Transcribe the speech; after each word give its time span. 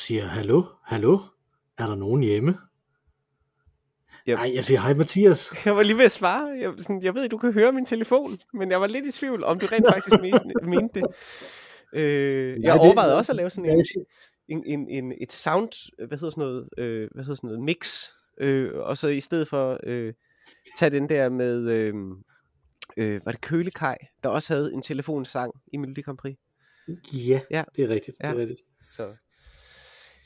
Siger, 0.00 0.24
hallo, 0.24 0.62
hallo, 0.84 1.18
er 1.78 1.86
der 1.86 1.94
nogen 1.94 2.22
hjemme? 2.22 2.50
Yep. 4.28 4.36
Nej, 4.38 4.50
jeg 4.54 4.64
siger, 4.64 4.80
hej 4.80 4.94
Mathias. 4.94 5.50
Jeg 5.64 5.76
var 5.76 5.82
lige 5.82 5.96
ved 5.96 6.04
at 6.04 6.12
svare. 6.12 6.46
Jeg, 6.60 6.72
sådan, 6.78 7.02
jeg 7.02 7.14
ved, 7.14 7.28
du 7.28 7.38
kan 7.38 7.52
høre 7.52 7.72
min 7.72 7.84
telefon, 7.84 8.38
men 8.54 8.70
jeg 8.70 8.80
var 8.80 8.86
lidt 8.86 9.06
i 9.06 9.12
tvivl, 9.12 9.44
om 9.44 9.58
du 9.58 9.66
rent 9.66 9.86
faktisk 9.92 10.16
mente, 10.22 10.66
mente 10.68 11.00
det. 11.00 11.06
Øh, 11.92 12.48
jeg 12.48 12.58
Ja, 12.64 12.72
det- 12.72 12.80
overvejede 12.80 13.16
også 13.16 13.32
at 13.32 13.36
lave 13.36 13.50
sådan 13.50 13.64
Ja, 13.70 13.76
en, 14.48 14.64
en, 14.66 14.80
en, 14.80 15.04
en, 15.04 15.12
et 15.20 15.32
sound, 15.32 15.90
hvad 16.08 16.18
hedder 16.18 16.30
sådan 16.30 16.42
noget, 16.42 16.68
øh, 16.78 17.08
hvad 17.14 17.24
hedder 17.24 17.34
sådan 17.34 17.48
noget, 17.48 17.62
mix, 17.62 18.04
øh, 18.40 18.70
og 18.74 18.96
så 18.96 19.08
i 19.08 19.20
stedet 19.20 19.48
for 19.48 19.80
øh, 19.82 20.14
tage 20.78 20.90
den 20.90 21.08
der 21.08 21.28
med, 21.28 21.70
øh, 21.70 21.94
øh, 22.96 23.20
var 23.24 23.32
det 23.32 23.40
Kølekaj, 23.40 23.98
der 24.22 24.28
også 24.28 24.54
havde 24.54 24.72
en 24.74 24.82
telefonsang 24.82 25.52
i 25.72 25.76
Melodi 25.76 26.00
Grand 26.02 26.18
Prix. 26.18 26.36
ja, 27.12 27.40
Ja. 27.50 27.64
det 27.76 27.84
er 27.84 27.88
rigtigt, 27.88 28.16
det 28.18 28.26
er 28.26 28.30
Ja. 28.30 28.36
rigtigt. 28.36 28.60
Så. 28.90 29.08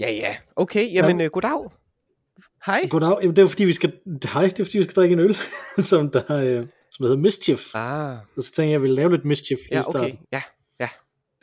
Ja, 0.00 0.10
ja. 0.10 0.36
Okay, 0.56 0.92
jamen 0.94 1.20
øh, 1.20 1.30
goddag. 1.30 1.70
Hej. 2.66 2.86
Goddag, 2.90 3.18
Jamen, 3.22 3.36
det 3.36 3.42
er 3.42 3.46
fordi 3.46 3.64
vi 3.64 3.72
skal, 3.72 3.92
hej, 4.24 4.42
det 4.44 4.60
er 4.60 4.64
fordi 4.64 4.78
vi 4.78 4.84
skal 4.84 4.94
drikke 4.94 5.12
en 5.12 5.18
øl, 5.18 5.36
som 5.90 6.10
der, 6.10 6.36
øh, 6.36 6.66
som 6.90 7.04
hedder 7.04 7.16
Mischief. 7.16 7.74
Ah, 7.74 8.16
Og 8.36 8.42
så 8.42 8.52
tænker 8.52 8.62
jeg, 8.62 8.68
at 8.68 8.72
jeg 8.72 8.82
vil 8.82 8.90
lave 8.90 9.10
lidt 9.10 9.24
Mischief 9.24 9.58
i 9.58 9.74
ja, 9.74 9.82
starten. 9.82 10.00
okay. 10.00 10.14
Ja, 10.32 10.42
ja. 10.80 10.88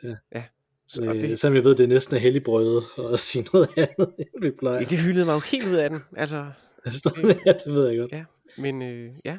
Ja. 0.04 0.14
ja. 0.34 0.44
Så, 0.88 1.02
og 1.02 1.16
Øh, 1.16 1.22
det, 1.22 1.38
selvom 1.40 1.56
jeg 1.56 1.64
ved, 1.64 1.74
det 1.74 1.84
er 1.84 1.88
næsten 1.88 2.16
er 2.16 2.20
helligbrødet 2.20 2.84
at 3.12 3.20
sige 3.28 3.48
noget 3.52 3.68
andet, 3.76 4.14
end 4.18 4.42
vi 4.42 4.50
plejer. 4.50 4.84
det 4.84 4.98
hyldede 4.98 5.24
mig 5.26 5.34
jo 5.34 5.38
helt 5.38 5.66
ud 5.68 5.74
af 5.74 5.90
den. 5.90 6.00
Altså, 6.16 6.46
Altså, 6.86 7.34
ja, 7.46 7.52
det 7.52 7.74
ved 7.74 7.88
jeg 7.88 7.98
godt. 7.98 8.12
ja. 8.12 8.24
Men 8.58 8.82
øh, 8.82 9.10
ja, 9.24 9.38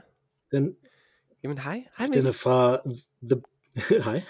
Den, 0.52 0.76
jamen 1.44 1.58
hej. 1.58 1.84
Hej 1.98 2.08
den 2.14 2.26
er 2.28 2.32
fra 2.32 2.80
The... 3.30 3.42
Hej, 4.04 4.22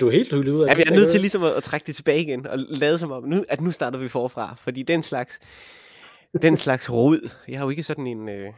du 0.00 0.06
er 0.08 0.10
helt 0.10 0.32
hyldet 0.34 0.52
ud 0.52 0.62
af 0.62 0.66
Ja, 0.66 0.70
det. 0.70 0.76
vi 0.78 0.82
er 0.82 0.86
Jeg 0.90 0.96
nødt 0.96 1.10
til 1.10 1.20
ligesom 1.20 1.42
at, 1.42 1.52
at 1.52 1.62
trække 1.62 1.86
det 1.86 1.96
tilbage 1.96 2.20
igen, 2.22 2.46
og 2.46 2.58
lade 2.58 2.98
som 2.98 3.10
om, 3.12 3.24
nu, 3.24 3.44
at 3.48 3.60
nu 3.60 3.72
starter 3.72 3.98
vi 3.98 4.08
forfra, 4.08 4.54
fordi 4.54 4.82
den 4.82 5.02
slags, 5.02 5.38
den 6.42 6.56
slags 6.56 6.90
rod, 6.90 7.34
jeg 7.48 7.58
har 7.58 7.64
jo 7.66 7.70
ikke 7.70 7.82
sådan 7.82 8.06
en, 8.06 8.28
øh, 8.28 8.52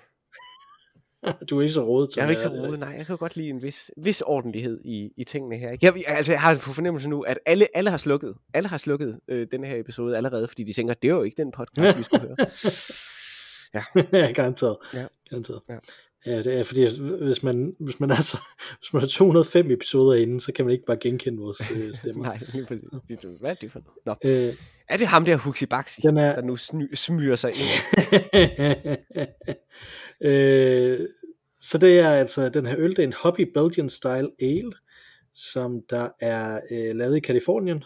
Du 1.51 1.59
er 1.59 1.63
ikke 1.63 1.75
så 1.75 1.85
rodet, 1.85 2.17
jeg 2.17 2.25
er 2.25 2.29
ikke 2.31 2.43
så 2.43 2.48
rodet, 2.48 2.79
nej, 2.79 2.95
jeg 2.98 3.07
kan 3.07 3.17
godt 3.17 3.37
lide 3.37 3.48
en 3.48 3.63
vis, 3.63 3.91
vis 3.97 4.20
ordentlighed 4.20 4.81
i, 4.85 5.11
i 5.17 5.25
tingene 5.25 5.57
her. 5.57 5.77
Jeg, 5.83 5.95
altså, 6.07 6.33
jeg 6.33 6.41
har 6.41 6.55
på 6.55 6.73
fornemmelse 6.73 7.09
nu, 7.09 7.20
at 7.20 7.39
alle, 7.47 7.77
alle 7.77 7.91
har 7.91 7.97
slukket, 7.97 8.35
alle 8.55 8.69
har 8.69 8.77
slukket 8.79 9.20
øh, 9.29 9.47
den 9.53 9.65
her 9.65 9.77
episode 9.81 10.17
allerede, 10.17 10.48
fordi 10.48 10.65
de 10.65 10.73
tænker, 10.73 10.95
det 10.95 11.09
er 11.11 11.15
jo 11.15 11.23
ikke 11.23 11.37
den 11.37 11.53
podcast, 11.53 11.98
vi 11.98 12.03
skulle 12.03 12.27
høre. 12.27 12.37
ja, 14.13 14.33
garanteret. 14.33 14.77
Ja. 14.95 15.07
garanteret. 15.31 15.61
Ja. 15.69 15.77
Ja, 16.27 16.39
det 16.42 16.59
er 16.59 16.62
fordi, 16.62 16.87
hvis 17.25 17.42
man, 17.42 17.77
hvis 17.81 18.01
man, 18.01 18.11
er 18.11 18.20
så, 18.20 18.39
hvis 18.81 18.92
man 18.92 19.01
har 19.01 19.09
205 19.09 19.70
episoder 19.70 20.15
inde, 20.20 20.41
så 20.41 20.53
kan 20.53 20.64
man 20.64 20.73
ikke 20.73 20.84
bare 20.84 20.97
genkende 20.97 21.39
vores 21.39 21.70
øh, 21.75 21.95
stemmer. 22.01 22.23
nej, 22.25 22.39
lige 22.53 22.67
præcis. 22.67 22.89
Hvad 23.41 23.51
er 23.51 23.55
det 23.55 23.73
for 23.73 23.81
noget? 24.05 24.20
Nå. 24.25 24.31
Øh, 24.31 24.55
Er 24.89 24.97
det 24.97 25.06
ham 25.06 25.25
der 25.25 25.37
Huxi 25.37 25.67
Baxi, 25.67 26.01
Den 26.03 26.17
er- 26.17 26.34
der 26.34 26.42
nu 26.42 26.56
sny, 26.56 26.95
smyger 26.95 27.36
sig 27.36 27.51
ind? 27.51 27.69
øh, 30.30 30.98
så 31.61 31.79
det 31.79 31.98
er 32.01 32.11
altså, 32.11 32.48
den 32.48 32.67
her 32.67 32.74
øl, 32.79 32.91
det 32.91 32.98
er 32.98 33.02
en 33.07 33.14
Hobby 33.23 33.41
Belgian 33.55 33.89
Style 33.89 34.30
Ale, 34.41 34.73
som 35.35 35.80
der 35.91 36.08
er 36.20 36.61
øh, 36.70 36.97
lavet 36.97 37.17
i 37.17 37.20
Kalifornien, 37.20 37.85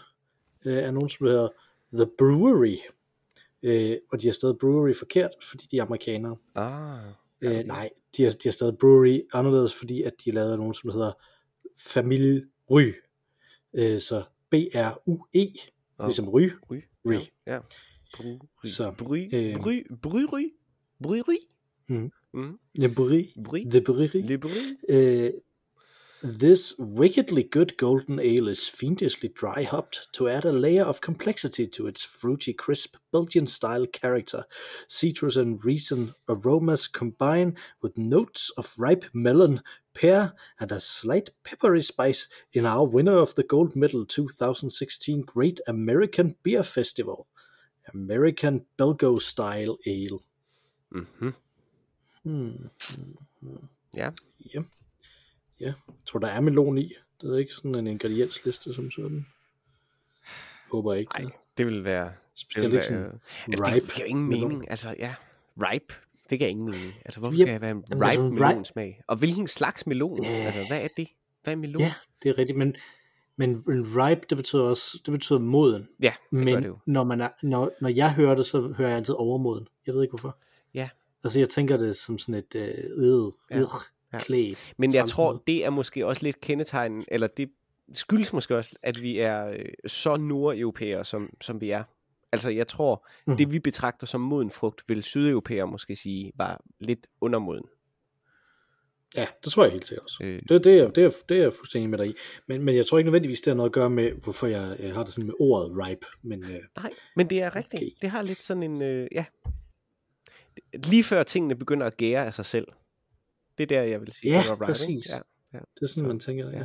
øh, 0.65 0.77
af 0.77 0.93
nogen, 0.93 1.09
som 1.09 1.27
hedder 1.27 1.47
The 1.93 2.05
Brewery. 2.17 2.77
Øh, 3.63 3.97
og 4.11 4.21
de 4.21 4.27
har 4.27 4.33
stadig 4.33 4.55
brewery 4.61 4.93
forkert, 4.95 5.31
fordi 5.49 5.67
de 5.71 5.77
er 5.77 5.83
amerikanere. 5.83 6.35
Ah, 6.55 6.99
Øh, 7.41 7.65
nej, 7.65 7.89
de 8.17 8.23
har, 8.23 8.29
de 8.31 8.39
har 8.43 8.51
stadig 8.51 8.77
brewery 8.77 9.21
anderledes, 9.33 9.73
fordi 9.75 10.03
at 10.03 10.13
de 10.25 10.31
lavede 10.31 10.57
nogen, 10.57 10.73
som 10.73 10.89
hedder 10.89 11.11
Familie 11.79 12.45
Ry. 12.71 12.93
Øh, 13.73 14.01
så 14.01 14.23
B-R-U-E, 14.49 15.45
Nå, 15.99 16.05
ligesom 16.05 16.29
Ry. 16.29 16.49
Ry. 16.71 16.81
Ry. 17.05 17.13
Ja. 17.13 17.53
ja. 17.53 17.59
Bry, 18.17 18.67
Så, 18.67 18.91
bry, 18.97 19.29
øh, 19.33 19.55
bry, 19.55 19.83
bry, 20.01 20.25
bry, 20.29 20.53
bry, 21.03 21.21
bry. 21.25 21.35
Mhm. 21.89 22.11
Mm. 22.33 22.59
Le 22.75 22.89
Brewery. 22.95 23.23
Bry. 23.43 23.69
The 23.69 23.81
Brewery. 23.81 24.21
Le 24.27 24.37
bry. 24.37 24.49
Uh, 24.89 25.29
this 26.27 26.77
wickedly 26.77 27.43
good 27.43 27.77
golden 27.77 28.19
ale 28.19 28.47
is 28.47 28.67
fiendishly 28.67 29.29
dry 29.29 29.63
hopped 29.63 30.07
to 30.13 30.27
add 30.29 30.45
a 30.45 30.51
layer 30.51 30.83
of 30.83 31.01
complexity 31.01 31.67
to 31.67 31.87
its 31.87 32.03
fruity, 32.03 32.53
crisp 32.53 32.97
Belgian 33.11 33.47
style 33.47 33.85
character. 33.87 34.45
Citrus 34.87 35.35
and 35.35 35.63
resin 35.63 36.13
aromas 36.27 36.87
combine 36.87 37.55
with 37.81 37.97
notes 37.97 38.51
of 38.57 38.73
ripe 38.77 39.05
melon, 39.13 39.61
pear, 39.93 40.33
and 40.59 40.71
a 40.71 40.79
slight 40.79 41.29
peppery 41.43 41.81
spice 41.81 42.27
in 42.53 42.65
our 42.65 42.85
winner 42.85 43.17
of 43.17 43.35
the 43.35 43.43
gold 43.43 43.75
medal 43.75 44.05
2016 44.05 45.21
Great 45.21 45.59
American 45.67 46.35
Beer 46.43 46.63
Festival. 46.63 47.27
American 47.93 48.65
Belgo 48.77 49.21
Style 49.21 49.77
Ale. 49.85 50.21
Mm-hmm. 50.93 51.29
Hmm. 52.23 52.67
Yeah. 53.93 54.11
Ja. 54.37 54.63
Ja, 55.59 55.65
jeg 55.65 55.73
tror 56.05 56.19
der 56.19 56.27
er 56.27 56.41
melon 56.41 56.77
i. 56.77 56.93
Det 57.21 57.33
er 57.33 57.37
ikke 57.37 57.53
sådan 57.53 57.75
en 57.75 57.87
ingrediensliste 57.87 58.73
som 58.73 58.91
sådan. 58.91 59.25
Håber 60.71 60.93
ikke. 60.93 61.11
Nej, 61.21 61.31
det. 61.57 61.65
vil 61.65 61.83
være... 61.83 62.05
Det 62.05 62.13
Specielt 62.41 62.73
ikke 62.73 62.85
sådan 62.85 63.19
altså, 63.47 63.65
ripe. 63.65 63.85
det 63.85 63.93
giver 63.95 64.07
ingen 64.07 64.27
melon. 64.27 64.47
mening. 64.49 64.71
Altså, 64.71 64.95
ja. 64.99 65.15
Ripe. 65.61 65.93
Det 66.29 66.39
giver 66.39 66.49
ingen 66.49 66.65
mening. 66.65 66.93
Altså, 67.05 67.19
hvorfor 67.19 67.33
Yep. 67.33 67.39
skal 67.41 67.51
jeg 67.51 67.61
være 67.61 67.71
en 67.71 67.83
altså, 67.91 68.05
ripe 68.09 68.21
ripe- 68.23 68.33
melonsmag? 68.39 69.01
Og 69.07 69.17
hvilken 69.17 69.47
slags 69.47 69.87
melon? 69.87 70.23
Ja. 70.23 70.29
Altså, 70.29 70.65
hvad 70.67 70.81
er 70.81 70.87
det? 70.97 71.07
Hvad 71.43 71.53
er 71.53 71.57
melon? 71.57 71.81
Ja, 71.81 71.93
det 72.23 72.29
er 72.29 72.37
rigtigt, 72.37 72.57
men, 72.57 72.75
men 73.35 73.63
men 73.65 73.97
ripe, 73.97 74.21
det 74.29 74.37
betyder 74.37 74.61
også, 74.63 74.99
det 75.05 75.11
betyder 75.11 75.39
moden. 75.39 75.89
ja 76.01 76.13
det 76.31 76.39
men 76.39 76.47
det 76.63 76.67
jo. 76.67 76.77
når, 76.85 77.03
man 77.03 77.21
er, 77.21 77.29
når, 77.43 77.71
når 77.81 77.89
jeg 77.89 78.13
hører 78.13 78.35
det, 78.35 78.45
så 78.45 78.61
hører 78.77 78.89
jeg 78.89 78.97
altid 78.97 79.13
overmoden. 79.17 79.67
Jeg 79.87 79.95
ved 79.95 80.01
ikke 80.03 80.11
hvorfor. 80.11 80.37
Ja. 80.73 80.89
Altså 81.23 81.39
jeg 81.39 81.49
tænker 81.49 81.77
det 81.77 81.95
som 81.97 82.17
sådan 82.17 82.35
et 82.35 82.55
øh, 82.55 82.63
øh, 82.97 83.31
Ja. 83.51 83.59
øh, 83.59 83.67
Ja. 84.13 84.19
klædt. 84.19 84.73
Men 84.77 84.93
jeg 84.93 85.05
tror, 85.07 85.43
det 85.47 85.65
er 85.65 85.69
måske 85.69 86.05
også 86.05 86.23
lidt 86.23 86.41
kendetegn, 86.41 87.03
eller 87.07 87.27
det 87.27 87.49
skyldes 87.93 88.33
måske 88.33 88.55
også, 88.55 88.75
at 88.81 89.01
vi 89.01 89.19
er 89.19 89.47
øh, 89.47 89.65
så 89.85 90.17
nordeuropæere, 90.17 91.05
som, 91.05 91.29
som 91.41 91.61
vi 91.61 91.69
er. 91.69 91.83
Altså, 92.31 92.49
jeg 92.49 92.67
tror, 92.67 93.07
mm. 93.27 93.37
det 93.37 93.51
vi 93.51 93.59
betragter 93.59 94.07
som 94.07 94.21
moden 94.21 94.51
frugt, 94.51 94.83
vil 94.87 95.03
sydeuropæere 95.03 95.67
måske 95.67 95.95
sige, 95.95 96.31
var 96.35 96.61
lidt 96.79 97.07
undermoden. 97.21 97.63
Ja, 99.15 99.27
det 99.43 99.51
tror 99.51 99.63
jeg 99.63 99.71
helt 99.71 99.87
sikkert 99.87 100.05
også. 100.05 100.17
Øh, 100.21 100.39
Det, 100.49 100.63
det, 100.63 100.79
er, 100.79 100.87
det, 100.89 101.03
er, 101.03 101.11
det 101.29 101.37
er 101.37 101.41
jeg 101.41 101.53
fuldstændig 101.53 101.89
med 101.89 101.97
dig 101.97 102.07
i. 102.07 102.13
Men, 102.47 102.63
men 102.63 102.75
jeg 102.75 102.85
tror 102.85 102.97
ikke 102.97 103.07
nødvendigvis, 103.07 103.41
det 103.41 103.51
har 103.51 103.55
noget 103.55 103.69
at 103.69 103.73
gøre 103.73 103.89
med, 103.89 104.11
hvorfor 104.11 104.47
jeg 104.47 104.77
øh, 104.79 104.93
har 104.93 105.03
det 105.03 105.13
sådan 105.13 105.25
med 105.25 105.35
ordet 105.39 105.87
ripe. 105.87 106.05
Men 106.21 106.43
øh, 106.43 106.59
Nej, 106.75 106.89
men 107.15 107.29
det 107.29 107.41
er 107.41 107.55
rigtigt. 107.55 107.81
Okay. 107.81 107.91
Det 108.01 108.09
har 108.09 108.21
lidt 108.21 108.43
sådan 108.43 108.63
en, 108.63 108.81
øh, 108.81 109.07
ja, 109.11 109.25
lige 110.73 111.03
før 111.03 111.23
tingene 111.23 111.55
begynder 111.55 111.87
at 111.87 111.97
gære 111.97 112.25
af 112.25 112.33
sig 112.33 112.45
selv. 112.45 112.67
Det 113.57 113.63
er 113.63 113.67
der, 113.67 113.81
jeg 113.81 114.01
vil 114.01 114.11
sige. 114.11 114.33
Ja, 114.33 114.41
ikke? 114.51 114.65
præcis. 114.65 115.09
Ja. 115.09 115.19
det 115.53 115.81
er 115.81 115.87
sådan, 115.87 115.87
Så, 115.87 116.03
man 116.07 116.19
tænker. 116.19 116.49
Ja. 116.51 116.63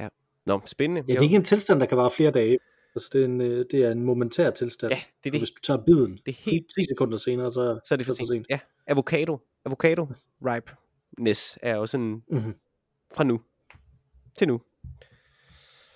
ja. 0.00 0.08
Nå, 0.46 0.60
spændende. 0.66 1.04
Ja, 1.08 1.12
det 1.12 1.18
er 1.18 1.22
ikke 1.22 1.36
en 1.36 1.44
tilstand, 1.44 1.80
der 1.80 1.86
kan 1.86 1.96
vare 1.98 2.10
flere 2.10 2.30
dage. 2.30 2.58
Altså, 2.94 3.08
det 3.12 3.20
er 3.20 3.24
en, 3.24 3.40
øh, 3.40 3.66
det 3.70 3.84
er 3.84 3.90
en 3.90 4.02
momentær 4.04 4.50
tilstand. 4.50 4.92
Ja, 4.92 4.96
det 4.96 5.04
er 5.04 5.30
Og 5.30 5.32
det. 5.32 5.40
hvis 5.40 5.50
du 5.50 5.60
tager 5.62 5.84
biden, 5.86 6.18
Det 6.26 6.28
er 6.32 6.50
helt 6.50 6.66
10 6.78 6.84
sekunder 6.84 7.18
senere, 7.18 7.50
så, 7.52 7.80
Så 7.84 7.94
er 7.94 7.96
det 7.96 8.06
for 8.06 8.14
sent. 8.32 8.46
Ja, 8.50 8.58
avocado. 8.86 9.38
Avocado 9.64 10.06
ripeness 10.42 11.58
er 11.62 11.76
jo 11.76 11.86
sådan 11.86 12.22
Mm-hmm. 12.30 12.54
fra 13.16 13.24
nu 13.24 13.40
til 14.38 14.48
nu. 14.48 14.60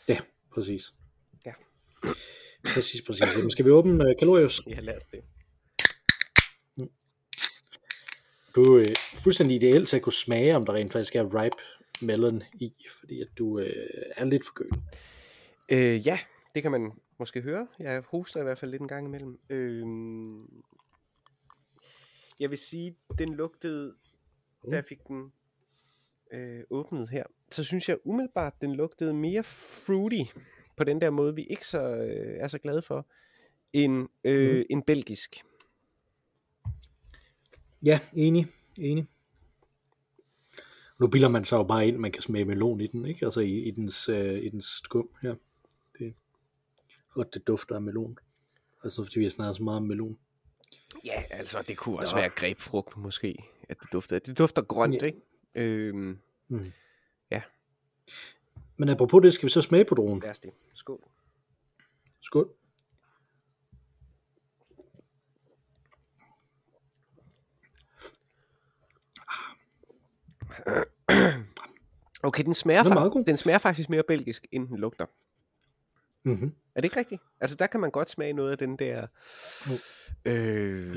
Ja, 0.09 0.19
præcis. 0.55 0.93
Ja. 1.47 1.53
Præcis, 2.75 3.03
præcis. 3.07 3.23
Jamen, 3.37 3.51
skal 3.51 3.65
vi 3.65 3.71
åbne 3.71 3.93
uh, 4.05 4.11
Kalorius? 4.19 4.63
Ja, 4.67 4.81
lad 4.81 4.97
os 4.97 5.03
det. 5.03 5.21
Du 8.55 8.63
er 8.77 8.81
øh, 8.81 8.87
fuldstændig 9.25 9.57
ideelt 9.57 9.89
til 9.89 9.97
at 9.97 10.03
kunne 10.03 10.13
smage, 10.13 10.57
om 10.57 10.67
der 10.67 10.73
rent 10.73 10.93
faktisk 10.93 11.17
er 11.17 11.43
ripe 11.43 11.57
melon 12.03 12.43
i, 12.55 12.75
fordi 13.01 13.21
at 13.21 13.29
du 13.39 13.59
øh, 13.59 13.89
er 14.17 14.25
lidt 14.25 14.45
forkølet. 14.45 14.81
Øh, 15.73 16.07
ja, 16.07 16.19
det 16.55 16.63
kan 16.63 16.71
man 16.73 16.93
måske 17.19 17.41
høre. 17.41 17.67
Jeg 17.79 18.03
hoster 18.09 18.41
i 18.41 18.43
hvert 18.43 18.59
fald 18.59 18.71
lidt 18.71 18.83
en 18.83 18.89
gang 18.89 19.07
imellem. 19.07 19.39
Øh, 19.51 19.87
jeg 22.41 22.51
vil 22.51 22.59
sige, 22.59 22.97
den 23.19 23.35
lugtede, 23.35 23.95
da 24.71 24.77
jeg 24.77 24.85
fik 24.85 24.99
den 25.09 25.33
øh, 26.33 26.61
åbnet 26.71 27.09
her, 27.09 27.25
så 27.51 27.65
synes 27.65 27.89
jeg 27.89 27.99
umiddelbart, 28.05 28.53
den 28.61 28.75
lugtede 28.75 29.15
mere 29.15 29.43
fruity, 29.43 30.33
på 30.77 30.85
den 30.85 31.01
der 31.01 31.11
måde, 31.11 31.35
vi 31.35 31.45
ikke 31.45 31.67
så, 31.67 31.83
øh, 31.83 32.37
er 32.41 32.49
så 32.49 32.59
glade 32.59 32.83
for, 32.83 33.07
end 33.73 34.09
øh, 34.25 34.57
Mhm. 34.57 34.65
en 34.71 34.83
belgisk. 34.83 35.37
Ja, 37.83 38.01
enig, 38.13 38.47
enig. 38.77 39.07
Nu 40.99 41.07
bilder 41.07 41.29
man 41.29 41.45
sig 41.45 41.57
jo 41.57 41.63
bare 41.65 41.89
ind, 41.89 41.97
man 41.97 42.13
kan 42.13 42.23
smage 42.23 42.45
melon 42.45 42.81
i 42.81 42.87
den, 42.87 43.05
ikke? 43.07 43.25
Altså 43.27 43.41
i, 43.41 43.59
i, 43.63 43.71
dens, 43.71 44.09
øh, 44.09 44.35
i 44.43 44.49
dens 44.49 44.65
skum 44.65 45.09
her. 45.23 45.35
Det, 45.99 46.15
og 47.11 47.35
det 47.35 47.47
dufter 47.47 47.75
af 47.75 47.83
melon. 47.83 48.19
Altså 48.85 49.05
fordi 49.05 49.19
vi 49.19 49.25
har 49.25 49.31
snakket 49.31 49.57
så 49.57 49.63
meget 49.63 49.77
om 49.77 49.83
melon. 49.83 50.19
Ja, 51.05 51.23
altså 51.31 51.63
det 51.69 51.77
kunne 51.77 51.99
også 51.99 52.15
Nå. 52.15 52.21
være 52.21 52.31
grebfrugt 52.31 52.97
måske, 52.97 53.37
at 53.69 53.77
det 53.83 53.93
dufter. 53.93 54.19
Det 54.19 54.39
dufter 54.39 54.63
grønt, 54.63 54.95
Ja. 55.03 55.07
ikke? 55.07 55.21
Øhm, 55.55 56.19
Mm. 56.49 56.73
Ja. 57.31 57.43
Men 58.77 58.89
apropos 58.89 59.23
det, 59.23 59.35
skal 59.35 59.47
vi 59.47 59.51
så 59.51 59.63
smage 59.63 59.85
på 59.85 59.95
dronen. 59.95 60.21
lad 60.21 60.31
os 60.31 60.39
det. 60.41 60.51
Skål. 60.75 61.01
Skål. 62.21 62.55
Okay, 72.23 72.45
den 72.45 72.55
smager, 72.55 72.83
Den 72.83 72.93
fa- 72.93 73.25
den 73.27 73.37
smager 73.37 73.59
faktisk 73.59 73.91
mere 73.91 74.03
belgisk, 74.09 74.47
end 74.53 74.69
den 74.69 74.77
lugter. 74.79 75.07
Mm-hmm. 76.25 76.53
Er 76.75 76.81
det 76.81 76.85
ikke 76.85 76.97
rigtigt? 76.99 77.23
Altså, 77.41 77.57
der 77.57 77.67
kan 77.67 77.81
man 77.81 77.91
godt 77.91 78.11
smage 78.11 78.33
noget 78.33 78.51
af 78.51 78.59
den 78.59 78.77
der... 78.77 79.07
Øh, 80.25 80.97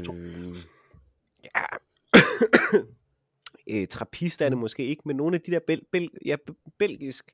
ja. 1.44 1.66
øh, 3.82 3.88
trappist 3.88 4.42
er 4.42 4.50
det 4.50 4.58
måske 4.58 4.86
ikke, 4.86 5.02
men 5.06 5.16
nogle 5.16 5.36
af 5.36 5.42
de 5.42 5.52
der 5.52 5.60
bel, 5.68 5.82
bel, 5.92 6.10
ja, 6.26 6.36
belgisk, 6.78 7.32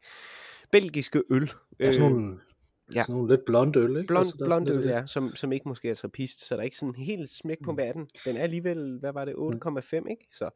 belgiske 0.72 1.24
øl. 1.30 1.52
Ja, 1.80 1.92
sådan 1.92 2.12
nogle, 2.12 2.34
Øh, 2.34 2.96
ja. 2.96 3.02
sådan 3.02 3.16
nogle 3.16 3.32
lidt 3.36 3.46
blond 3.46 3.76
øl, 3.76 3.90
ikke? 3.98 4.08
blond, 4.08 4.28
Altså, 4.28 4.46
blond 4.46 4.70
øl, 4.70 4.76
lidt- 4.78 4.88
ja, 4.90 5.06
som, 5.06 5.36
som 5.36 5.52
ikke 5.52 5.68
måske 5.70 5.90
er 5.90 5.96
trappist, 5.96 6.46
så 6.48 6.56
der 6.56 6.62
er 6.62 6.66
ikke 6.66 6.78
sådan 6.78 6.96
helt 6.96 7.30
smæk 7.30 7.58
på 7.64 7.72
Mm. 7.72 7.78
verden. 7.78 8.10
Den 8.26 8.38
er 8.38 8.42
alligevel, 8.44 8.98
hvad 9.00 9.14
var 9.14 9.26
det, 9.26 9.34
8,5, 9.36 10.10
ikke? 10.10 10.28
Så, 10.34 10.50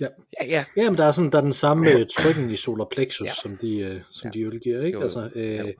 Ja. 0.00 0.06
ja, 0.42 0.46
ja. 0.48 0.64
Jamen, 0.76 0.96
der 0.98 1.04
er, 1.04 1.12
sådan, 1.12 1.32
der 1.32 1.38
er 1.38 1.42
den 1.42 1.52
samme 1.52 1.90
øh, 1.92 2.06
trykken 2.16 2.50
i 2.50 2.56
solar 2.56 2.84
plexus, 2.92 3.24
Ja. 3.26 3.30
ja. 3.30 3.34
som, 3.42 3.56
de, 3.56 3.78
øh, 3.78 4.00
som 4.10 4.30
Ja. 4.34 4.38
ja. 4.40 4.44
de 4.44 4.54
øl 4.54 4.60
giver, 4.60 4.82
ikke? 4.82 4.98
Jo. 4.98 5.02
Altså, 5.02 5.30
øh, 5.34 5.58
Jo. 5.58 5.72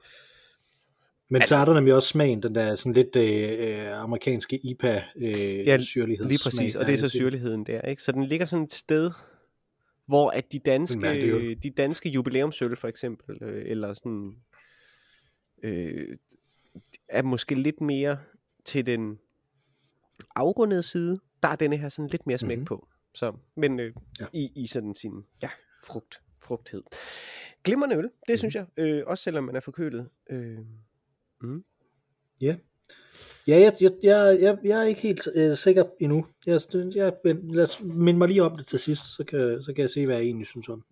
Men 1.29 1.41
Altså- 1.41 1.55
så 1.55 1.61
er 1.61 1.65
der 1.65 1.73
nemlig 1.73 1.93
også 1.93 2.09
smagen, 2.09 2.43
den 2.43 2.55
der 2.55 2.75
sådan 2.75 2.93
lidt 2.93 3.15
øh, 3.15 3.69
øh, 3.85 4.01
amerikanske 4.03 4.59
IPA 4.65 5.03
øh, 5.17 5.67
Ja, 5.67 5.77
syrlighedssmag. 5.81 6.29
Lige 6.29 6.39
præcis, 6.43 6.75
og 6.75 6.87
det 6.87 6.93
er 6.93 6.97
så 6.97 7.09
syrligheden 7.09 7.63
der, 7.63 7.81
ikke? 7.81 8.03
Så 8.03 8.11
den 8.11 8.23
ligger 8.23 8.45
sådan 8.45 8.65
et 8.65 8.73
sted, 8.73 9.11
hvor 10.07 10.29
at 10.29 10.51
de 10.51 10.59
danske, 10.59 10.99
mærkelig 10.99 11.63
de 11.63 11.69
danske 11.69 12.09
jubilæumsøl 12.09 12.75
for 12.75 12.87
eksempel, 12.87 13.43
øh, 13.43 13.63
eller 13.65 13.93
sådan, 13.93 14.35
øh, 15.63 16.17
er 17.09 17.23
måske 17.23 17.55
lidt 17.55 17.81
mere 17.81 18.17
til 18.65 18.85
den 18.85 19.17
afrundede 20.35 20.83
side, 20.83 21.19
der 21.43 21.49
er 21.49 21.55
denne 21.55 21.77
her 21.77 21.89
sådan 21.89 22.09
lidt 22.09 22.27
mere 22.27 22.37
smæk 22.37 22.57
Mhm. 22.57 22.65
på. 22.65 22.87
Så, 23.15 23.33
men 23.57 23.79
øh, 23.79 23.93
Ja. 24.19 24.25
i, 24.33 24.51
i 24.55 24.67
sådan 24.67 24.95
sin, 24.95 25.25
ja, 25.41 25.49
frugt, 25.85 26.21
frugthed. 26.43 26.83
Glimrende 27.63 27.95
øl, 27.95 28.03
det 28.03 28.11
Mhm. 28.29 28.37
synes 28.37 28.55
jeg, 28.55 28.65
øh, 28.77 29.03
også 29.07 29.23
selvom 29.23 29.43
man 29.43 29.55
er 29.55 29.59
forkølet. 29.59 30.09
Øh, 30.29 30.57
Ja, 32.41 32.55
jeg, 33.47 33.75
jeg, 33.81 33.91
jeg, 34.03 34.37
jeg, 34.41 34.57
jeg 34.63 34.79
er 34.79 34.83
ikke 34.83 35.01
helt 35.01 35.27
øh, 35.35 35.57
sikker 35.57 35.83
endnu. 35.99 36.25
Jeg, 36.45 36.61
jeg, 36.95 37.13
men 37.23 37.55
lad 37.55 37.63
os 37.63 37.81
minde 37.81 38.17
mig 38.17 38.27
lige 38.27 38.43
om 38.43 38.57
det 38.57 38.65
til 38.65 38.79
sidst, 38.79 39.15
så 39.15 39.23
kan, 39.23 39.63
så 39.63 39.73
kan 39.73 39.81
jeg 39.81 39.89
se, 39.89 40.05
hvad 40.05 40.15
jeg 40.15 40.25
egentlig 40.25 40.47
synes 40.47 40.69
om. 40.69 40.83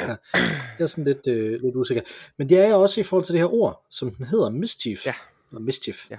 Ja, 0.00 0.06
jeg 0.32 0.78
er 0.78 0.86
sådan 0.86 1.04
lidt, 1.04 1.26
øh, 1.26 1.60
lidt 1.62 1.76
usikker. 1.76 2.02
Men 2.36 2.48
det 2.48 2.58
er 2.58 2.64
jeg 2.64 2.74
også 2.74 3.00
i 3.00 3.02
forhold 3.02 3.24
til 3.24 3.32
det 3.32 3.40
her 3.40 3.52
ord, 3.54 3.86
som 3.90 4.10
den 4.14 4.26
hedder 4.26 4.50
mischief. 4.50 5.06
Ja. 5.06 5.14
Eller 5.50 5.60
mischief. 5.60 6.10
Ja. 6.10 6.18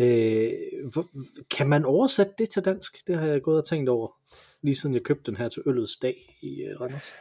Øh, 0.00 0.90
hvor, 0.92 1.08
kan 1.50 1.68
man 1.68 1.84
oversætte 1.84 2.32
det 2.38 2.50
til 2.50 2.64
dansk? 2.64 3.06
Det 3.06 3.18
har 3.18 3.26
jeg 3.26 3.42
gået 3.42 3.58
og 3.58 3.64
tænkt 3.68 3.88
over, 3.88 4.18
lige 4.62 4.74
siden 4.76 4.94
jeg 4.94 5.02
købte 5.02 5.30
den 5.30 5.36
her 5.36 5.48
til 5.48 5.62
øllets 5.66 5.96
dag 5.96 6.38
i 6.42 6.62
øh, 6.62 6.80
Randers. 6.80 7.12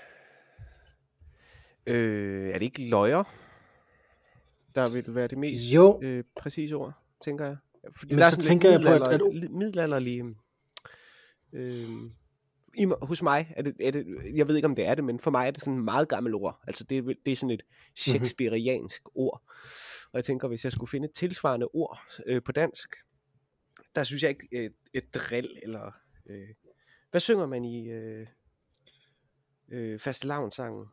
øh, 1.86 2.50
er 2.50 2.54
det 2.54 2.62
ikke 2.62 2.90
løjer, 2.90 3.24
der 4.76 4.90
vil 4.90 5.16
være 5.16 5.28
det 5.28 5.38
mest 5.38 5.66
Jo. 5.66 6.00
øh, 6.04 6.24
præcise 6.40 6.76
ord, 6.76 6.94
tænker 7.24 7.46
jeg? 7.46 7.58
Fordi 7.98 8.14
Men 8.14 8.20
der 8.20 8.26
er 8.26 8.30
så 8.30 8.36
sådan 8.36 8.48
tænker 8.48 8.72
jeg 8.72 8.82
på, 8.82 9.06
at- 9.06 9.22
li- 9.22 9.58
middelalderlige... 9.58 10.36
Øh, 11.54 11.84
i, 12.78 12.86
mig- 12.86 12.98
hos 13.02 13.22
mig 13.24 13.54
er 13.56 13.62
det, 13.62 13.76
er 13.80 13.92
det, 13.92 14.06
jeg 14.36 14.48
ved 14.48 14.56
ikke 14.56 14.66
om 14.66 14.76
det 14.76 14.86
er 14.86 14.96
det, 14.96 15.04
men 15.04 15.20
for 15.20 15.32
mig 15.32 15.48
er 15.48 15.52
det 15.52 15.62
sådan 15.62 15.78
et 15.78 15.84
meget 15.84 16.10
gammelt 16.10 16.36
ord. 16.36 16.60
Altså 16.68 16.84
det, 16.84 16.98
er 16.98 17.02
det 17.26 17.32
er 17.32 17.36
sådan 17.36 17.50
et 17.52 17.62
shakespeariansk 17.96 19.02
ord. 19.16 19.42
Og 20.12 20.18
jeg 20.18 20.26
tænker, 20.26 20.48
hvis 20.48 20.64
jeg 20.64 20.72
skulle 20.72 20.90
finde 20.90 21.06
et 21.06 21.14
tilsvarende 21.14 21.68
ord 21.74 22.00
øh, 22.26 22.44
på 22.44 22.52
dansk, 22.52 22.96
der 23.96 24.04
synes 24.04 24.24
jeg 24.24 24.30
ikke 24.30 24.48
et, 24.52 24.74
et 24.94 25.14
drill, 25.14 25.50
eller... 25.64 25.92
Øh, 26.30 26.48
hvad 27.12 27.22
synger 27.22 27.46
man 27.46 27.66
i 27.66 27.90
øh, 27.90 28.28
øh, 29.72 30.00
fastelavnssangen? 30.00 30.86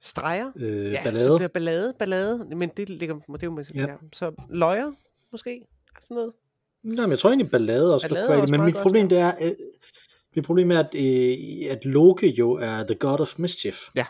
Streger? 0.00 0.52
Øh, 0.56 0.92
Ja, 0.92 1.04
ballade. 1.04 1.24
så 1.24 1.36
bliver 1.36 1.48
ballade, 1.48 1.94
ballade, 1.98 2.56
men 2.56 2.70
det 2.76 2.88
ligger, 2.88 3.14
det 3.14 3.42
er 3.42 3.46
jo, 3.46 3.64
ja. 3.74 3.80
Ja. 3.80 3.90
ja. 3.90 3.96
så 4.12 4.32
løjer, 4.50 4.92
måske, 5.32 5.66
sådan 6.00 6.14
noget. 6.14 6.32
Nej, 6.82 7.06
men 7.06 7.10
jeg 7.10 7.18
tror 7.18 7.30
egentlig 7.30 7.50
ballade 7.50 7.94
også 7.94 8.08
Ballade 8.08 8.28
er 8.32 8.36
også 8.36 8.54
men 8.54 8.64
mit 8.64 8.74
godt, 8.74 8.82
problem 8.82 9.08
ja. 9.08 9.14
det 9.14 9.18
er, 9.18 9.32
øh, 9.50 9.56
mit 10.36 10.44
problem 10.44 10.70
er, 10.70 10.78
at, 10.78 10.94
øh, 10.94 11.70
at 11.70 11.84
Loke 11.84 12.28
jo 12.28 12.52
er 12.52 12.84
the 12.84 12.94
god 12.94 13.20
of 13.20 13.38
mischief. 13.38 13.88
Ja. 13.94 14.06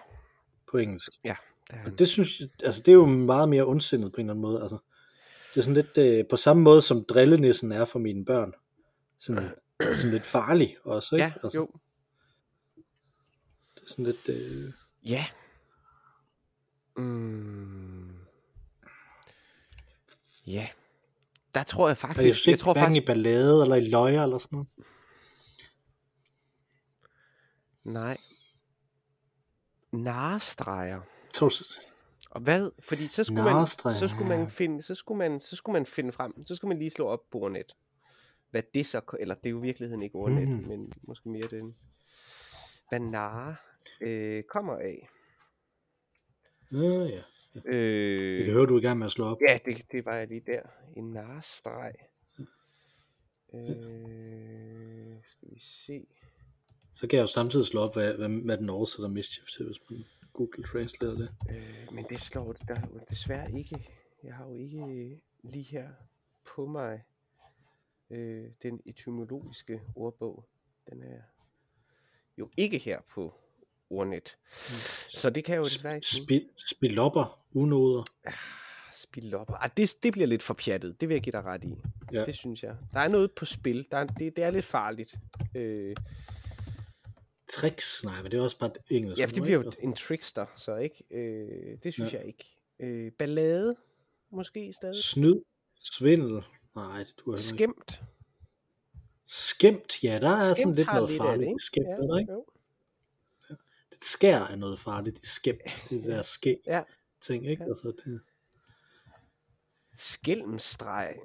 På 0.70 0.78
engelsk. 0.78 1.12
Der 1.24 1.34
er 1.70 1.84
Og 1.84 1.98
det 1.98 2.08
synes 2.08 2.40
jeg, 2.40 2.48
altså 2.64 2.82
det 2.82 2.88
er 2.88 2.96
jo 2.96 3.06
meget 3.06 3.48
mere 3.48 3.62
ondsindet 3.62 4.12
på 4.12 4.20
en 4.20 4.26
eller 4.26 4.32
anden 4.32 4.42
måde. 4.42 4.62
Altså, 4.62 4.78
det 5.54 5.60
er 5.60 5.64
sådan 5.64 5.74
lidt 5.74 5.98
øh, 5.98 6.24
på 6.30 6.36
samme 6.36 6.62
måde 6.62 6.82
som 6.82 7.04
drillenissen 7.04 7.72
er 7.72 7.84
for 7.84 7.98
mine 7.98 8.24
børn. 8.24 8.52
Sådan, 9.20 9.50
sådan 9.96 10.10
lidt 10.10 10.26
farlig 10.26 10.76
også, 10.84 11.16
ikke? 11.16 11.24
ja, 11.24 11.32
altså, 11.42 11.58
jo. 11.58 11.70
Det 13.74 13.82
er 13.82 13.88
sådan 13.88 14.04
lidt, 14.04 14.28
øh, 14.28 14.72
Ja. 15.06 15.26
Mm. 16.96 18.14
Ja. 20.46 20.68
Der 21.54 21.62
tror 21.62 21.86
jeg 21.86 21.88
jeg 21.88 21.96
faktisk, 21.96 22.20
synes 22.20 22.46
jeg, 22.46 22.52
ikke, 22.52 22.60
tror 22.60 22.74
faktisk, 22.74 23.02
i 23.02 23.06
ballade 23.06 23.62
eller 23.62 23.76
i 23.76 23.88
løjer 23.88 24.22
eller 24.22 24.38
sådan 24.38 24.56
noget. 24.56 24.68
nej. 27.84 28.16
Narestreger. 29.92 31.00
Tror, 31.34 31.52
Og 32.30 32.40
hvad? 32.40 32.70
Fordi 32.78 33.06
så 33.06 33.24
skulle 33.24 33.44
man, 33.44 33.66
så 33.66 34.08
skulle 34.08 34.28
man 34.28 34.40
ja. 34.40 34.44
finde, 34.48 34.82
så 34.82 34.94
skulle 34.94 35.18
man, 35.18 35.40
så 35.40 35.56
skulle 35.56 35.74
man 35.74 35.86
finde 35.86 36.12
frem, 36.12 36.46
så 36.46 36.54
skulle 36.56 36.68
man 36.68 36.78
lige 36.78 36.90
slå 36.90 37.06
op 37.06 37.20
på 37.32 37.38
ordnet. 37.38 37.76
Hvad 38.50 38.62
det 38.74 38.86
så, 38.86 39.00
eller 39.20 39.34
det 39.34 39.46
er 39.46 39.50
jo 39.50 39.58
i 39.58 39.62
virkeligheden 39.62 40.02
ikke 40.02 40.16
ordnet, 40.16 40.48
mm. 40.48 40.68
men 40.68 40.92
måske 41.02 41.28
mere 41.28 41.48
den, 41.48 41.76
hvad 42.88 43.00
nare 43.00 43.56
øh, 44.00 44.42
kommer 44.42 44.76
af. 44.76 45.08
ja, 46.72 47.04
ja. 47.04 47.22
Øh, 47.64 48.36
Jeg 48.38 48.44
kan 48.44 48.54
høre, 48.54 48.66
du 48.66 48.74
er 48.74 48.78
i 48.78 48.82
gang 48.82 48.98
med 48.98 49.06
at 49.06 49.12
slå 49.12 49.24
op. 49.24 49.38
Ja, 49.48 49.58
det, 49.64 49.92
det 49.92 50.04
var 50.04 50.14
jeg 50.14 50.28
lige 50.28 50.42
der. 50.46 50.62
En 50.96 51.12
narstreg. 51.12 51.92
Øh, 53.54 55.16
skal 55.28 55.48
vi 55.50 55.58
se. 55.60 56.06
Så 56.94 57.06
kan 57.06 57.16
jeg 57.16 57.22
jo 57.22 57.26
samtidig 57.26 57.66
slå 57.66 57.80
op, 57.80 57.94
hvad, 57.94 58.14
hvad, 58.14 58.28
hvad 58.28 58.58
den 58.58 58.70
oversætter 58.70 59.08
mischief 59.08 59.46
til, 59.48 59.66
hvis 59.66 59.78
man 59.90 60.04
Google 60.38 60.64
Translate 60.64 61.16
det. 61.16 61.30
Øh, 61.50 61.94
men 61.94 62.04
det 62.10 62.20
slår 62.20 62.52
der 62.52 62.74
er 62.74 62.88
jo 62.94 63.00
desværre 63.10 63.52
ikke. 63.58 63.90
Jeg 64.24 64.34
har 64.34 64.46
jo 64.46 64.54
ikke 64.54 65.20
lige 65.42 65.64
her 65.64 65.88
på 66.54 66.66
mig 66.66 67.02
øh, 68.10 68.44
den 68.62 68.80
etymologiske 68.86 69.80
ordbog. 69.94 70.48
Den 70.90 71.02
er 71.02 71.20
jo 72.38 72.50
ikke 72.56 72.78
her 72.78 73.00
på 73.14 73.34
ordnet. 73.90 74.38
Så 75.08 75.30
det 75.30 75.44
kan 75.44 75.52
jeg 75.52 75.58
jo 75.58 75.64
desværre 75.64 75.94
ikke. 75.96 76.08
Spil, 76.08 76.48
spilopper, 76.56 77.40
unoder. 77.52 78.04
Spil 78.94 79.34
op. 79.34 79.50
Ah, 79.60 79.70
det, 79.76 79.96
det 80.02 80.12
bliver 80.12 80.26
lidt 80.26 80.42
for 80.42 80.54
pjattet. 80.54 81.00
Det 81.00 81.08
vil 81.08 81.14
jeg 81.14 81.22
give 81.22 81.32
dig 81.32 81.44
ret 81.44 81.64
i. 81.64 81.78
Ja. 82.12 82.24
Det 82.24 82.34
synes 82.34 82.62
jeg. 82.62 82.76
Der 82.92 83.00
er 83.00 83.08
noget 83.08 83.32
på 83.32 83.44
spil. 83.44 83.88
Der 83.90 83.98
er, 83.98 84.06
det, 84.06 84.36
det 84.36 84.44
er 84.44 84.50
lidt 84.50 84.64
farligt. 84.64 85.14
Øh, 85.54 85.96
Tricks, 87.50 88.04
nej, 88.04 88.22
men 88.22 88.32
det 88.32 88.38
er 88.38 88.42
også 88.42 88.58
bare 88.58 88.70
engelsk. 88.90 89.18
ja, 89.20 89.24
for 89.26 89.32
det 89.32 89.42
bliver 89.42 89.62
jo 89.64 89.72
en 89.80 89.94
trickster, 89.94 90.46
så 90.56 90.76
ikke? 90.76 91.04
Øh, 91.10 91.78
det 91.82 91.92
synes 91.92 92.12
Ja. 92.12 92.18
jeg 92.18 92.26
ikke. 92.26 92.44
Øh, 92.80 93.12
ballade, 93.12 93.76
måske 94.30 94.72
stadig. 94.72 94.96
Snyd, 95.04 95.42
svindel, 95.80 96.44
nej, 96.74 96.98
det 96.98 97.14
du 97.18 97.30
har 97.30 97.36
ikke. 97.38 97.42
Skæmt. 97.48 98.02
Skæmt, 99.26 100.04
ja, 100.04 100.18
der 100.20 100.28
er 100.28 100.40
sådan 100.40 100.54
Skæmt 100.56 100.76
lidt 100.76 100.88
har 100.88 100.94
noget 100.94 101.10
lidt 101.10 101.20
det, 101.20 101.26
farligt 101.26 101.46
i 101.48 101.50
ikke? 101.50 101.62
skæmt, 101.64 101.86
Ja, 101.86 101.92
er 101.92 101.96
der 102.06 102.18
ikke? 102.18 102.32
jo. 102.32 102.46
Det 103.90 104.04
skær 104.04 104.38
er 104.40 104.56
noget 104.56 104.80
farligt 104.80 105.18
i 105.22 105.26
skæmt, 105.26 105.60
det 105.90 106.04
der 106.04 106.22
skæg 106.22 106.56
Ja. 106.66 106.82
ting, 107.20 107.46
ikke? 107.50 107.62
Ja. 107.62 107.68
Altså, 107.68 107.92
det 108.04 108.20
Skælmstreg. 109.96 111.16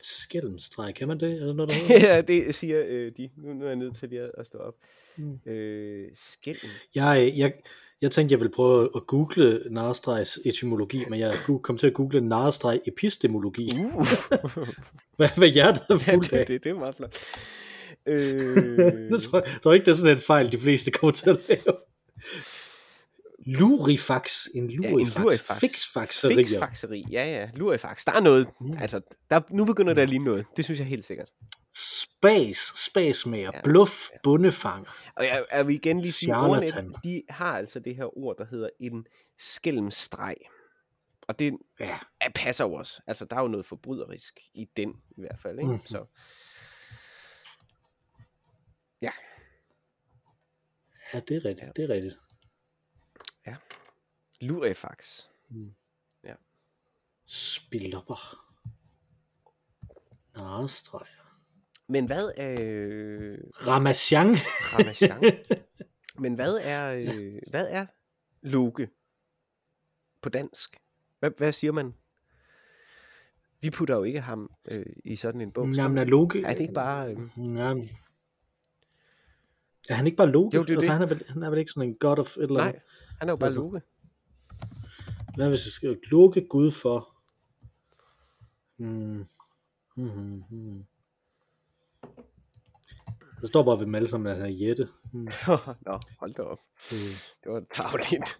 Skælmstreg, 0.00 0.94
kan 0.94 1.08
man 1.08 1.20
det? 1.20 1.42
Er 1.42 1.46
det 1.46 1.56
noget, 1.56 1.70
der 1.70 1.98
ja, 2.08 2.20
det 2.20 2.54
siger 2.54 2.82
øh, 2.86 3.12
de. 3.16 3.30
Nu, 3.36 3.52
nu 3.52 3.64
er 3.64 3.68
jeg 3.68 3.76
nødt 3.76 3.96
til 3.96 4.08
lige 4.08 4.20
at, 4.20 4.30
at 4.38 4.46
stå 4.46 4.58
op. 4.58 4.74
Mm. 5.16 5.52
Øh, 5.52 6.08
skælm. 6.14 6.68
Jeg, 6.94 7.32
jeg, 7.36 7.52
jeg 8.02 8.10
tænkte, 8.10 8.32
jeg 8.32 8.40
ville 8.40 8.52
prøve 8.52 8.90
at 8.96 9.06
google 9.06 9.62
narestregs 9.70 10.38
etymologi, 10.44 11.04
men 11.10 11.20
jeg 11.20 11.38
kom 11.62 11.78
til 11.78 11.86
at 11.86 11.94
google 11.94 12.20
narestreg 12.20 12.80
epistemologi. 12.86 13.72
Uh. 13.74 14.06
Hvad, 15.16 15.28
hvad 15.36 15.48
hjertet 15.48 15.82
er 15.90 15.94
ja, 16.06 16.14
fuldt 16.14 16.32
af? 16.32 16.38
det, 16.38 16.48
det, 16.48 16.64
det 16.64 16.70
er 16.70 16.74
meget 16.74 16.94
flot. 16.94 17.16
Øh, 18.06 19.10
jeg 19.10 19.18
tror 19.62 19.72
ikke, 19.72 19.84
det 19.84 19.90
er 19.90 19.96
sådan 19.96 20.16
en 20.16 20.20
fejl, 20.20 20.52
de 20.52 20.58
fleste 20.58 20.90
kommer 20.90 21.12
til 21.12 21.30
at 21.30 21.38
lave. 21.48 21.76
Lurifax. 23.46 24.46
En 24.54 24.70
lurifax. 24.70 25.18
lurifax. 25.22 25.60
Fixfaxerier. 25.60 26.36
Fixfaxeri, 26.36 27.04
ja 27.10 27.24
ja, 27.24 27.50
lurifax. 27.54 28.04
Der 28.04 28.12
er 28.12 28.20
noget, 28.20 28.48
Mm. 28.60 28.72
altså, 28.78 29.00
der, 29.30 29.40
nu 29.50 29.64
begynder 29.64 29.94
der 29.94 30.06
lige 30.06 30.24
noget. 30.24 30.46
Det 30.56 30.64
synes 30.64 30.80
jeg 30.80 30.86
helt 30.88 31.04
sikkert. 31.04 31.28
Spas. 31.74 32.56
Spasmager. 32.56 33.50
Ja. 33.54 33.60
Bluff. 33.64 34.08
Bundefanger. 34.22 34.90
Og 35.16 35.24
jeg, 35.24 35.46
jeg 35.52 35.66
vil 35.66 35.74
igen 35.74 36.00
lige 36.00 36.12
sige, 36.12 36.36
ordnet, 36.36 36.94
de 37.04 37.22
har 37.28 37.58
altså 37.58 37.80
det 37.80 37.96
her 37.96 38.18
ord, 38.18 38.36
der 38.38 38.44
hedder 38.50 38.68
en 38.80 39.06
skælmstreg. 39.38 40.36
Og 41.28 41.38
det 41.38 41.56
Ja. 41.80 41.98
er, 42.20 42.30
passer 42.34 42.64
jo 42.64 42.72
også. 42.74 43.00
Altså, 43.06 43.24
der 43.24 43.36
er 43.36 43.40
jo 43.40 43.48
noget 43.48 43.66
forbryderisk 43.66 44.40
i 44.54 44.64
den, 44.76 44.90
i 45.10 45.20
hvert 45.20 45.38
fald. 45.42 45.58
Ikke? 45.58 45.70
Mhm. 45.70 45.86
Så. 45.86 46.04
Ja. 49.02 49.10
Ja, 51.14 51.20
det 51.20 51.36
er 51.36 51.44
rigtigt, 51.44 51.66
ja. 51.66 51.70
det 51.76 51.84
er 51.90 51.94
rigtigt. 51.94 52.14
Lurifax. 54.40 55.26
Spilopper. 57.26 58.52
Narestreger. 60.38 61.40
Men 61.88 62.06
hvad 62.06 62.30
er... 62.36 62.56
Øh, 62.60 63.38
Ramachan. 63.66 64.36
Ramachan. 64.72 65.22
Men 66.22 66.34
hvad 66.34 66.54
er, 66.62 66.92
øh, 66.92 67.38
hvad 67.50 67.66
er 67.70 67.86
Loke 68.42 68.88
på 70.22 70.28
dansk? 70.28 70.76
Hvad, 71.18 71.30
hvad 71.36 71.52
siger 71.52 71.72
man? 71.72 71.94
Vi 73.60 73.70
putter 73.70 73.96
jo 73.96 74.02
ikke 74.02 74.20
ham 74.20 74.50
øh, 74.64 74.86
i 75.04 75.16
sådan 75.16 75.40
en 75.40 75.52
bog. 75.52 75.74
Jamen, 75.74 75.98
er 75.98 76.04
Loke... 76.04 76.42
Er 76.42 76.52
det 76.52 76.60
ikke 76.60 76.74
bare... 76.74 77.10
Øh, 77.10 77.18
Jamen. 77.36 77.88
Er 79.88 79.94
han 79.94 80.06
ikke 80.06 80.16
bare 80.16 80.30
Loke? 80.30 80.56
Jo, 80.56 80.62
det 80.62 80.70
er 80.70 80.76
altså, 80.76 80.90
det. 80.90 80.92
Han, 80.92 81.02
er 81.02 81.06
vel, 81.06 81.24
han 81.28 81.42
er 81.42 81.50
vel 81.50 81.58
ikke 81.58 81.70
sådan 81.70 81.88
en 81.88 81.94
god 81.94 82.18
of 82.18 82.36
eller 82.36 82.54
nej, 82.54 82.80
han 83.18 83.28
er 83.28 83.32
jo 83.32 83.36
bare 83.36 83.46
Altså, 83.46 83.60
Loke. 83.60 83.82
Hvad 85.36 85.48
hvis 85.48 85.66
jeg 85.66 85.72
skriver 85.72 85.94
Loke 86.02 86.46
Gud 86.50 86.70
for? 86.70 87.12
Hmm. 88.76 89.24
Hmm, 89.96 90.10
hmm, 90.10 90.42
hmm. 90.50 90.84
Der 93.40 93.46
står 93.46 93.62
bare 93.62 93.78
ved 93.78 93.86
dem 93.86 93.94
alle 93.94 94.08
sammen, 94.08 94.30
at 94.32 94.36
han 94.36 94.46
er 94.46 94.66
Jette. 94.66 94.88
Hmm. 95.12 95.24
Nå, 95.86 96.00
hold 96.18 96.34
da 96.34 96.42
op. 96.42 96.58
Øh, 96.92 96.98
Det 97.44 97.52
var 97.52 97.62
tavligt. 97.74 98.38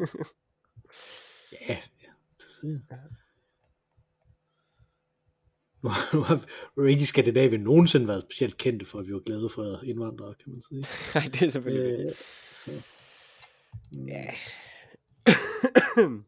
ja, 1.69 1.75
ja. 2.03 2.09
det 2.39 2.45
jeg. 2.91 2.99
Nu 5.83 5.89
har- 6.23 6.47
i 7.03 7.05
Skandinavien 7.05 7.61
nogensinde 7.61 8.09
været 8.09 8.23
specielt 8.23 8.57
kendte 8.57 8.87
for, 8.87 8.99
at 8.99 9.07
vi 9.07 9.13
var 9.13 9.21
glade 9.21 9.49
for 9.49 9.81
indvandrere, 9.85 10.35
kan 10.35 10.53
man 10.53 10.63
sige. 10.69 10.85
Nej, 11.15 11.25
det 11.33 11.43
er 11.43 11.51
selvfølgelig. 11.51 12.07
Øh, 12.07 12.13
så. 12.65 12.83
Ja. 13.93 14.25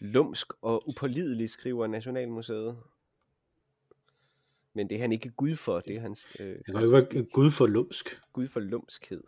Lumsk 0.00 0.52
og 0.62 0.88
upålidelig, 0.88 1.50
skriver 1.50 1.86
Nationalmuseet. 1.86 2.78
Men 4.72 4.88
det 4.88 4.96
er 4.96 5.00
han 5.00 5.12
ikke 5.12 5.30
gud 5.30 5.56
for, 5.56 5.80
det 5.80 5.96
er 5.96 6.00
hans 6.00 6.26
øh, 6.40 6.56
Han 6.66 6.74
kan 6.74 6.86
jo 6.86 6.96
ikke 6.96 7.24
Gud 7.32 7.50
for 7.50 7.66
lumsk. 7.66 8.20
gud 8.32 8.48
for 8.48 8.60
lumskhed. 8.60 9.22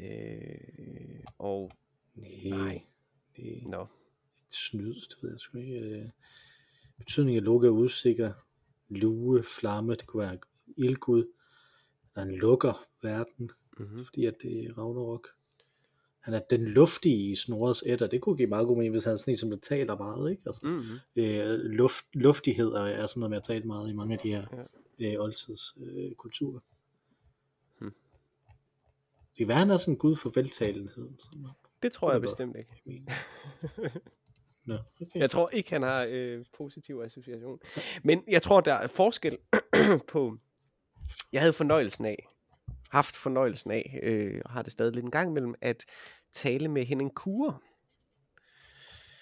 Øh, 0.00 1.24
og 1.38 1.70
Nej. 2.14 2.30
Nej. 2.44 2.82
Det 3.36 3.62
nå, 3.66 3.86
snyd, 4.50 4.94
det 4.94 5.16
ved 5.22 5.30
jeg 5.30 5.40
sgu 5.40 5.58
ikke. 5.58 5.78
Øh, 5.78 6.08
Betydningen 6.98 7.42
af 7.42 7.44
Loke 7.44 7.66
er 7.66 7.70
usikker. 7.70 8.32
Lue, 8.88 9.42
flamme, 9.42 9.94
det 9.94 10.06
kunne 10.06 10.22
være 10.22 10.38
ildgud. 10.76 11.32
Der 12.14 12.24
lukker 12.24 12.86
verden, 13.02 13.50
mm-hmm. 13.78 14.04
fordi 14.04 14.26
at 14.26 14.34
det 14.42 14.64
er 14.64 14.78
Ragnarok. 14.78 15.28
Han 16.22 16.34
er 16.34 16.40
den 16.50 16.64
luftige 16.64 17.30
i 17.30 17.34
Snorres 17.34 17.82
ætter. 17.86 18.06
Det 18.06 18.20
kunne 18.20 18.36
give 18.36 18.48
meget 18.48 18.66
god 18.66 18.76
mening, 18.76 18.90
hvis 18.94 19.04
han 19.04 19.12
er 19.12 19.16
sådan 19.16 19.34
en, 19.34 19.38
som 19.38 19.50
der 19.50 19.56
taler 19.56 19.96
meget. 19.96 20.30
Ikke? 20.30 20.42
Altså, 20.46 20.60
Mm-hmm. 20.66 20.98
øh, 21.16 21.58
luft, 21.58 22.04
luftighed 22.12 22.68
er, 22.68 23.06
sådan 23.06 23.20
noget 23.20 23.30
med 23.30 23.38
at 23.38 23.44
tale 23.44 23.64
meget 23.64 23.90
i 23.90 23.92
mange 23.92 24.12
af 24.14 24.18
de 24.18 24.28
her 24.28 24.46
Ja. 24.98 25.12
øh, 25.14 25.20
oldtids 25.20 25.76
øh. 25.80 26.12
Hmm. 27.78 27.94
Det 29.30 29.38
kan 29.38 29.48
være, 29.48 29.58
han 29.58 29.70
er 29.70 29.76
sådan 29.76 29.94
en 29.94 29.98
gud 29.98 30.16
for 30.16 30.32
veltalenhed. 30.34 31.10
Sådan 31.18 31.40
noget. 31.40 31.54
Det 31.82 31.92
tror 31.92 32.10
jeg 32.12 32.20
var- 32.22 32.26
bestemt 32.26 32.56
ikke. 32.56 32.82
jeg. 32.86 33.02
Nå, 34.66 34.74
okay. 35.00 35.20
Jeg 35.20 35.30
tror 35.30 35.48
ikke, 35.48 35.70
han 35.70 35.82
har 35.82 36.06
øh, 36.10 36.44
positiv 36.56 37.00
association. 37.04 37.60
Men 38.02 38.24
jeg 38.28 38.42
tror, 38.42 38.60
der 38.60 38.72
er 38.74 38.86
forskel 38.86 39.38
på... 40.12 40.38
Jeg 41.32 41.40
havde 41.40 41.52
fornøjelsen 41.52 42.04
af, 42.04 42.26
haft 42.92 43.16
fornøjelsen 43.16 43.70
af, 43.70 44.00
øh, 44.02 44.40
og 44.44 44.50
har 44.50 44.62
det 44.62 44.72
stadig 44.72 44.92
lidt 44.92 45.04
en 45.04 45.10
gang 45.10 45.30
imellem, 45.30 45.54
at 45.60 45.84
tale 46.32 46.68
med 46.68 46.84
Henning 46.84 47.14
Kure. 47.14 47.58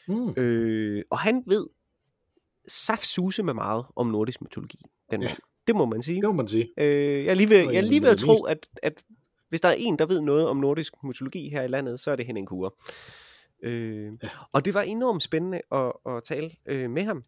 Mm. 0.08 0.30
Øh, 0.36 1.04
og 1.10 1.18
han 1.18 1.42
ved 1.46 1.66
saftsuse 2.68 3.42
med 3.42 3.54
meget 3.54 3.86
om 3.96 4.06
nordisk 4.06 4.42
mytologi. 4.42 4.78
Den 5.10 5.22
Ja. 5.22 5.28
mand. 5.28 5.38
Det 5.66 5.76
må 5.76 5.84
man 5.84 6.02
sige. 6.02 6.16
Det 6.20 6.28
må 6.28 6.32
man 6.32 6.48
sige. 6.48 6.68
Øh, 6.78 7.24
jeg 7.24 7.30
er 7.30 7.34
lige 7.34 7.48
ved, 7.50 7.56
jeg 7.58 7.76
er 7.76 7.80
lige 7.80 8.02
ved 8.02 8.08
at 8.08 8.18
tro, 8.18 8.42
at, 8.44 8.68
at 8.82 9.04
hvis 9.48 9.60
der 9.60 9.68
er 9.68 9.74
en, 9.78 9.98
der 9.98 10.06
ved 10.06 10.20
noget 10.20 10.48
om 10.48 10.56
nordisk 10.56 10.94
mytologi 11.04 11.48
her 11.48 11.62
i 11.62 11.68
landet, 11.68 12.00
så 12.00 12.10
er 12.10 12.16
det 12.16 12.26
Henning 12.26 12.48
Kure. 12.48 12.70
Øh, 13.62 14.12
Ja. 14.22 14.28
Og 14.52 14.64
det 14.64 14.74
var 14.74 14.82
enormt 14.82 15.22
spændende 15.22 15.60
at, 15.72 15.92
at 16.06 16.22
tale 16.22 16.50
øh, 16.66 16.90
med 16.90 17.02
ham. 17.02 17.24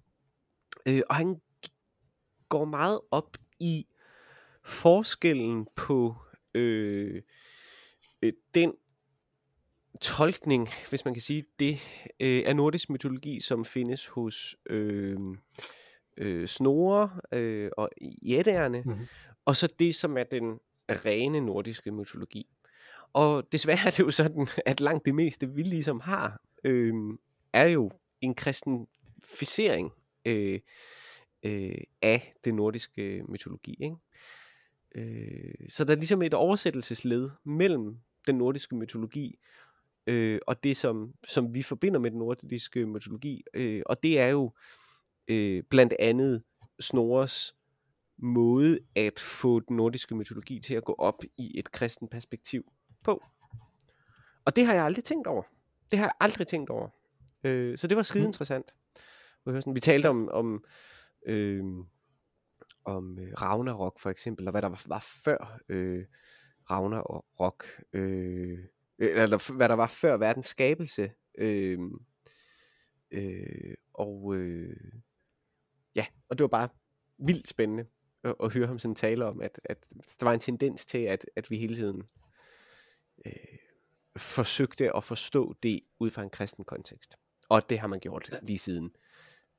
Øh, 0.87 1.03
og 1.11 1.17
han 1.17 1.41
går 2.49 2.65
meget 2.65 3.01
op 3.11 3.37
i 3.61 3.87
forskellen 4.65 5.67
på 5.77 6.15
øh, 6.55 7.23
øh, 8.23 8.33
den 8.55 8.73
tolkning, 10.01 10.69
hvis 10.89 11.05
man 11.05 11.15
kan 11.15 11.21
sige 11.21 11.45
det, 11.59 11.73
øh, 12.21 12.43
af 12.47 12.57
nordisk 12.57 12.91
mytologi, 12.91 13.41
som 13.41 13.65
findes 13.65 14.07
hos 14.07 14.57
øh, 14.67 15.17
øh, 16.17 16.49
Snorre 16.49 17.21
øh, 17.39 17.71
og 17.77 17.91
jætterne, 18.23 18.83
Mhm. 18.87 19.07
og 19.45 19.57
så 19.57 19.75
det, 19.79 19.95
som 19.95 20.17
er 20.19 20.25
den 20.25 20.59
rene 20.91 21.41
nordiske 21.41 21.91
mytologi. 21.91 22.47
Og 23.13 23.53
desværre 23.53 23.87
er 23.87 23.91
det 23.91 23.99
jo 24.01 24.11
sådan, 24.11 24.49
at 24.67 24.81
langt 24.81 25.07
det 25.07 25.15
meste, 25.15 25.51
vi 25.51 25.63
ligesom 25.63 26.01
har, 26.01 26.41
øh, 26.65 26.95
er 27.53 27.67
jo 27.67 27.91
en 28.21 28.35
kristenficering 28.35 29.93
øh, 30.25 30.61
øh, 31.43 31.75
af 32.03 32.35
det 32.45 32.55
nordiske 32.55 33.23
mytologi. 33.29 33.77
Ikke? 33.81 33.97
Øh, 34.95 35.55
så 35.69 35.85
der 35.85 35.93
er 35.93 35.97
ligesom 35.97 36.23
et 36.23 36.35
oversættelsesled 36.35 37.31
mellem 37.45 37.97
den 38.27 38.35
nordiske 38.35 38.77
mytologi 38.77 39.39
øh, 40.07 40.41
og 40.47 40.65
det, 40.65 40.77
som, 40.77 41.15
som 41.29 41.55
vi 41.55 41.63
forbinder 41.63 42.01
med 42.01 42.11
den 42.11 42.19
nordiske 42.19 42.87
mytologi. 42.87 43.45
Øh, 43.55 43.83
og 43.87 44.03
det 44.03 44.21
er 44.21 44.27
jo 44.29 44.53
øh, 45.29 45.63
blandt 45.71 45.95
andet 45.99 46.43
Snorres 46.81 47.55
måde 48.19 48.79
at 48.95 49.21
få 49.21 49.61
den 49.61 49.77
nordiske 49.77 50.15
mytologi 50.15 50.61
til 50.61 50.75
at 50.75 50.85
gå 50.85 50.95
op 50.99 51.23
i 51.37 51.59
et 51.59 51.73
kristen 51.73 52.09
perspektiv 52.09 52.65
på. 53.05 53.23
Og 54.45 54.57
det 54.57 54.67
har 54.67 54.75
jeg 54.75 54.85
aldrig 54.85 55.05
tænkt 55.05 55.27
over. 55.27 55.43
Det 55.91 55.99
har 55.99 56.07
jeg 56.07 56.13
aldrig 56.21 56.47
tænkt 56.47 56.71
over. 56.71 56.89
Øh, 57.45 57.79
så 57.79 57.87
det 57.87 57.97
var 57.97 58.03
skide 58.03 58.23
Mhm. 58.23 58.29
interessant. 58.29 58.75
Vi 59.75 59.81
talte 59.81 60.09
om, 60.09 60.29
om, 60.29 60.65
øh, 61.27 61.65
om 62.85 63.19
øh, 63.19 63.33
Ragnarok 63.33 63.99
for 63.99 64.11
eksempel, 64.11 64.49
og 64.49 64.51
hvad 64.51 64.63
der 64.63 64.69
var, 64.69 64.83
var 64.87 65.07
før 65.25 65.61
øh, 65.69 66.05
Ragnarok, 66.71 67.65
øh, 67.93 68.59
eller 68.99 69.53
hvad 69.53 69.69
der 69.69 69.75
var 69.75 69.89
før 69.89 70.17
verdens 70.17 70.47
skabelse. 70.47 71.13
Øh, 71.39 71.79
øh, 73.11 73.75
og 73.95 74.35
øh, 74.37 74.77
ja, 75.95 76.07
og 76.29 76.39
det 76.39 76.45
var 76.45 76.49
bare 76.49 76.69
vildt 77.19 77.49
spændende 77.49 77.87
at, 78.25 78.35
at 78.43 78.53
høre 78.53 78.67
ham 78.67 78.79
sådan 78.79 78.95
tale 78.95 79.25
om, 79.25 79.41
at, 79.41 79.61
at 79.65 79.89
der 80.21 80.27
var 80.27 80.33
en 80.33 80.41
tendens 80.41 80.87
til, 80.87 80.99
at, 80.99 81.27
at 81.37 81.51
vi 81.51 81.57
hele 81.57 81.75
tiden 81.75 82.03
øh, 83.27 83.59
forsøgte 84.17 84.97
at 84.97 85.05
forstå 85.05 85.55
det 85.63 85.81
ud 85.99 86.11
fra 86.11 86.23
en 86.23 86.31
kristen 86.31 86.65
kontekst. 86.65 87.17
Og 87.49 87.71
det 87.71 87.79
har 87.79 87.89
man 87.89 88.01
gjort 88.01 88.39
lige 88.43 88.59
siden. 88.59 88.97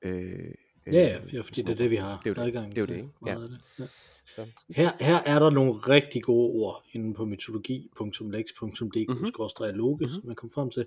Øh, 0.02 0.54
Ja, 0.88 0.92
ja, 0.92 1.20
ja, 1.34 1.42
fordi 1.42 1.62
det 1.62 1.70
er 1.70 1.76
det, 1.76 1.90
vi 1.90 1.96
har 1.96 2.20
Det 2.24 2.26
er 2.26 2.30
jo 2.30 2.34
det. 2.34 2.42
adgang 2.48 2.70
Det 2.76 2.78
er 2.78 2.82
jo 2.82 2.86
til 2.86 2.96
det, 2.96 3.02
ikke? 3.04 3.14
Ja. 3.26 3.36
det. 3.36 3.62
Ja. 3.80 3.86
Så, 4.36 4.46
Her, 4.76 4.92
her 5.00 5.20
er 5.26 5.40
der 5.40 5.50
nogle 5.50 5.72
rigtig 5.74 6.24
gode 6.24 6.52
ord 6.52 6.84
inde 6.94 7.14
på 7.14 7.26
mytologi.lex.dk 7.26 8.62
Mhm. 8.62 8.80
mm-hmm. 9.08 10.00
Mhm. 10.02 10.10
som 10.10 10.22
man 10.26 10.36
kom 10.36 10.52
frem 10.52 10.72
til, 10.72 10.86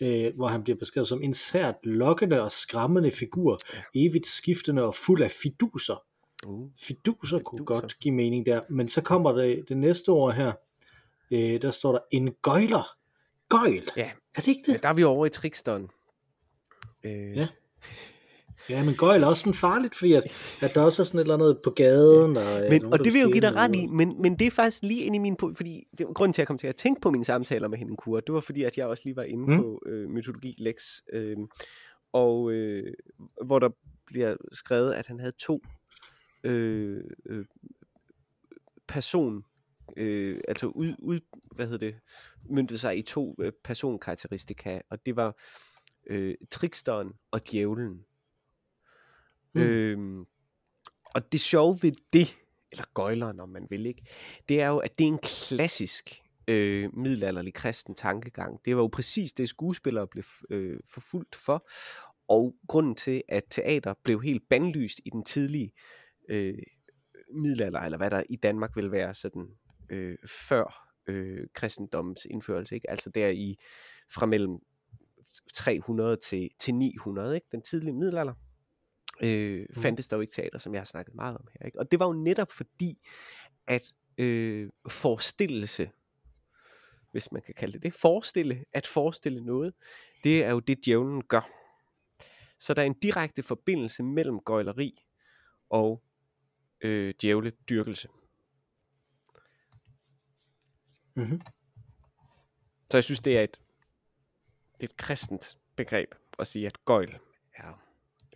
øh, 0.00 0.36
hvor 0.36 0.46
han 0.48 0.62
bliver 0.62 0.76
beskrevet 0.78 1.08
som 1.08 1.22
en 1.22 1.34
sært 1.34 1.74
lokkende 1.84 2.42
og 2.42 2.52
skræmmende 2.52 3.10
figur, 3.10 3.58
Ja. 3.74 3.82
evigt 3.94 4.26
skiftende 4.26 4.82
og 4.82 4.94
fuld 4.94 5.22
af 5.22 5.30
fiduser. 5.30 6.04
uh, 6.46 6.70
Fiduser 6.80 7.38
kunne 7.38 7.58
Fiduser. 7.58 7.80
godt 7.80 7.98
give 7.98 8.14
mening 8.14 8.46
der, 8.46 8.60
men 8.68 8.88
så 8.88 9.02
kommer 9.02 9.32
det, 9.32 9.64
det 9.68 9.76
næste 9.76 10.08
ord 10.08 10.34
her, 10.34 10.52
øh, 11.30 11.62
der 11.62 11.70
står 11.70 11.92
der 11.92 11.98
en 12.10 12.32
gøjler. 12.42 12.96
Gøjl. 13.48 13.88
Ja. 13.96 14.10
Er 14.36 14.40
det 14.40 14.48
ikke 14.48 14.72
det? 14.72 14.82
der 14.82 14.88
er 14.88 14.94
vi 14.94 15.02
over 15.04 15.26
i 15.26 15.30
triksteren. 15.30 15.88
Øh, 17.04 17.36
Ja. 17.36 17.48
Ja, 18.70 18.84
men 18.84 18.94
gøjl 18.94 19.22
er 19.22 19.26
også 19.26 19.40
sådan 19.40 19.54
farligt, 19.54 19.96
fordi 19.96 20.12
at, 20.12 20.24
at 20.60 20.74
der 20.74 20.82
også 20.82 21.02
er 21.02 21.04
sådan 21.04 21.18
et 21.18 21.24
eller 21.24 21.34
andet 21.34 21.58
på 21.64 21.70
gaden. 21.70 22.36
Og, 22.36 22.44
Men, 22.70 22.82
nogen, 22.82 22.92
og 22.92 22.98
det 22.98 23.12
vil 23.12 23.18
jeg 23.18 23.26
jo 23.26 23.32
give 23.32 23.40
dig 23.40 23.54
ret 23.54 23.76
i, 23.76 23.86
men, 23.86 24.22
men 24.22 24.38
det 24.38 24.46
er 24.46 24.50
faktisk 24.50 24.82
lige 24.82 25.00
inde 25.04 25.16
i 25.16 25.18
min... 25.18 25.36
Fordi 25.54 25.84
det, 25.98 26.06
grunden 26.14 26.32
til, 26.32 26.40
at 26.40 26.42
jeg 26.42 26.46
kom 26.46 26.58
til 26.58 26.66
at 26.66 26.76
tænke 26.76 27.00
på 27.00 27.10
mine 27.10 27.24
samtaler 27.24 27.68
med 27.68 27.78
Henning 27.78 27.98
Kure, 27.98 28.22
det 28.26 28.34
var 28.34 28.40
fordi, 28.40 28.62
at 28.62 28.78
jeg 28.78 28.86
også 28.86 29.02
lige 29.06 29.16
var 29.16 29.22
inde 29.22 29.50
Mm. 29.50 29.56
på 29.58 29.82
øh, 29.86 30.08
Mytologi 30.10 30.54
Lex, 30.58 30.82
øh, 31.12 31.36
og 32.12 32.52
øh, 32.52 32.94
hvor 33.44 33.58
der 33.58 33.68
bliver 34.06 34.36
skrevet, 34.52 34.92
at 34.94 35.06
han 35.06 35.18
havde 35.20 35.32
to 35.38 35.62
øh, 36.44 37.04
øh, 37.26 37.44
person, 38.88 39.44
øh, 39.96 40.40
altså 40.48 40.66
ud, 40.66 40.94
ud, 40.98 41.20
hvad 41.54 41.66
hedder 41.66 41.86
det, 41.86 41.94
myndede 42.50 42.78
sig 42.78 42.98
i 42.98 43.02
to 43.02 43.36
øh, 43.40 43.52
personkarakteristika, 43.64 44.80
og 44.90 45.06
det 45.06 45.16
var 45.16 45.36
øh, 46.06 46.34
triksteren 46.50 47.12
og 47.30 47.40
djævlen. 47.50 48.04
Mm. 49.54 49.60
Øhm, 49.60 50.24
og 51.04 51.32
det 51.32 51.40
sjove 51.40 51.78
ved 51.82 51.92
det 52.12 52.36
eller 52.72 52.84
gøjleren, 52.94 53.40
om 53.40 53.48
man 53.48 53.66
vil, 53.70 53.86
ikke? 53.86 54.04
det 54.48 54.60
er 54.60 54.68
jo, 54.68 54.78
at 54.78 54.98
det 54.98 55.04
er 55.04 55.08
en 55.08 55.18
klassisk 55.18 56.22
øh, 56.48 56.96
middelalderlig 56.96 57.54
kristen 57.54 57.94
tankegang. 57.94 58.60
Det 58.64 58.76
var 58.76 58.82
jo 58.82 58.88
præcis 58.88 59.32
det, 59.32 59.48
skuespillere 59.48 60.06
blev 60.06 60.24
øh, 60.50 60.78
forfulgt 60.94 61.34
for, 61.34 61.68
og 62.28 62.54
grunden 62.68 62.94
til, 62.94 63.22
at 63.28 63.44
teater 63.50 63.94
blev 64.04 64.22
helt 64.22 64.42
bandlyst 64.50 65.00
i 65.04 65.10
den 65.10 65.24
tidlige 65.24 65.72
øh, 66.28 66.58
middelalder, 67.34 67.80
eller 67.80 67.98
hvad 67.98 68.10
der 68.10 68.22
i 68.30 68.36
Danmark 68.36 68.76
vil 68.76 68.92
være 68.92 69.14
sådan 69.14 69.48
øh, 69.90 70.18
før 70.26 70.94
øh, 71.06 71.46
kristendommens 71.54 72.26
indførelse, 72.30 72.74
ikke? 72.74 72.90
altså 72.90 73.10
der 73.10 73.28
i 73.28 73.56
fra 74.10 74.26
mellem 74.26 74.58
300 75.54 76.16
til, 76.16 76.50
til 76.60 76.74
900, 76.74 77.34
ikke? 77.34 77.46
den 77.52 77.62
tidlige 77.62 77.92
middelalder, 77.92 78.34
øh, 79.22 79.66
mm. 79.68 79.82
fandtes 79.82 80.08
der 80.08 80.16
jo 80.16 80.20
ikke 80.20 80.32
teater, 80.32 80.58
som 80.58 80.74
jeg 80.74 80.80
har 80.80 80.86
snakket 80.86 81.14
meget 81.14 81.36
om 81.36 81.48
her. 81.52 81.66
Ikke? 81.66 81.78
Og 81.78 81.90
det 81.90 81.98
var 82.00 82.06
jo 82.06 82.12
netop 82.12 82.52
fordi, 82.52 82.98
at 83.66 83.94
øh, 84.18 84.70
forestillelse, 84.88 85.90
hvis 87.10 87.32
man 87.32 87.42
kan 87.42 87.54
kalde 87.54 87.72
det 87.72 87.82
det, 87.82 87.94
forestille, 87.94 88.64
at 88.72 88.86
forestille 88.86 89.44
noget, 89.44 89.74
det 90.24 90.44
er 90.44 90.50
jo 90.50 90.60
det, 90.60 90.84
djævlen 90.84 91.22
gør. 91.24 91.50
Så 92.58 92.74
der 92.74 92.82
er 92.82 92.86
en 92.86 92.98
direkte 93.02 93.42
forbindelse 93.42 94.02
mellem 94.02 94.40
gøjleri 94.40 95.04
og 95.70 96.02
øh, 96.80 97.14
djævledyrkelse. 97.22 98.08
Mm-hmm. 101.14 101.40
Så 102.90 102.96
jeg 102.96 103.04
synes, 103.04 103.20
det 103.20 103.38
er 103.38 103.42
et, 103.42 103.60
det 104.74 104.82
er 104.82 104.84
et 104.92 104.96
kristent 104.96 105.58
begreb 105.76 106.14
at 106.38 106.46
sige, 106.46 106.66
at 106.66 106.84
gøjl 106.84 107.18
er... 107.54 107.81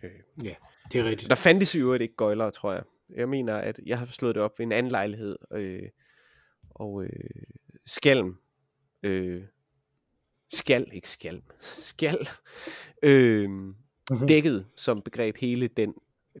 Øh, 0.03 0.11
ja, 0.43 0.55
det 0.91 1.01
er 1.01 1.05
rigtigt. 1.05 1.29
Der 1.29 1.35
fandtes 1.35 1.75
jo 1.75 1.93
ikke 1.93 2.15
gøjlere, 2.15 2.51
tror 2.51 2.73
jeg. 2.73 2.83
Jeg 3.09 3.29
mener, 3.29 3.55
at 3.55 3.79
jeg 3.85 3.99
har 3.99 4.05
slået 4.05 4.35
det 4.35 4.43
op 4.43 4.59
ved 4.59 4.65
en 4.65 4.71
anden 4.71 4.91
lejlighed, 4.91 5.35
øh, 5.51 5.89
og 6.69 7.03
øh, 7.03 7.09
skælm, 7.85 8.37
øh, 9.03 9.43
skal, 10.49 10.89
ikke 10.91 11.09
skælm, 11.09 11.43
skal, 11.91 12.29
øh, 13.03 13.49
mm-hmm. 13.49 14.27
dækket 14.27 14.67
som 14.75 15.01
begreb 15.01 15.37
hele 15.37 15.67
den 15.67 15.93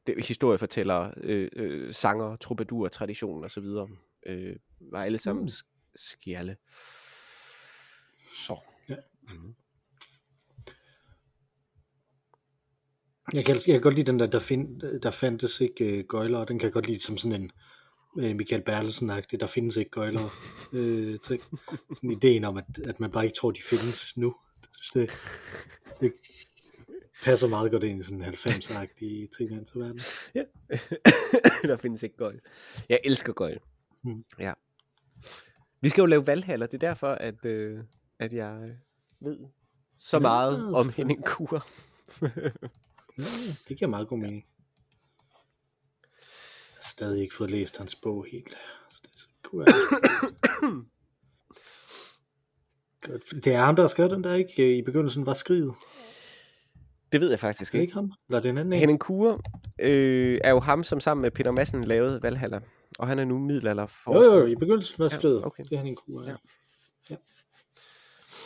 det, 0.07 0.25
historiefortæller, 0.25 1.11
øh, 1.17 1.49
øh, 1.53 1.93
sanger, 1.93 2.35
troubadour, 2.35 2.87
tradition 2.87 3.43
og 3.43 3.51
så 3.51 3.61
videre, 3.61 3.87
øh, 4.25 4.55
var 4.79 5.03
alle 5.03 5.17
sammen 5.17 5.43
mm. 5.43 5.49
skjælde. 5.95 6.55
Så. 8.35 8.59
Ja. 8.89 8.95
Mm. 9.21 9.55
Jeg 13.33 13.45
kan, 13.45 13.55
jeg 13.55 13.73
kan 13.73 13.81
godt 13.81 13.95
lide 13.95 14.11
den 14.11 14.19
der, 14.19 14.27
der, 14.27 14.39
find, 14.39 14.99
der 14.99 15.11
fandtes 15.11 15.61
ikke 15.61 15.99
uh, 15.99 16.05
gøjler, 16.05 16.45
den 16.45 16.59
kan 16.59 16.65
jeg 16.65 16.73
godt 16.73 16.87
lide 16.87 17.01
som 17.01 17.17
sådan 17.17 17.41
en 17.41 17.51
uh, 18.15 18.35
Michael 18.35 18.61
Bertelsen-agtig, 18.61 19.39
der 19.39 19.47
findes 19.47 19.77
ikke 19.77 19.91
gøjler. 19.91 20.23
uh, 20.73 21.19
ting. 21.27 21.41
Sådan 21.93 22.11
ideen 22.11 22.43
om, 22.43 22.57
at, 22.57 22.65
at 22.85 22.99
man 22.99 23.11
bare 23.11 23.25
ikke 23.25 23.35
tror, 23.35 23.51
de 23.51 23.61
findes 23.61 24.17
nu. 24.17 24.35
Det, 24.93 25.11
det 25.99 26.13
passer 27.23 27.47
meget 27.47 27.71
godt 27.71 27.83
ind 27.83 27.99
i 27.99 28.03
sådan 28.03 28.21
en 28.21 28.33
90-agtig 28.33 29.79
verden. 29.79 30.01
Ja, 30.35 30.43
der 31.69 31.77
findes 31.77 32.03
ikke 32.03 32.17
gøjl. 32.17 32.39
Jeg 32.89 32.99
elsker 33.03 33.33
gøjl. 33.33 33.59
Hmm. 34.01 34.23
Ja. 34.39 34.53
Vi 35.81 35.89
skal 35.89 36.01
jo 36.01 36.05
lave 36.05 36.27
valghaller, 36.27 36.65
det 36.65 36.83
er 36.83 36.87
derfor, 36.87 37.07
at, 37.07 37.45
øh, 37.45 37.79
at 38.19 38.33
jeg 38.33 38.77
ved 39.19 39.39
så 39.97 40.19
meget 40.19 40.57
ja, 40.57 40.73
om 40.73 40.89
Henning 40.89 41.25
Kur. 41.25 41.67
det 43.67 43.77
giver 43.77 43.87
meget 43.87 44.07
god 44.07 44.17
mening. 44.17 44.45
Jeg 46.69 46.75
har 46.75 46.89
stadig 46.89 47.21
ikke 47.21 47.35
fået 47.35 47.51
læst 47.51 47.77
hans 47.77 47.95
bog 47.95 48.25
helt. 48.31 48.57
Så 48.89 49.01
det, 49.03 49.11
så 49.15 49.27
kunne 49.43 49.65
det 53.43 53.53
er 53.53 53.65
ham, 53.65 53.75
der 53.75 53.83
har 53.83 53.87
skrevet 53.87 54.11
den 54.11 54.23
der, 54.23 54.33
ikke? 54.33 54.77
I 54.77 54.81
begyndelsen 54.81 55.25
var 55.25 55.33
skriget. 55.33 55.73
Det 57.11 57.21
ved 57.21 57.29
jeg 57.29 57.39
faktisk 57.39 57.61
ikke. 57.61 57.71
Det 57.71 57.77
er 57.77 57.81
ikke 57.81 57.93
ham? 57.93 58.11
Eller 58.29 58.39
det 58.39 58.49
en 58.49 58.57
anden 58.57 58.73
Henning 58.73 58.99
Kure 58.99 59.39
øh, 59.79 60.39
er 60.43 60.51
jo 60.51 60.59
ham, 60.59 60.83
som 60.83 60.99
sammen 60.99 61.21
med 61.21 61.31
Peter 61.31 61.51
Madsen 61.51 61.83
lavede 61.83 62.23
Valhalla. 62.23 62.59
Og 62.99 63.07
han 63.07 63.19
er 63.19 63.25
nu 63.25 63.37
middelalder 63.39 63.85
for. 63.85 64.15
Jo, 64.15 64.39
jo, 64.39 64.45
i 64.45 64.55
begyndelsen 64.55 64.99
var 64.99 65.07
skrevet. 65.07 65.39
Ja, 65.41 65.45
okay. 65.45 65.63
Det 65.63 65.71
er 65.71 65.77
Henning 65.77 65.97
Kure, 65.97 66.25
ja. 66.25 66.29
ja. 66.29 66.35
ja. 67.09 67.15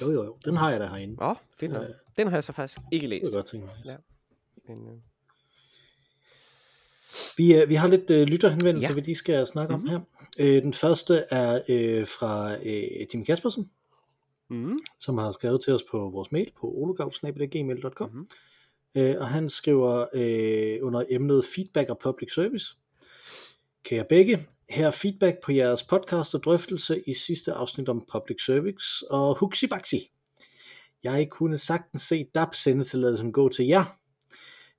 Jo, 0.02 0.12
jo, 0.12 0.24
jo. 0.24 0.38
Den 0.46 0.58
har 0.58 0.72
jeg 0.72 0.80
da 0.80 0.88
herinde. 0.88 1.18
Åh, 1.22 1.30
oh, 1.30 1.36
fint 1.60 1.74
nok. 1.74 1.88
Den 2.18 2.28
har 2.28 2.38
jeg 2.38 2.44
så 2.44 2.52
faktisk 2.52 2.80
ikke 2.92 3.08
læst. 3.08 3.26
Det 3.26 3.34
er 3.34 3.38
godt 3.38 3.46
tænke 3.46 3.66
mig. 3.66 3.76
Ja. 3.86 3.96
Men, 4.68 4.88
øh... 4.88 4.98
Vi, 7.38 7.56
øh, 7.56 7.70
vi 7.70 7.76
har 7.76 7.88
lidt 7.88 8.10
øh, 8.10 8.28
lytterhenvendelser, 8.28 8.90
ja. 8.90 8.96
vi 8.96 9.02
lige 9.02 9.16
skal 9.16 9.48
snakke 9.48 9.76
mm-hmm. 9.76 9.90
om 9.94 10.06
her. 10.40 10.56
Øh, 10.56 10.62
den 10.62 10.74
første 10.74 11.24
er 11.32 11.62
øh, 11.70 12.08
fra 12.08 12.56
øh, 12.66 12.84
Jim 13.14 13.26
Kaspersen, 13.26 13.70
mm-hmm. 14.50 14.80
som 15.00 15.18
har 15.18 15.32
skrevet 15.32 15.62
til 15.64 15.74
os 15.74 15.84
på 15.92 16.10
vores 16.10 16.32
mail 16.32 16.52
på 16.60 16.68
ologavsnabel.gmail.com. 16.68 18.10
Mm-hmm. 18.10 18.28
Øh, 18.96 19.16
og 19.20 19.28
han 19.28 19.50
skriver 19.50 20.06
øh, 20.14 20.88
under 20.88 21.04
emnet 21.10 21.46
feedback 21.56 21.90
og 21.90 22.00
public 22.00 22.34
service. 22.34 22.76
Kære 23.84 24.06
begge, 24.10 24.48
her 24.70 24.88
er 24.88 24.92
feedback 24.92 25.38
på 25.44 25.52
jeres 25.52 25.84
podcast 25.84 26.36
og 26.36 26.44
drøftelse 26.44 27.04
i 27.08 27.14
sidste 27.14 27.54
afsnit 27.54 27.90
om 27.90 28.06
public 28.12 28.46
service 28.46 29.12
og 29.12 29.38
huxi 29.40 29.68
baxi. 29.68 30.12
Jeg 31.04 31.30
kunne 31.30 31.58
sagtens 31.58 32.02
se 32.02 32.26
DAP 32.36 32.56
sendetilladelsen 32.56 33.32
gå 33.32 33.50
til 33.50 33.68
jer. 33.68 34.01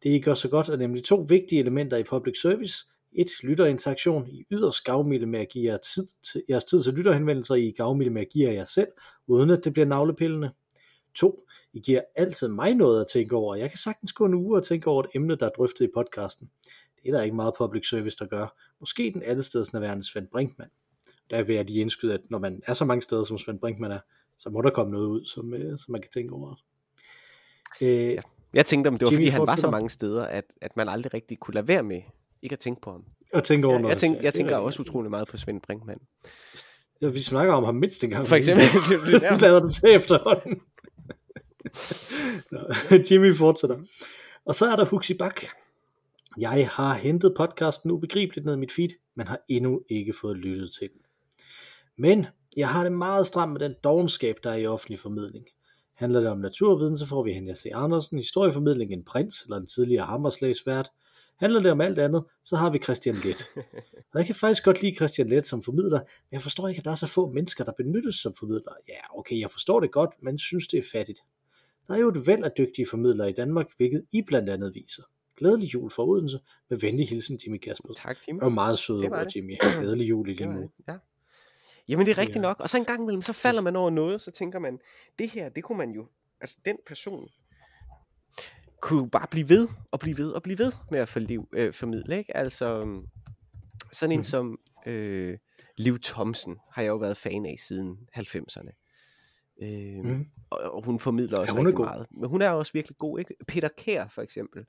Det 0.03 0.11
I 0.11 0.21
gør 0.21 0.35
så 0.35 0.49
godt 0.49 0.69
er 0.69 0.77
nemlig 0.77 1.05
to 1.05 1.27
vigtige 1.29 1.61
elementer 1.61 1.97
i 1.97 2.03
public 2.03 2.41
service. 2.41 2.87
Et, 3.13 3.29
lytterinteraktion 3.43 4.29
i 4.29 4.45
yderst 4.51 4.85
gavmilde 4.85 5.27
med 5.27 5.41
at 5.41 5.49
give 5.49 5.73
jer 5.73 5.79
tid 5.95 6.07
til, 6.33 6.43
jeres 6.49 6.65
tid 6.65 6.83
til 6.83 6.93
lytterhenvendelser 6.95 7.55
i 7.55 7.71
gavmilde 7.71 8.13
med 8.13 8.23
at 8.23 8.29
give 8.29 8.49
jer 8.49 8.55
jer 8.55 8.65
selv, 8.65 8.89
uden 9.27 9.51
at 9.51 9.65
det 9.65 9.73
bliver 9.73 9.87
navlepillende. 9.87 10.51
2. 11.15 11.47
I 11.73 11.81
giver 11.81 12.01
altid 12.17 12.49
mig 12.49 12.75
noget 12.75 13.01
at 13.01 13.07
tænke 13.13 13.37
over. 13.37 13.55
Jeg 13.55 13.71
kan 13.71 13.79
sagtens 13.79 14.13
gå 14.13 14.25
en 14.25 14.35
uge 14.35 14.57
og 14.57 14.65
tænke 14.65 14.87
over 14.87 15.03
et 15.03 15.11
emne, 15.15 15.37
der 15.37 15.47
er 15.47 15.51
drøftet 15.51 15.85
i 15.85 15.89
podcasten. 15.95 16.51
Det 17.03 17.09
er 17.09 17.17
der 17.17 17.23
ikke 17.23 17.37
meget 17.37 17.55
public 17.59 17.89
service, 17.89 18.17
der 18.19 18.27
gør. 18.27 18.61
Måske 18.81 19.11
den 19.15 19.23
alle 19.23 19.43
steds 19.43 19.73
nærværende 19.73 20.05
Svend 20.05 20.29
Brinkmann. 20.29 20.71
Der 21.31 21.43
vil 21.43 21.55
jeg 21.55 21.65
lige 21.65 21.81
indskyde, 21.81 22.15
at 22.15 22.21
når 22.31 22.39
man 22.39 22.63
er 22.67 22.75
så 22.75 22.85
mange 22.85 23.03
steder, 23.03 23.25
som 23.25 23.39
Svend 23.39 23.59
Brinkmann 23.59 23.93
er, 23.93 24.01
så 24.39 24.51
må 24.51 24.63
der 24.63 24.71
komme 24.71 24.93
noget 24.93 25.07
ud, 25.07 25.25
som, 25.25 25.55
øh, 25.55 25.79
som 25.79 25.93
man 25.93 26.01
kan 26.01 26.11
tænke 26.11 26.35
over. 26.35 26.55
Øh, 27.81 27.89
ja. 27.89 28.21
Jeg 28.55 28.67
tænkte, 28.67 28.89
om 28.89 28.99
det 28.99 29.07
var, 29.07 29.13
Jimmy 29.13 29.23
fordi 29.23 29.29
han 29.29 29.47
var 29.47 29.57
så 29.57 29.71
mange 29.71 29.91
steder, 29.91 30.27
at, 30.27 30.45
at 30.61 30.77
man 30.77 30.89
aldrig 30.89 31.15
rigtig 31.15 31.39
kunne 31.39 31.55
lade 31.55 31.69
være 31.69 31.83
med 31.83 32.03
ikke 32.43 32.53
at 32.53 32.59
tænke 32.59 32.81
på 32.81 32.91
ham. 32.91 33.05
Og 33.33 33.45
tænke 33.45 33.67
over 33.67 33.81
ja. 33.81 33.89
Jeg, 33.89 33.97
tænk, 33.97 34.23
jeg 34.23 34.35
tænker 34.35 34.57
også 34.57 34.83
utrolig 34.83 35.11
meget 35.11 35.29
på 35.29 35.37
Svend 35.37 35.61
Brinkmann. 35.61 36.01
Ja, 37.01 37.09
vi 37.09 37.21
snakker 37.21 37.55
om 37.55 37.65
ham 37.65 37.75
mindst 37.75 38.05
en 38.05 38.11
gang. 38.11 38.27
For 38.27 38.37
eksempel. 38.37 38.65
Du 39.31 39.37
lader 39.41 39.63
det 39.63 39.73
til 39.75 39.95
efterhånden. 39.95 40.61
Jimmy 43.11 43.35
fortsætter. 43.35 43.79
Og 44.45 44.55
så 44.55 44.67
er 44.67 44.77
der 44.77 44.85
Huxi 44.85 45.15
Bak. 45.15 45.43
Jeg 46.39 46.69
har 46.73 46.95
hentet 46.95 47.35
podcasten 47.37 47.91
ubegribeligt 47.91 48.47
ned 48.47 48.55
i 48.55 48.59
mit 48.59 48.73
feed, 48.73 48.89
men 49.17 49.27
har 49.29 49.41
endnu 49.49 49.81
ikke 49.89 50.13
fået 50.21 50.37
lyttet 50.37 50.73
til 50.73 50.89
den. 50.93 51.01
Men 51.99 52.27
jeg 52.57 52.69
har 52.69 52.83
det 52.83 52.93
meget 52.93 53.27
stramt 53.27 53.53
med 53.53 53.61
den 53.61 53.75
dogenskab, 53.85 54.37
der 54.43 54.51
er 54.51 54.57
i 54.57 54.67
offentlig 54.67 54.99
formidling. 54.99 55.47
Handler 55.95 56.21
det 56.21 56.29
om 56.29 56.39
naturviden, 56.39 56.99
så 56.99 57.07
får 57.07 57.23
vi 57.23 57.33
Henrik 57.33 57.57
C. 57.57 57.67
Andersen, 57.75 58.19
historieformidling 58.19 58.93
en 58.93 59.05
prins 59.05 59.43
eller 59.43 59.57
en 59.57 59.67
tidligere 59.67 60.07
hammerslagsvært. 60.07 60.91
Handler 61.37 61.61
det 61.61 61.71
om 61.71 61.81
alt 61.81 61.99
andet, 61.99 62.25
så 62.45 62.57
har 62.57 62.71
vi 62.71 62.79
Christian 62.79 63.15
Let. 63.25 63.51
Og 64.13 64.19
jeg 64.19 64.27
kan 64.27 64.35
faktisk 64.35 64.65
godt 64.65 64.83
lide 64.83 64.95
Christian 64.95 65.29
Let 65.29 65.47
som 65.47 65.63
formidler, 65.63 65.99
men 65.99 66.33
jeg 66.33 66.43
forstår 66.43 66.69
ikke, 66.69 66.79
at 66.79 66.85
der 66.85 66.91
er 66.91 66.95
så 66.95 67.07
få 67.07 67.33
mennesker, 67.33 67.65
der 67.65 67.73
benyttes 67.73 68.15
som 68.15 68.35
formidler. 68.35 68.73
Ja, 68.89 69.19
okay, 69.19 69.41
jeg 69.41 69.51
forstår 69.51 69.81
det 69.81 69.93
godt, 69.93 70.11
men 70.23 70.39
synes 70.39 70.69
det 70.69 70.79
er 70.79 70.83
fattigt. 70.93 71.21
Der 71.89 71.95
er 71.95 71.99
jo 71.99 72.09
et 72.09 72.27
væld 72.27 72.45
af 72.45 72.51
dygtige 72.59 72.87
formidlere 72.91 73.31
i 73.31 73.33
Danmark, 73.33 73.67
hvilket 73.77 74.05
I 74.13 74.23
blandt 74.23 74.49
andet 74.49 74.75
viser. 74.75 75.03
Glædelig 75.37 75.75
jul 75.75 75.91
for 75.91 76.07
Odense. 76.07 76.39
Med 76.71 76.79
venlig 76.79 77.09
hilsen, 77.09 77.41
Jimmy 77.45 77.59
Kasper. 77.59 77.95
Tak, 77.97 78.17
Jimmy. 78.29 78.41
Og 78.41 78.53
meget 78.53 78.79
sød 78.79 78.97
over, 78.97 79.25
Jimmy. 79.37 79.55
Glædelig 79.81 80.09
jul 80.09 80.29
i 80.29 80.33
lige 80.33 80.49
måde. 80.49 80.69
Ja. 80.89 80.95
Jamen 81.89 82.07
det 82.07 82.13
er 82.13 82.19
rigtigt 82.19 82.37
ja. 82.37 82.41
nok. 82.41 82.61
Og 82.61 82.69
så 82.69 82.77
en 82.77 82.85
gang 82.85 83.03
imellem, 83.03 83.23
så 83.23 83.33
falder 83.33 83.61
man 83.61 83.77
over 83.77 83.91
noget, 83.91 84.21
så 84.21 84.31
tænker 84.31 84.59
man, 84.59 84.79
det 85.19 85.31
her, 85.31 85.49
det 85.49 85.65
kunne 85.65 85.79
man 85.79 85.91
jo, 85.91 86.07
altså 86.41 86.59
den 86.65 86.77
person, 86.87 87.29
kunne 88.81 89.11
bare 89.11 89.27
blive 89.31 89.49
ved, 89.49 89.69
og 89.91 90.01
blive 90.01 90.19
ved, 90.19 90.33
og 90.33 90.43
blive 90.43 90.59
ved 90.59 90.73
med 90.91 91.01
at 91.01 91.09
forliv, 91.09 91.49
øh, 91.53 91.75
formidle, 91.75 92.19
ikke? 92.19 92.37
Altså, 92.37 92.81
øhm, 92.81 93.07
sådan 93.93 94.13
en 94.13 94.19
mm. 94.19 94.23
som 94.23 94.59
øh, 94.87 95.39
Liv 95.77 95.99
Thomsen 95.99 96.59
har 96.73 96.83
jeg 96.83 96.89
jo 96.89 96.97
været 96.97 97.17
fan 97.17 97.47
af 97.47 97.57
siden 97.59 97.99
90'erne. 98.19 98.83
Øh, 99.63 100.05
mm. 100.05 100.27
og, 100.51 100.59
og 100.59 100.85
hun 100.85 100.99
formidler 100.99 101.39
også 101.39 101.55
ja, 101.55 101.57
hun 101.57 101.67
rigtig 101.67 101.85
meget. 101.85 102.07
Men 102.11 102.31
hun 102.31 102.43
er 102.43 102.51
også 102.51 102.73
virkelig 102.73 102.99
god, 102.99 103.19
ikke? 103.19 103.35
Peter 103.49 103.69
Kær 103.79 104.09
for 104.09 104.23
eksempel 104.23 104.65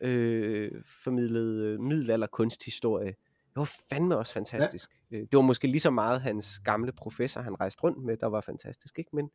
øh, 0.00 0.72
formidlede 1.04 1.66
øh, 1.66 1.80
middelalder 1.80 2.26
kunsthistorie. 2.26 3.06
Det 3.06 3.56
var 3.56 3.70
fandme 3.90 4.16
også 4.16 4.32
fantastisk. 4.32 4.90
Øh, 5.12 5.20
det 5.20 5.32
var 5.32 5.40
måske 5.40 5.66
lige 5.66 5.80
så 5.80 5.90
meget 5.90 6.20
hans 6.20 6.58
gamle 6.64 6.92
professor, 6.92 7.40
han 7.40 7.60
rejste 7.60 7.82
rundt 7.82 8.04
med, 8.04 8.16
der 8.16 8.26
var 8.26 8.40
fantastisk, 8.40 8.98
ikke? 8.98 9.10
Men 9.12 9.30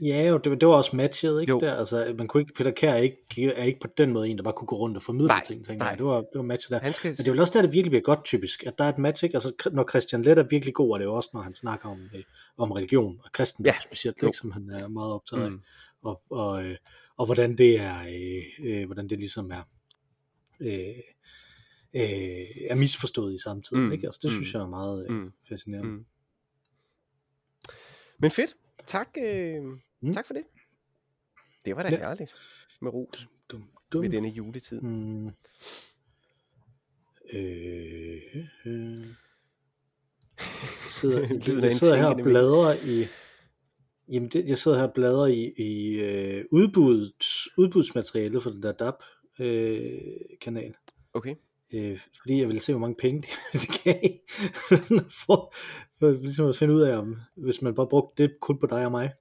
Ja, 0.00 0.28
jo, 0.28 0.38
det, 0.38 0.60
det 0.60 0.68
var 0.68 0.74
også 0.74 0.96
matchet, 0.96 1.40
ikke? 1.40 1.50
Jo. 1.50 1.60
Der, 1.60 1.74
altså, 1.74 2.14
man 2.18 2.28
kunne 2.28 2.40
ikke, 2.40 2.52
Peter 2.52 2.70
Kær 2.70 2.92
er 2.92 2.96
ikke, 2.96 3.52
er 3.56 3.64
ikke 3.64 3.80
på 3.80 3.88
den 3.98 4.12
måde 4.12 4.28
en, 4.28 4.36
der 4.36 4.42
bare 4.42 4.52
kunne 4.52 4.66
gå 4.66 4.76
rundt 4.76 4.96
og 4.96 5.02
formidle 5.02 5.28
Nej, 5.28 5.44
ting, 5.46 5.66
tænker 5.66 5.84
nej. 5.84 5.88
jeg. 5.88 5.98
Det 5.98 6.06
var, 6.06 6.16
det 6.16 6.28
var 6.34 6.42
matchet 6.42 6.70
der. 6.70 6.78
Han 6.78 6.92
skal... 6.92 7.08
Men 7.08 7.16
det 7.16 7.28
er 7.28 7.32
vel 7.32 7.40
også 7.40 7.52
der, 7.52 7.62
det 7.62 7.72
virkelig 7.72 7.90
bliver 7.90 8.02
godt 8.02 8.24
typisk, 8.24 8.66
at 8.66 8.78
der 8.78 8.84
er 8.84 8.88
et 8.88 8.98
match, 8.98 9.24
ikke? 9.24 9.36
Altså, 9.36 9.52
når 9.72 9.88
Christian 9.90 10.22
Let 10.22 10.38
er 10.38 10.42
virkelig 10.42 10.74
god, 10.74 10.94
er 10.94 10.98
det 10.98 11.04
jo 11.04 11.14
også, 11.14 11.30
når 11.34 11.40
han 11.40 11.54
snakker 11.54 11.88
om, 11.88 12.00
øh, 12.14 12.22
om 12.58 12.72
religion 12.72 13.20
og 13.24 13.32
kristendom 13.32 13.66
Ja, 13.66 13.74
specielt, 13.80 14.22
jo. 14.22 14.26
ikke? 14.26 14.38
Som 14.38 14.50
han 14.50 14.70
er 14.70 14.88
meget 14.88 15.12
optaget 15.12 15.44
af. 15.44 15.50
Mm. 15.50 15.60
Og, 16.02 16.22
og, 16.30 16.64
øh, 16.64 16.76
og 17.16 17.26
hvordan 17.26 17.58
det 17.58 17.80
er, 17.80 17.98
øh, 18.00 18.42
øh, 18.80 18.86
hvordan 18.86 19.08
det 19.08 19.18
ligesom 19.18 19.50
er, 19.50 19.62
øh, 20.60 20.94
øh, 21.94 22.02
er 22.70 22.74
misforstået 22.74 23.34
i 23.34 23.38
samtiden, 23.38 23.84
Mm, 23.86 23.92
ikke? 23.92 24.06
Altså, 24.06 24.20
det 24.22 24.30
mm, 24.32 24.36
synes 24.36 24.54
jeg 24.54 24.62
er 24.62 24.68
meget 24.68 25.06
øh, 25.10 25.16
mm, 25.16 25.32
fascinerende. 25.48 25.90
mm. 25.90 26.04
Men 28.18 28.30
fedt. 28.30 28.56
Tak, 28.86 29.08
øh, 29.18 29.62
Mm. 30.00 30.12
tak 30.14 30.26
for 30.26 30.34
det. 30.34 30.42
Det 31.64 31.76
var 31.76 31.82
da 31.82 31.88
Ja. 31.88 31.96
herligt 31.96 32.34
med 32.80 32.90
ros 32.94 33.28
Dum, 33.50 33.64
dum. 33.92 34.02
ved 34.02 34.10
denne 34.10 34.28
juletid. 34.28 34.80
Mm. 34.80 35.26
Øh, 37.32 38.46
øh. 38.66 39.06
Jeg 40.38 40.90
sidder, 40.90 41.20
jeg 41.60 41.64
en 41.64 41.70
sidder 41.74 41.96
her 41.96 42.06
og 42.06 42.16
bladrer 42.22 42.74
i 42.84 43.06
Jamen, 44.12 44.28
det, 44.28 44.48
jeg 44.48 44.58
sidder 44.58 44.76
her 44.78 44.86
og 44.86 44.94
bladrer 44.94 45.26
i, 45.26 45.52
i 45.56 46.00
øh, 46.00 46.44
udbuds, 46.52 47.48
udbudsmaterialet 47.58 48.42
for 48.42 48.50
den 48.50 48.62
der 48.62 48.72
DAP 48.72 48.94
øh, 49.38 50.00
kanal. 50.40 50.74
Okay. 51.14 51.34
Øh, 51.72 51.98
fordi 52.20 52.38
jeg 52.40 52.48
ville 52.48 52.60
se, 52.60 52.72
hvor 52.72 52.80
mange 52.80 52.96
penge 52.98 53.20
det, 53.20 53.28
det 53.62 53.80
gav. 53.84 54.10
for, 55.26 55.52
for 55.98 56.10
ligesom 56.10 56.46
at 56.46 56.56
finde 56.56 56.74
ud 56.74 56.80
af, 56.80 56.96
om 56.98 57.16
hvis 57.36 57.62
man 57.62 57.74
bare 57.74 57.86
brugte 57.88 58.22
det 58.22 58.36
kun 58.40 58.58
på 58.58 58.66
dig 58.66 58.84
og 58.84 58.90
mig. 58.90 59.12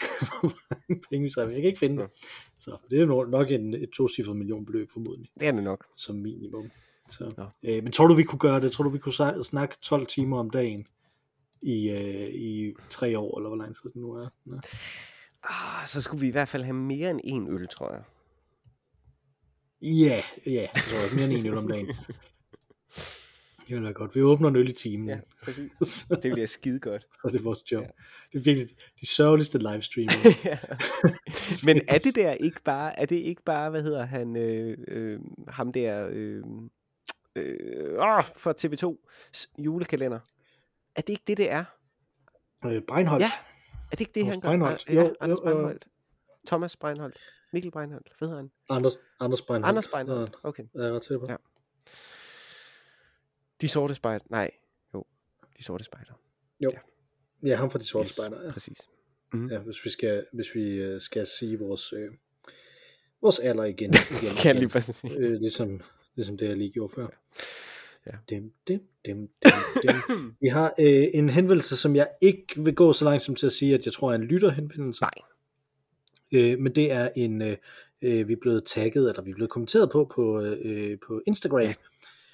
hvor 0.40 0.52
mange 0.70 1.02
penge 1.10 1.24
vi 1.24 1.30
så 1.30 1.40
Jeg 1.40 1.54
kan 1.54 1.64
ikke 1.64 1.78
finde 1.78 2.02
det. 2.02 2.10
Så 2.58 2.76
det 2.90 3.00
er 3.00 3.06
nok- 3.06 3.30
nok 3.30 3.50
en, 3.50 3.74
et 3.74 3.90
tocifret 3.90 4.36
millionbeløb 4.36 4.90
formodentlig 4.92 5.30
Det 5.40 5.48
er 5.48 5.52
det 5.52 5.62
nok. 5.64 5.86
som 5.96 6.16
minimum. 6.16 6.70
Så, 7.10 7.48
øh, 7.62 7.82
men 7.82 7.92
tror 7.92 8.06
du, 8.06 8.14
vi 8.14 8.22
kunne 8.22 8.38
gøre 8.38 8.60
det? 8.60 8.72
Tror 8.72 8.84
du, 8.84 8.90
vi 8.90 8.98
kunne 8.98 9.44
snakke 9.44 9.74
12 9.82 10.06
timer 10.06 10.38
om 10.38 10.50
dagen 10.50 10.86
i, 11.62 11.90
øh, 11.90 12.28
i 12.34 12.74
tre 12.90 13.18
år, 13.18 13.38
eller 13.38 13.48
hvor 13.48 13.56
lang 13.56 13.74
tid 13.76 13.90
det 13.90 13.96
nu 13.96 14.12
er? 14.12 14.28
Ja. 14.46 14.52
Ah, 15.44 15.86
så 15.86 16.00
skulle 16.02 16.20
vi 16.20 16.26
i 16.28 16.30
hvert 16.30 16.48
fald 16.48 16.62
have 16.62 16.74
mere 16.74 17.10
end 17.10 17.20
en 17.24 17.48
øl, 17.54 17.68
tror 17.68 17.92
jeg. 17.92 18.02
Ja, 19.84 20.22
ja, 20.46 20.66
det 20.74 21.04
også 21.04 21.14
mere 21.16 21.24
end 21.24 21.32
en 21.32 21.46
øl 21.46 21.56
om 21.56 21.68
dagen. 21.68 21.86
Det 23.68 23.82
være 23.82 23.92
godt. 23.92 24.14
Vi 24.14 24.22
åbner 24.22 24.48
en 24.48 24.56
øl 24.56 24.68
i 24.68 24.72
timen. 24.72 25.08
Ja, 25.08 25.18
præcis. 25.44 26.06
Det 26.22 26.32
bliver 26.32 26.46
skide 26.46 26.80
godt. 26.80 27.02
så 27.20 27.28
er 27.28 27.32
det 27.32 27.44
vores 27.44 27.72
job. 27.72 27.82
Ja. 27.82 27.88
Det 28.32 28.38
er 28.38 28.42
virkelig 28.42 28.68
de 29.00 29.06
sørgeligste 29.06 29.58
livestreamer. 29.58 30.12
ja. 30.44 30.58
Men 31.66 31.80
er 31.88 31.98
det 31.98 32.14
der 32.14 32.32
ikke 32.32 32.62
bare, 32.62 32.98
er 32.98 33.06
det 33.06 33.16
ikke 33.16 33.42
bare, 33.42 33.70
hvad 33.70 33.82
hedder 33.82 34.04
han, 34.04 34.36
øh, 34.36 34.78
øh, 34.88 35.20
ham 35.48 35.72
der, 35.72 36.08
øh, 36.10 36.42
øh, 37.36 37.92
åh, 37.92 38.24
fra 38.36 38.54
TV2's 38.60 39.52
julekalender? 39.58 40.20
Er 40.96 41.00
det 41.00 41.08
ikke 41.08 41.24
det, 41.26 41.36
det 41.36 41.50
er? 41.50 41.64
øh, 42.66 42.82
Breinholt. 42.88 43.22
Ja. 43.22 43.30
Er 43.92 43.96
det 43.96 44.00
ikke 44.00 44.12
det, 44.14 44.22
Thomas 44.22 44.34
han 44.34 44.40
gør? 44.40 44.48
Breinholt. 44.48 44.88
Ja, 44.88 44.94
Jo, 44.94 45.14
Anders 45.20 45.38
jo. 45.38 45.44
Breinholt. 45.44 45.88
Thomas 46.46 46.76
Breinholt. 46.76 47.16
Mikkel 47.54 47.70
Breinholt. 47.72 48.12
Hvad 48.18 48.28
hedder 48.28 48.40
han? 48.42 48.50
Anders, 48.70 48.96
Anders 49.20 49.42
Breinholt. 49.42 49.68
Anders 49.68 49.88
Breinholt. 49.88 50.36
Okay. 50.42 50.62
Ja, 50.74 50.80
jeg 50.80 50.88
er 50.88 50.92
ret 50.96 51.04
sikker 51.04 51.18
på. 51.18 51.26
Ja. 51.32 51.36
De 53.60 53.68
sorte 53.68 53.94
spejder. 53.94 54.24
Nej. 54.30 54.50
Jo. 54.94 55.04
De 55.58 55.64
sorte 55.64 55.84
spejder. 55.84 56.12
Ja, 57.46 57.56
ham 57.56 57.70
fra 57.70 57.78
de 57.78 57.84
sorte 57.84 58.04
Yes, 58.04 58.10
spejder. 58.10 58.44
Ja. 58.46 58.52
Præcis. 58.52 58.78
ja, 59.50 59.58
hvis 59.58 59.84
vi 59.84 59.90
skal, 59.90 60.26
hvis 60.32 60.54
vi 60.54 60.62
øh, 60.62 61.00
skal 61.00 61.26
sige 61.26 61.58
vores, 61.58 61.92
øh, 61.92 62.10
vores 63.22 63.38
alder 63.38 63.64
igen. 63.64 63.90
igen, 64.22 64.34
Kan 64.42 64.56
lige 64.56 64.68
præcis. 64.68 65.04
øh, 65.04 65.30
ligesom, 65.40 65.80
ligesom 66.14 66.38
det, 66.38 66.48
jeg 66.48 66.56
lige 66.56 66.70
gjorde 66.72 66.92
før. 66.94 67.06
Ja. 68.06 68.12
Dim, 68.30 68.52
dim, 68.68 68.80
dim, 69.06 69.16
dim, 69.44 69.52
dim. 69.82 69.94
Vi 70.42 70.48
har 70.48 70.74
øh, 70.80 71.04
en 71.14 71.28
henvendelse, 71.28 71.76
som 71.76 71.96
jeg 71.96 72.08
ikke 72.22 72.46
vil 72.64 72.74
gå 72.74 72.92
så 72.92 73.04
langt 73.04 73.22
som 73.22 73.34
til 73.34 73.46
at 73.46 73.52
sige, 73.52 73.74
at 73.74 73.84
jeg 73.84 73.92
tror 73.92 74.10
er 74.10 74.14
en 74.14 74.24
lytterhenvendelse. 74.24 75.02
Nej. 75.02 75.10
Øh, 76.34 76.58
men 76.58 76.74
det 76.74 76.92
er 76.92 77.08
en, 77.16 77.42
øh, 77.42 77.56
øh, 78.02 78.28
vi 78.28 78.32
er 78.32 78.36
blevet 78.40 78.64
tagget, 78.64 79.08
eller 79.08 79.22
vi 79.22 79.30
er 79.30 79.34
blevet 79.34 79.50
kommenteret 79.50 79.90
på 79.90 80.10
på, 80.14 80.40
øh, 80.42 80.98
på 81.06 81.22
Instagram, 81.26 81.60
Ja, 81.60 81.74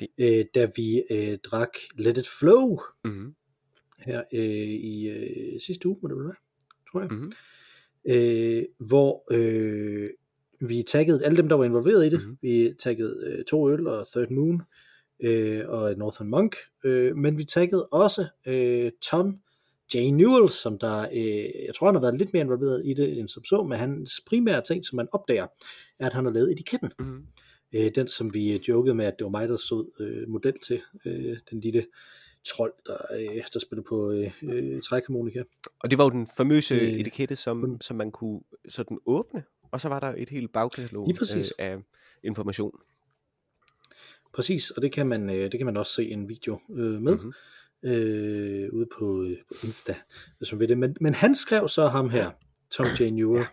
det- 0.01 0.09
øh, 0.19 0.45
da 0.55 0.69
vi 0.77 1.03
øh, 1.11 1.39
drak 1.45 1.71
Let 1.97 2.19
It 2.19 2.29
Flow 2.39 2.79
Mm-hmm. 3.05 3.35
her 3.99 4.23
øh, 4.33 4.41
i 4.69 5.09
øh, 5.09 5.61
sidste 5.61 5.89
uge, 5.89 5.99
må 6.03 6.09
det 6.09 6.17
vel 6.17 6.25
være, 6.25 6.35
tror 6.93 7.01
jeg. 7.01 7.11
Mm-hmm. 7.11 7.33
øh, 8.09 8.65
hvor 8.79 9.25
øh, 9.31 10.07
vi 10.69 10.83
taggede 10.83 11.25
alle 11.25 11.37
dem, 11.37 11.49
der 11.49 11.57
var 11.57 11.65
involveret 11.65 12.07
i 12.07 12.11
det. 12.11 12.19
Mhm. 12.19 12.29
Mm-hmm. 12.29 12.39
Vi 12.43 12.75
taggede 12.83 13.25
øh, 13.39 13.45
to 13.45 13.71
øl 13.71 13.87
og 13.87 14.07
Third 14.11 14.31
Moon 14.31 14.63
øh, 15.23 15.69
og 15.69 15.95
Northern 15.97 16.29
Monk, 16.31 16.57
øh, 16.85 17.17
men 17.17 17.39
vi 17.39 17.45
taggede 17.45 17.87
også 17.87 18.27
øh, 18.47 18.93
Tom 19.03 19.41
J. 19.95 20.11
Newell, 20.11 20.51
som 20.51 20.79
der, 20.79 21.09
øh, 21.13 21.65
jeg 21.67 21.75
tror 21.75 21.87
han 21.87 21.95
har 21.95 22.03
været 22.03 22.19
lidt 22.19 22.33
mere 22.33 22.43
involveret 22.43 22.83
i 22.85 22.95
det 22.95 23.19
end 23.19 23.29
som 23.29 23.45
så, 23.45 23.63
men 23.63 23.79
hans 23.79 24.21
primære 24.27 24.63
ting, 24.63 24.87
som 24.87 24.97
man 24.97 25.09
opdager, 25.13 25.47
er, 25.99 26.07
at 26.07 26.13
han 26.13 26.25
har 26.25 26.33
lavet 26.33 26.53
etiketten. 26.53 26.93
Mm-hmm. 26.99 27.27
Øh, 27.73 27.91
den, 27.95 28.09
som 28.09 28.35
vi 28.35 28.53
øh, 28.53 28.61
jokede 28.69 28.95
med, 28.95 29.05
at 29.05 29.15
det 29.19 29.25
var 29.25 29.31
mig, 29.31 29.49
der 29.49 29.57
stod 29.57 29.87
øh, 30.01 30.29
model 30.29 30.55
til, 30.67 30.81
øh, 31.05 31.37
den 31.51 31.61
lille 31.61 31.87
trold, 32.47 32.73
der, 32.87 32.97
øh, 33.21 33.43
der 33.53 33.59
spiller 33.59 33.83
på 33.89 34.11
øh, 34.11 34.33
øh, 34.43 34.83
trækharmonika. 34.83 35.43
Og 35.81 35.91
det 35.91 35.99
var 35.99 36.05
jo 36.05 36.11
den 36.11 36.27
famøse 36.37 36.75
Øh, 36.75 36.81
etikette, 36.81 37.37
som, 37.37 37.81
som 37.81 37.97
man 37.97 38.11
kunne 38.11 38.41
sådan 38.69 38.99
åbne, 39.07 39.45
og 39.71 39.81
så 39.81 39.89
var 39.89 40.01
der 40.01 40.15
et 40.17 40.31
helt 40.31 40.53
bagkatalog 40.53 41.11
øh, 41.37 41.45
af 41.59 41.79
information. 42.25 42.73
Præcis, 44.35 44.71
og 44.71 44.83
det 44.83 44.93
kan 44.93 45.07
man, 45.07 45.31
øh, 45.31 45.53
det 45.53 45.59
kan 45.59 45.67
man 45.67 45.77
også 45.77 45.93
se 45.93 46.11
en 46.11 46.29
video 46.29 46.61
øh, 46.71 47.03
med 47.03 47.17
Mhm. 47.17 47.33
Øh, 47.83 48.73
ude 48.73 48.87
på, 48.99 49.23
øh, 49.23 49.37
på 49.49 49.55
Insta, 49.67 49.95
hvis 50.39 50.53
man 50.53 50.61
vil 50.61 50.69
det. 50.69 50.79
Men, 50.79 50.97
men 51.01 51.15
han 51.15 51.35
skrev 51.35 51.69
så 51.69 51.87
ham 51.87 52.11
her, 52.11 52.31
Tom 52.71 52.87
J. 53.01 53.03
Newell, 53.03 53.45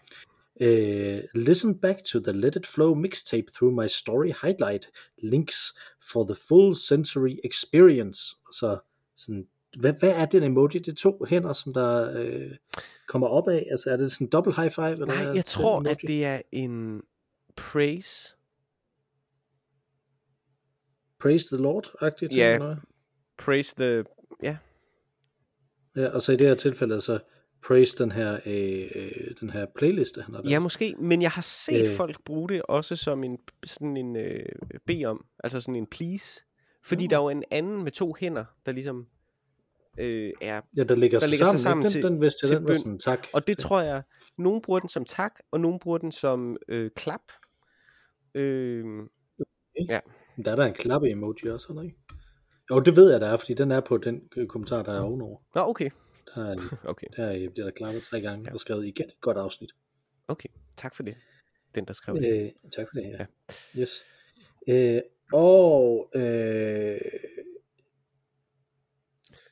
øh, 0.61 1.19
Listen 1.35 1.79
back 1.79 2.03
to 2.03 2.19
the 2.19 2.31
Let 2.31 2.55
It 2.55 2.67
Flow 2.67 2.93
mixtape 2.93 3.45
through 3.55 3.83
my 3.83 3.87
story 3.87 4.31
highlight 4.41 4.89
links 5.23 5.73
for 6.11 6.23
the 6.23 6.35
full 6.47 6.75
sensory 6.75 7.35
experience. 7.43 8.35
Så 8.53 8.77
sådan, 9.17 9.47
hvad, 9.79 9.93
hvad 9.99 10.11
er 10.15 10.25
den 10.25 10.43
emoji? 10.43 10.79
Det 10.79 10.87
er 10.87 10.95
to 10.95 11.25
hænder, 11.29 11.53
som 11.53 11.73
der 11.73 12.21
øh, 12.21 12.51
kommer 13.07 13.27
op 13.27 13.47
af. 13.47 13.67
Altså 13.71 13.89
er 13.89 13.97
det 13.97 14.11
sådan 14.11 14.27
en 14.27 14.31
double 14.31 14.55
high 14.55 14.71
five? 14.71 14.91
Eller 14.91 15.05
Nej, 15.05 15.35
jeg 15.35 15.45
tror, 15.45 15.77
emoji? 15.79 15.91
at 15.91 15.97
det 16.01 16.25
er 16.25 16.41
en 16.51 17.01
praise. 17.55 18.33
Praise 21.19 21.55
the 21.55 21.63
Lord-agtigt? 21.63 22.37
Ja. 22.37 22.57
hvad? 22.57 22.75
Praise 23.37 23.75
the... 23.75 24.03
Ja, 24.43 24.57
Ja, 25.95 26.09
og 26.15 26.21
så 26.21 26.31
i 26.31 26.35
det 26.35 26.47
her 26.47 26.55
tilfælde, 26.55 26.93
altså 26.93 27.19
praise 27.67 27.97
den 27.97 28.11
her, 28.11 28.39
øh, 28.45 28.91
øh, 28.95 29.11
den 29.39 29.49
her 29.49 29.65
playliste, 29.75 30.21
han 30.21 30.33
har 30.35 30.41
lavet. 30.41 30.51
ja 30.51 30.59
måske, 30.59 30.95
men 30.99 31.21
jeg 31.21 31.31
har 31.31 31.41
set 31.41 31.87
Øh. 31.89 31.95
folk 31.95 32.23
bruge 32.23 32.49
det 32.49 32.61
også 32.61 32.95
som 32.95 33.23
en, 33.23 33.37
sådan 33.65 33.97
en 33.97 34.15
øh, 34.15 34.45
bed 34.85 35.05
om, 35.05 35.25
altså 35.43 35.61
sådan 35.61 35.75
en 35.75 35.87
please. 35.87 36.43
Fordi 36.83 37.03
Uh. 37.05 37.09
der 37.09 37.17
er 37.17 37.21
jo 37.21 37.29
en 37.29 37.43
anden 37.51 37.83
med 37.83 37.91
to 37.91 38.15
hænder, 38.19 38.45
der 38.65 38.71
ligesom 38.71 39.07
øh, 39.99 40.31
er... 40.41 40.61
ja, 40.77 40.83
der 40.83 40.95
ligger, 40.95 41.19
der 41.19 41.25
sig 41.25 41.29
ligger 41.29 41.45
sig 41.45 41.59
sammen. 41.59 41.59
sammen 41.59 41.85
ikke? 41.85 41.93
den, 41.93 42.01
til- 42.01 42.11
den 42.11 42.21
vidste 42.21 42.47
til 42.47 42.53
jeg, 42.53 42.67
den 42.67 42.77
sådan 42.77 42.99
tak. 42.99 43.27
Og 43.33 43.47
det 43.47 43.57
tror 43.57 43.81
jeg, 43.81 44.03
nogen 44.37 44.61
bruger 44.61 44.79
den 44.79 44.89
som 44.89 45.05
tak, 45.05 45.39
og 45.51 45.59
nogen 45.59 45.79
bruger 45.79 45.97
den 45.97 46.11
som 46.11 46.57
øh, 46.67 46.91
klap. 46.95 47.21
Øh, 48.35 48.85
Men 48.85 49.07
Der 50.45 50.51
er 50.51 50.55
der 50.55 50.65
en 50.65 50.73
klappe 50.73 51.09
emoji 51.09 51.47
også, 51.49 51.65
eller 51.69 51.81
ikke? 51.81 51.95
Jo, 52.71 52.79
det 52.79 52.95
ved 52.95 53.11
jeg, 53.11 53.21
der 53.21 53.27
er, 53.27 53.37
fordi 53.37 53.53
den 53.53 53.71
er 53.71 53.79
på 53.79 53.97
den 53.97 54.21
øh, 54.37 54.47
kommentar, 54.47 54.83
der 54.83 54.93
er 54.93 54.99
ovenover. 55.01 55.37
nå, 55.55 55.61
okay. 55.61 55.89
Der, 56.35 56.45
er, 56.45 56.55
Okay, 56.91 57.07
der 57.17 57.25
er, 57.25 57.49
bliver 57.49 57.65
der 57.65 57.71
klappet 57.71 58.03
tre 58.03 58.21
gange 58.21 58.45
Ja. 58.47 58.53
og 58.53 58.59
skrevet 58.59 58.87
igen 58.87 59.05
et 59.05 59.21
godt 59.21 59.37
afsnit. 59.37 59.69
okay. 60.27 60.49
Tak 60.77 60.95
for 60.95 61.03
det. 61.03 61.15
Den, 61.75 61.85
der 61.85 61.93
skrev 61.93 62.15
det. 62.15 62.41
Øh, 62.43 62.51
tak 62.75 62.85
for 62.93 63.01
det, 63.01 63.09
ja. 63.19 63.25
Yes. 63.81 64.03
Øh, 64.69 65.01
og 65.33 66.09
øh, 66.15 66.97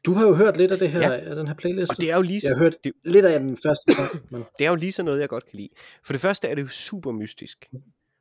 du 0.05 0.13
har 0.13 0.27
jo 0.27 0.33
hørt 0.35 0.57
lidt 0.57 0.71
af 0.71 0.77
det 0.77 0.89
her, 0.89 0.99
Ja. 1.13 1.29
af 1.29 1.35
den 1.35 1.47
her 1.47 1.53
playlist. 1.53 1.91
Og 1.91 1.97
det 1.97 2.11
er 2.11 2.15
jo 2.15 2.21
lige, 2.21 2.41
Jeg 2.43 2.51
har 2.51 2.57
hørt 2.63 2.83
det, 2.83 2.93
lidt 3.03 3.25
af 3.25 3.39
den 3.39 3.57
første 3.65 3.95
gang, 3.95 4.09
men 4.31 4.43
det 4.57 4.65
er 4.65 4.69
jo 4.69 4.75
lige 4.75 4.91
sådan 4.91 5.05
noget, 5.05 5.19
jeg 5.19 5.29
godt 5.29 5.45
kan 5.45 5.57
lide. 5.57 5.69
For 6.05 6.13
det 6.13 6.21
første 6.21 6.47
er 6.47 6.55
det 6.55 6.61
jo 6.61 6.67
super 6.67 7.11
mystisk. 7.11 7.69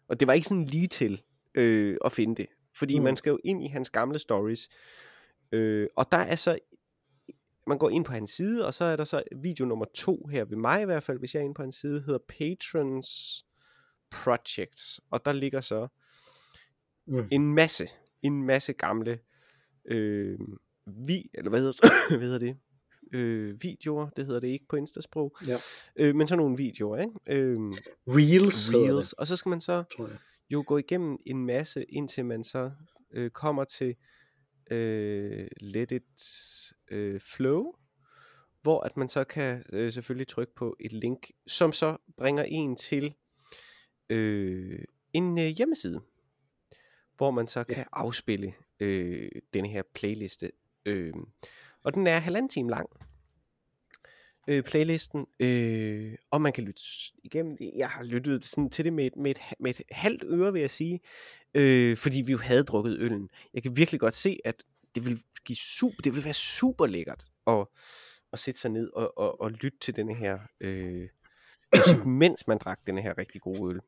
Og 0.08 0.20
det 0.20 0.28
var 0.28 0.34
ikke 0.34 0.48
sådan 0.48 0.64
lige 0.64 0.86
til 0.86 1.22
øh, 1.54 1.96
at 2.04 2.12
finde 2.12 2.34
det. 2.36 2.46
Fordi 2.78 2.98
Mm. 2.98 3.04
man 3.04 3.16
skal 3.16 3.30
jo 3.30 3.38
ind 3.44 3.64
i 3.64 3.68
hans 3.68 3.90
gamle 3.90 4.18
stories. 4.18 4.68
Øh, 5.52 5.88
og 5.96 6.06
der 6.12 6.18
er 6.18 6.36
så... 6.36 6.58
Man 7.66 7.78
går 7.78 7.90
ind 7.90 8.04
på 8.04 8.12
hans 8.12 8.30
side, 8.30 8.66
og 8.66 8.74
så 8.74 8.84
er 8.84 8.96
der 8.96 9.04
så 9.04 9.22
video 9.42 9.64
nummer 9.64 9.84
to 9.94 10.26
her 10.26 10.44
ved 10.44 10.56
mig 10.56 10.82
i 10.82 10.84
hvert 10.84 11.02
fald, 11.02 11.18
hvis 11.18 11.34
jeg 11.34 11.40
er 11.40 11.44
inde 11.44 11.54
på 11.54 11.62
hans 11.62 11.76
side, 11.76 12.00
hedder 12.00 12.18
Patrons 12.28 13.44
Projects. 14.10 15.00
Og 15.10 15.24
der 15.24 15.32
ligger 15.32 15.60
så 15.60 15.88
Mm. 17.06 17.24
en 17.30 17.54
masse, 17.54 17.88
en 18.22 18.42
masse 18.42 18.72
gamle 18.72 19.18
øh, 19.84 20.38
vi, 20.86 21.30
eller 21.34 21.50
hvad 21.50 21.60
hedder, 21.60 21.88
hvad 22.18 22.26
hedder 22.28 22.38
det? 22.38 22.56
øh, 23.12 23.62
videoer, 23.62 24.08
det 24.08 24.26
hedder 24.26 24.40
det 24.40 24.48
ikke 24.48 24.66
på 24.68 24.76
Instasprog, 24.76 25.36
Ja. 25.46 25.56
øh, 25.96 26.14
men 26.14 26.26
sådan 26.26 26.38
nogle 26.38 26.56
videoer, 26.56 26.98
ikke? 26.98 27.12
Øh, 27.26 27.56
Reels. 28.08 28.70
reels, 28.74 29.12
og 29.12 29.26
så 29.26 29.36
skal 29.36 29.50
man 29.50 29.60
så 29.60 29.84
tror 29.96 30.06
jeg. 30.08 30.16
Jo 30.50 30.64
gå 30.66 30.78
igennem 30.78 31.18
en 31.26 31.46
masse, 31.46 31.84
indtil 31.84 32.24
man 32.24 32.44
så 32.44 32.70
øh, 33.10 33.30
kommer 33.30 33.64
til 33.64 33.96
øh, 34.70 35.48
Let 35.60 35.92
It 35.92 36.22
øh, 36.90 37.20
Flow, 37.20 37.72
hvor 38.62 38.80
at 38.80 38.96
man 38.96 39.08
så 39.08 39.24
kan 39.24 39.64
øh, 39.72 39.92
selvfølgelig 39.92 40.28
trykke 40.28 40.54
på 40.54 40.76
et 40.80 40.92
link, 40.92 41.30
som 41.46 41.72
så 41.72 41.96
bringer 42.16 42.42
en 42.42 42.76
til 42.76 43.14
øh, 44.10 44.84
en 45.12 45.38
øh, 45.38 45.46
hjemmeside, 45.46 46.00
hvor 47.16 47.30
man 47.30 47.46
så 47.46 47.64
kan 47.64 47.84
afspille 47.92 48.54
øh, 48.80 49.30
denne 49.54 49.68
her 49.68 49.82
playliste. 49.94 50.50
Øh, 50.86 51.12
og 51.82 51.94
den 51.94 52.06
er 52.06 52.18
halvanden 52.18 52.48
time 52.48 52.70
lang. 52.70 52.88
Øh, 54.48 54.62
playlisten, 54.62 55.26
øh, 55.40 56.14
og 56.30 56.40
man 56.40 56.52
kan 56.52 56.64
lytte 56.64 56.82
igennem 57.24 57.56
det. 57.56 57.70
Jeg 57.76 57.88
har 57.88 58.04
lyttet 58.04 58.44
sådan 58.44 58.70
til 58.70 58.84
det 58.84 58.92
med 58.92 59.06
et, 59.06 59.16
med, 59.16 59.30
et, 59.30 59.38
med 59.60 59.70
et 59.70 59.82
halvt 59.90 60.24
øre, 60.26 60.52
vil 60.52 60.60
jeg 60.60 60.70
sige, 60.70 61.00
øh, 61.54 61.96
fordi 61.96 62.22
vi 62.26 62.32
jo 62.32 62.38
havde 62.38 62.62
drukket 62.64 62.96
øllen. 62.98 63.28
Jeg 63.54 63.62
kan 63.62 63.76
virkelig 63.76 64.00
godt 64.00 64.14
se, 64.14 64.38
at 64.44 64.64
det 64.94 65.06
vil, 65.06 65.22
give 65.44 65.56
super, 65.56 66.02
det 66.04 66.14
vil 66.14 66.24
være 66.24 66.34
super 66.34 66.86
lækkert 66.86 67.24
at, 67.46 67.66
at 68.32 68.38
sætte 68.38 68.60
sig 68.60 68.70
ned 68.70 68.90
og, 68.92 69.18
og, 69.18 69.40
og 69.40 69.50
lytte 69.50 69.78
til 69.80 69.96
denne 69.96 70.14
her 70.14 70.38
øh, 70.60 71.08
musik, 71.76 72.04
mens 72.22 72.46
man 72.46 72.58
drak 72.58 72.80
denne 72.86 73.02
her 73.02 73.18
rigtig 73.18 73.40
gode 73.40 73.74
øl. 73.74 73.80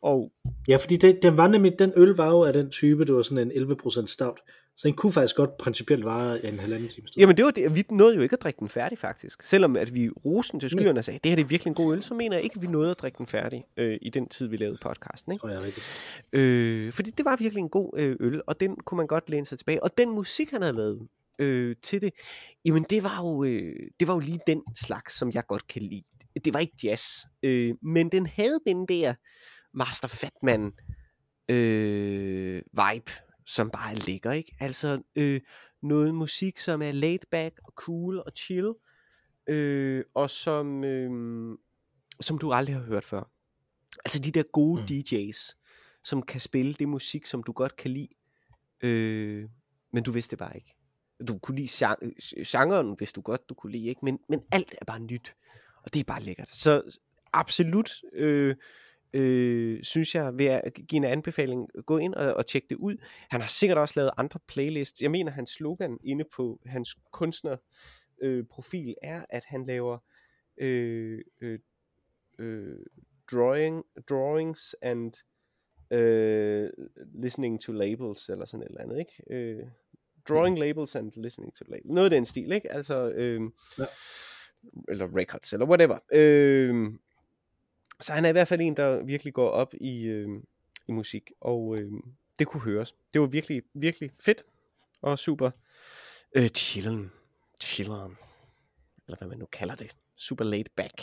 Og 0.00 0.32
Ja, 0.68 0.76
fordi 0.76 0.96
det, 0.96 1.22
den, 1.22 1.36
var 1.36 1.48
nemlig, 1.48 1.78
den 1.78 1.92
øl 1.96 2.08
var 2.08 2.30
jo 2.30 2.42
af 2.42 2.52
den 2.52 2.70
type, 2.70 3.04
det 3.04 3.14
var 3.14 3.22
sådan 3.22 3.50
en 3.50 3.70
11% 3.70 4.06
stout. 4.06 4.40
Så 4.76 4.88
den 4.88 4.94
kunne 4.94 5.12
faktisk 5.12 5.36
godt 5.36 5.56
principielt 5.56 6.04
vare 6.04 6.46
en 6.46 6.58
halvanden 6.58 6.88
time. 6.88 7.08
stund. 7.08 7.20
Jamen 7.20 7.36
det 7.36 7.44
var 7.44 7.50
det, 7.50 7.74
vi 7.74 7.84
nåede 7.90 8.16
jo 8.16 8.22
ikke 8.22 8.32
at 8.32 8.42
drikke 8.42 8.60
den 8.60 8.68
færdig 8.68 8.98
faktisk. 8.98 9.42
Selvom 9.42 9.76
at 9.76 9.94
vi 9.94 10.08
rosen 10.08 10.60
til 10.60 10.70
skyerne 10.70 11.00
og 11.00 11.04
sagde, 11.04 11.20
det 11.24 11.30
her 11.30 11.36
det 11.36 11.42
er 11.42 11.46
virkelig 11.46 11.70
en 11.70 11.74
god 11.74 11.92
øl, 11.92 12.02
så 12.02 12.14
mener 12.14 12.36
jeg 12.36 12.44
ikke, 12.44 12.56
at 12.56 12.62
vi 12.62 12.66
nåede 12.66 12.90
at 12.90 12.98
drikke 12.98 13.18
den 13.18 13.26
færdig 13.26 13.64
øh, 13.76 13.98
i 14.02 14.10
den 14.10 14.28
tid, 14.28 14.46
vi 14.46 14.56
lavede 14.56 14.78
podcasten. 14.80 15.32
Ikke? 15.32 15.46
Jeg 15.46 15.56
er 15.56 15.62
rigtigt. 15.62 15.86
Øh, 16.32 16.92
fordi 16.92 17.10
det 17.10 17.24
var 17.24 17.36
virkelig 17.36 17.60
en 17.60 17.68
god 17.68 17.90
øh, 17.98 18.16
øl, 18.20 18.42
og 18.46 18.60
den 18.60 18.76
kunne 18.76 18.96
man 18.96 19.06
godt 19.06 19.30
læne 19.30 19.46
sig 19.46 19.58
tilbage. 19.58 19.82
Og 19.82 19.98
den 19.98 20.10
musik, 20.10 20.50
han 20.50 20.62
havde 20.62 20.76
lavet 20.76 21.08
øh, 21.38 21.76
til 21.82 22.00
det, 22.00 22.12
jamen 22.64 22.86
det 22.90 23.02
var, 23.02 23.20
jo, 23.20 23.44
øh, 23.44 23.76
det 24.00 24.08
var 24.08 24.14
jo 24.14 24.20
lige 24.20 24.40
den 24.46 24.62
slags, 24.76 25.18
som 25.18 25.30
jeg 25.34 25.46
godt 25.46 25.66
kan 25.66 25.82
lide. 25.82 26.04
Det 26.44 26.54
var 26.54 26.60
ikke 26.60 26.76
jazz, 26.84 27.04
øh, 27.42 27.74
men 27.82 28.08
den 28.08 28.26
havde 28.26 28.58
den 28.66 28.86
der 28.88 29.14
Master 29.74 30.08
Fatman 30.08 30.72
øh, 31.48 32.62
vibe, 32.72 33.12
som 33.46 33.70
bare 33.70 33.92
er 33.92 33.96
lækker, 34.06 34.32
ikke? 34.32 34.56
Altså 34.60 35.02
øh, 35.16 35.40
noget 35.82 36.14
musik, 36.14 36.58
som 36.58 36.82
er 36.82 36.92
laid 36.92 37.18
back 37.30 37.60
og 37.64 37.72
cool 37.76 38.18
og 38.18 38.32
chill, 38.36 38.72
øh, 39.46 40.04
og 40.14 40.30
som, 40.30 40.84
øh, 40.84 41.58
som 42.20 42.38
du 42.38 42.52
aldrig 42.52 42.76
har 42.76 42.82
hørt 42.82 43.04
før. 43.04 43.30
Altså 44.04 44.18
de 44.18 44.30
der 44.30 44.42
gode 44.42 44.80
Mm. 44.80 44.86
DJ's, 44.90 45.62
som 46.04 46.22
kan 46.22 46.40
spille 46.40 46.72
det 46.74 46.88
musik, 46.88 47.26
som 47.26 47.42
du 47.42 47.52
godt 47.52 47.76
kan 47.76 47.90
lide, 47.90 48.08
øh, 48.80 49.48
men 49.92 50.02
du 50.02 50.10
vidste 50.12 50.30
det 50.30 50.38
bare 50.38 50.56
ikke. 50.56 50.74
Du 51.28 51.38
kunne 51.38 51.56
lide 51.56 51.68
gen- 51.86 52.14
genren, 52.46 52.94
hvis 52.98 53.12
du 53.12 53.20
godt 53.20 53.48
du 53.48 53.54
kunne 53.54 53.72
lide, 53.72 53.88
ikke? 53.88 54.00
Men, 54.04 54.18
men 54.28 54.40
alt 54.52 54.74
er 54.80 54.84
bare 54.84 54.98
nyt, 55.00 55.34
og 55.82 55.94
det 55.94 56.00
er 56.00 56.04
bare 56.04 56.22
lækkert. 56.22 56.48
Så 56.48 56.98
absolut, 57.32 57.90
øh, 58.12 58.56
øh, 59.16 59.82
synes 59.82 60.14
jeg, 60.14 60.38
vil 60.38 60.46
jeg 60.46 60.62
give 60.88 60.96
en 60.96 61.04
anbefaling, 61.04 61.68
gå 61.86 61.98
ind 61.98 62.14
og, 62.14 62.34
og 62.34 62.46
tjekke 62.46 62.68
det 62.70 62.76
ud. 62.76 62.96
Han 63.30 63.40
har 63.40 63.48
sikkert 63.48 63.78
også 63.78 63.94
lavet 63.96 64.10
andre 64.16 64.40
playlists. 64.48 65.02
Jeg 65.02 65.10
mener, 65.10 65.32
hans 65.32 65.50
slogan 65.50 65.98
inde 66.04 66.24
på 66.36 66.60
hans 66.66 66.94
kunstner 67.12 67.56
øh, 68.22 68.44
profil 68.50 68.94
er, 69.02 69.24
at 69.30 69.44
han 69.44 69.64
laver 69.64 69.98
øh, 70.58 71.20
øh, 71.40 71.58
øh, 72.38 72.78
drawing, 73.32 73.84
drawings 74.10 74.76
and 74.82 75.12
øh, 75.90 76.70
listening 77.14 77.60
to 77.62 77.72
labels, 77.72 78.28
eller 78.28 78.44
sådan 78.44 78.62
et 78.62 78.68
eller 78.68 78.80
andet, 78.80 78.98
ikke? 78.98 79.22
Øh, 79.30 79.66
drawing 80.28 80.58
labels 80.58 80.96
and 80.96 81.12
listening 81.16 81.54
to 81.54 81.64
labels. 81.68 81.84
Noget 81.94 82.06
af 82.06 82.10
den 82.10 82.24
stil, 82.24 82.52
ikke? 82.52 82.72
Altså, 82.72 83.10
øh, 83.10 83.40
Ja. 83.78 83.84
eller 84.88 85.16
records, 85.16 85.52
eller 85.52 85.66
whatever. 85.66 85.98
Øh, 86.12 86.92
så 88.00 88.12
han 88.12 88.24
er 88.24 88.28
i 88.28 88.32
hvert 88.32 88.48
fald 88.48 88.60
en, 88.60 88.76
der 88.76 89.04
virkelig 89.04 89.34
går 89.34 89.48
op 89.48 89.74
i, 89.80 90.02
øh, 90.02 90.28
i 90.88 90.92
musik, 90.92 91.30
og 91.40 91.76
øh, 91.76 91.92
det 92.38 92.46
kunne 92.46 92.62
høres. 92.62 92.94
Det 93.12 93.20
var 93.20 93.26
virkelig, 93.26 93.62
virkelig 93.74 94.10
fedt, 94.20 94.42
og 95.02 95.18
super 95.18 95.50
øh, 96.36 96.48
chillen, 96.48 97.12
chilleren, 97.62 98.16
eller 99.06 99.18
hvad 99.18 99.28
man 99.28 99.38
nu 99.38 99.46
kalder 99.52 99.74
det. 99.74 99.96
Super 100.16 100.44
laid 100.44 100.64
back. 100.76 101.02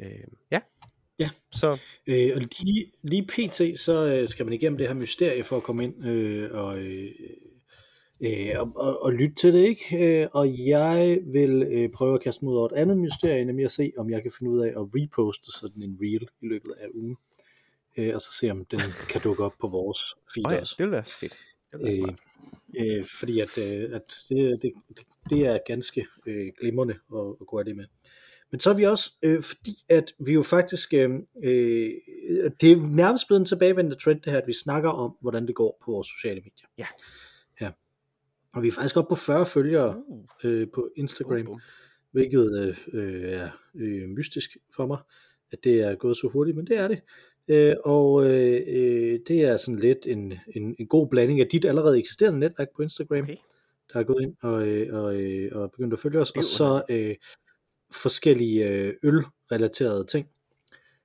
Øh, 0.00 0.24
ja. 0.50 0.60
Ja. 1.18 1.30
Så 1.52 1.78
Øh, 2.06 2.32
og 2.36 2.42
lige, 2.60 2.92
lige 3.02 3.26
pt, 3.26 3.80
så 3.80 4.14
øh, 4.14 4.28
skal 4.28 4.46
man 4.46 4.52
igennem 4.52 4.78
det 4.78 4.88
her 4.88 4.94
mysterie 4.94 5.44
for 5.44 5.56
at 5.56 5.62
komme 5.62 5.84
ind 5.84 6.06
øh, 6.06 6.52
og, 6.52 6.78
øh, 6.78 7.10
øh, 8.20 8.60
og, 8.60 8.72
og, 8.76 9.02
og 9.02 9.12
lytte 9.12 9.34
til 9.34 9.52
det, 9.52 9.64
ikke? 9.68 10.20
Øh, 10.22 10.28
og 10.32 10.66
jeg 10.66 11.20
vil 11.26 11.62
øh, 11.70 11.90
prøve 11.90 12.14
at 12.14 12.22
kaste 12.22 12.44
mig 12.44 12.52
ud 12.52 12.58
over 12.58 12.68
et 12.68 12.76
andet 12.76 12.98
mysterie, 12.98 13.44
nemlig 13.44 13.64
at 13.64 13.70
se, 13.70 13.92
om 13.98 14.10
jeg 14.10 14.22
kan 14.22 14.32
finde 14.38 14.52
ud 14.52 14.60
af 14.60 14.68
at 14.68 14.88
reposte 14.94 15.52
sådan 15.52 15.82
en 15.82 15.98
reel 16.00 16.28
i 16.42 16.46
løbet 16.46 16.72
af 16.80 16.86
ugen. 16.94 17.16
Øh, 17.96 18.14
og 18.14 18.20
så 18.20 18.32
se, 18.32 18.50
om 18.50 18.64
den 18.64 18.80
kan 19.10 19.20
dukke 19.20 19.44
op 19.44 19.54
på 19.60 19.68
vores 19.68 20.00
feed 20.34 20.46
oh 20.46 20.52
ja, 20.52 20.60
også. 20.60 20.74
det 20.78 20.84
ville 20.84 20.92
være 20.92 21.04
fedt. 21.04 21.36
Det 21.72 21.80
være 21.80 22.16
Øh, 22.76 22.96
øh, 22.96 23.04
fordi 23.18 23.40
at, 23.40 23.58
øh, 23.58 23.90
at 23.94 24.14
det, 24.28 24.62
det, 24.62 24.72
det, 24.88 25.06
det 25.30 25.46
er 25.46 25.58
ganske 25.66 26.06
øh, 26.26 26.46
glimrende 26.60 26.94
at, 27.14 27.34
at 27.40 27.46
gå 27.46 27.58
af 27.58 27.64
det 27.64 27.76
med. 27.76 27.84
Men 28.50 28.60
så 28.60 28.70
er 28.70 28.74
vi 28.74 28.84
også, 28.84 29.12
øh, 29.22 29.42
fordi 29.42 29.72
at 29.88 30.14
vi 30.18 30.32
jo 30.32 30.42
faktisk, 30.42 30.94
øh, 30.94 31.10
øh, 31.44 31.90
det 32.60 32.72
er 32.72 32.90
nærmest 32.90 33.26
blevet 33.26 33.40
en 33.40 33.46
tilbagevendende 33.46 33.96
trend 33.96 34.20
det 34.20 34.32
her, 34.32 34.40
at 34.40 34.46
vi 34.46 34.52
snakker 34.52 34.90
om, 34.90 35.16
hvordan 35.20 35.46
det 35.46 35.54
går 35.54 35.78
på 35.84 35.92
vores 35.92 36.08
sociale 36.08 36.40
medier. 36.40 36.66
Ja. 36.78 36.86
Og 38.54 38.62
vi 38.62 38.68
er 38.68 38.72
faktisk 38.72 38.96
oppe 38.96 39.08
på 39.08 39.14
40 39.14 39.46
følgere 39.46 40.02
Uh, 40.08 40.24
øh, 40.44 40.66
på 40.74 40.90
Instagram, 40.96 41.36
bum, 41.36 41.44
bum. 41.46 41.60
hvilket 42.10 42.58
øh, 42.58 42.76
øh, 42.92 43.32
er 43.32 43.50
øh, 43.74 44.08
mystisk 44.08 44.56
for 44.76 44.86
mig, 44.86 44.98
at 45.52 45.64
det 45.64 45.80
er 45.80 45.94
gået 45.94 46.16
så 46.16 46.28
hurtigt, 46.28 46.56
men 46.56 46.66
det 46.66 46.78
er 46.78 46.88
det. 46.88 47.00
Øh, 47.48 47.76
og 47.84 48.24
øh, 48.24 48.62
øh, 48.68 49.20
det 49.28 49.44
er 49.44 49.56
sådan 49.56 49.78
lidt 49.78 50.06
en, 50.06 50.34
en, 50.56 50.76
en 50.78 50.86
god 50.86 51.08
blanding 51.08 51.40
af 51.40 51.46
dit 51.46 51.64
allerede 51.64 51.98
eksisterende 51.98 52.38
netværk 52.38 52.68
på 52.76 52.82
Instagram, 52.82 53.22
Okay. 53.22 53.36
der 53.92 53.98
er 53.98 54.02
gået 54.04 54.22
ind 54.22 54.36
og, 54.42 54.68
øh, 54.68 54.94
og, 54.94 55.16
øh, 55.16 55.50
og 55.54 55.70
begyndt 55.70 55.92
at 55.92 55.98
følge 55.98 56.20
os, 56.20 56.30
og 56.30 56.44
så 56.44 56.82
øh, 56.90 57.16
forskellige 57.90 58.68
øh, 58.68 58.94
ølrelaterede 59.02 60.04
ting. 60.04 60.28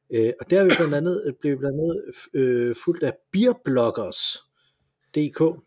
Øh, 0.10 0.34
og 0.40 0.50
der 0.50 0.60
er 0.60 0.64
vi 0.64 0.72
blandt 0.78 0.96
andet 0.96 1.36
blevet 1.40 1.60
blandt 1.60 1.80
andet 1.80 2.04
øh, 2.34 2.76
fuldt 2.86 3.04
af 3.04 3.14
beerbloggers.dk. 3.32 5.64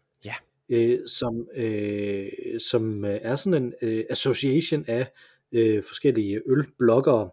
øh, 0.69 0.99
som, 1.07 1.49
øh, 1.57 2.29
som 2.71 3.05
øh, 3.05 3.19
er 3.23 3.37
sådan 3.37 3.63
en 3.63 3.73
øh, 3.83 4.05
association 4.11 4.85
af 4.89 5.07
øh, 5.53 5.83
forskellige 5.83 6.41
ølbloggere, 6.47 7.31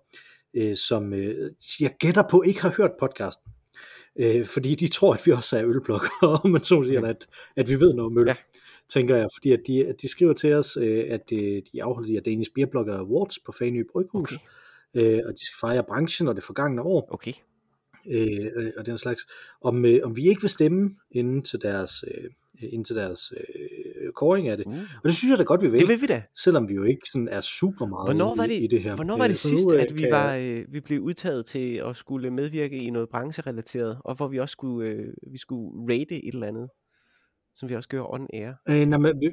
øh, 0.54 0.78
som 0.78 1.14
øh, 1.14 1.52
jeg 1.80 1.96
gætter 2.00 2.24
på 2.32 2.42
ikke 2.42 2.62
har 2.62 2.74
hørt 2.78 2.92
podcasten. 3.00 3.52
Øh, 4.20 4.46
fordi 4.46 4.76
de 4.76 4.88
tror, 4.88 5.14
at 5.14 5.26
vi 5.26 5.32
også 5.32 5.58
er 5.58 5.66
ølbloggere, 5.66 6.40
men 6.52 6.64
så 6.64 6.84
siger, 6.84 7.02
at, 7.02 7.28
at 7.56 7.70
vi 7.70 7.80
ved 7.80 7.94
noget 7.94 8.12
om 8.12 8.18
øl. 8.18 8.28
Ja. 8.28 8.36
Tænker 8.90 9.16
jeg, 9.16 9.28
fordi 9.36 9.52
at 9.52 9.60
de, 9.68 9.88
at 9.88 10.02
de 10.02 10.08
skriver 10.08 10.34
til 10.34 10.54
os, 10.54 10.78
øh, 10.78 11.06
at 11.10 11.32
øh, 11.34 11.62
de 11.72 11.84
afholder 11.84 12.08
de 12.08 12.14
her 12.14 12.22
Danish 12.22 12.52
Beer 12.56 12.66
Blogger 12.66 12.98
Awards 12.98 13.40
på 13.40 13.52
Fanø 13.52 13.84
Bryghus, 13.92 14.34
Okay. 14.96 15.16
øh, 15.18 15.22
og 15.26 15.34
de 15.34 15.46
skal 15.46 15.58
fejre 15.62 15.84
branchen 15.84 16.28
og 16.28 16.36
det 16.36 16.44
forgangne 16.44 16.82
år, 16.82 17.08
Okay. 17.12 17.34
øh, 18.08 18.46
øh, 18.56 18.72
og 18.78 18.86
den 18.86 18.98
slags, 18.98 19.28
om, 19.62 19.86
øh, 19.86 20.00
om 20.04 20.16
vi 20.16 20.28
ikke 20.28 20.42
vil 20.42 20.50
stemme 20.50 20.96
inden 21.12 21.42
til 21.42 21.62
deres, 21.62 22.04
øh, 22.08 22.30
inden 22.60 22.84
til 22.84 22.96
deres 22.96 23.34
øh, 23.38 24.12
kåring 24.14 24.48
af 24.48 24.58
det. 24.58 24.66
Uh. 24.66 24.74
Og 24.74 25.04
det 25.04 25.16
synes 25.16 25.30
jeg 25.30 25.38
da 25.38 25.44
godt, 25.44 25.62
vi 25.62 25.68
vil, 25.68 25.80
Det 25.80 25.88
vil 25.88 26.02
vi 26.02 26.06
da. 26.06 26.24
selvom 26.44 26.70
vi 26.70 26.74
jo 26.74 26.84
ikke 26.84 27.02
sådan 27.12 27.28
er 27.28 27.42
super 27.42 27.86
meget 27.86 28.08
Hvornår 28.08 28.36
var 28.36 28.46
det, 28.46 28.62
i 28.62 28.68
det 28.68 28.82
her. 28.84 28.96
Hvornår 28.96 29.18
var 29.18 29.24
det 29.28 29.32
Øh, 29.32 29.38
så 29.38 29.48
sidst, 29.48 29.66
nu, 29.66 29.76
øh, 29.76 29.82
at 29.82 29.96
vi, 29.96 30.06
var, 30.12 30.36
øh, 30.36 30.66
vi 30.70 30.80
blev 30.80 31.02
udtaget 31.02 31.46
til 31.46 31.76
at 31.76 31.96
skulle 31.96 32.32
medvirke 32.32 32.78
i 32.78 32.90
noget 32.90 33.10
brancherelateret, 33.10 33.98
og 34.06 34.16
hvor 34.16 34.28
vi 34.28 34.40
også 34.40 34.54
skulle, 34.54 34.90
øh, 34.90 35.14
vi 35.32 35.38
skulle 35.38 35.94
rate 35.94 36.26
et 36.26 36.34
eller 36.34 36.48
andet, 36.48 36.70
som 37.56 37.70
vi 37.70 37.76
også 37.76 37.90
gør 37.90 38.14
on 38.14 38.28
air. 38.34 38.52
Øh, 38.70 38.86
nej, 38.88 39.00
men, 39.00 39.20
vi, 39.20 39.30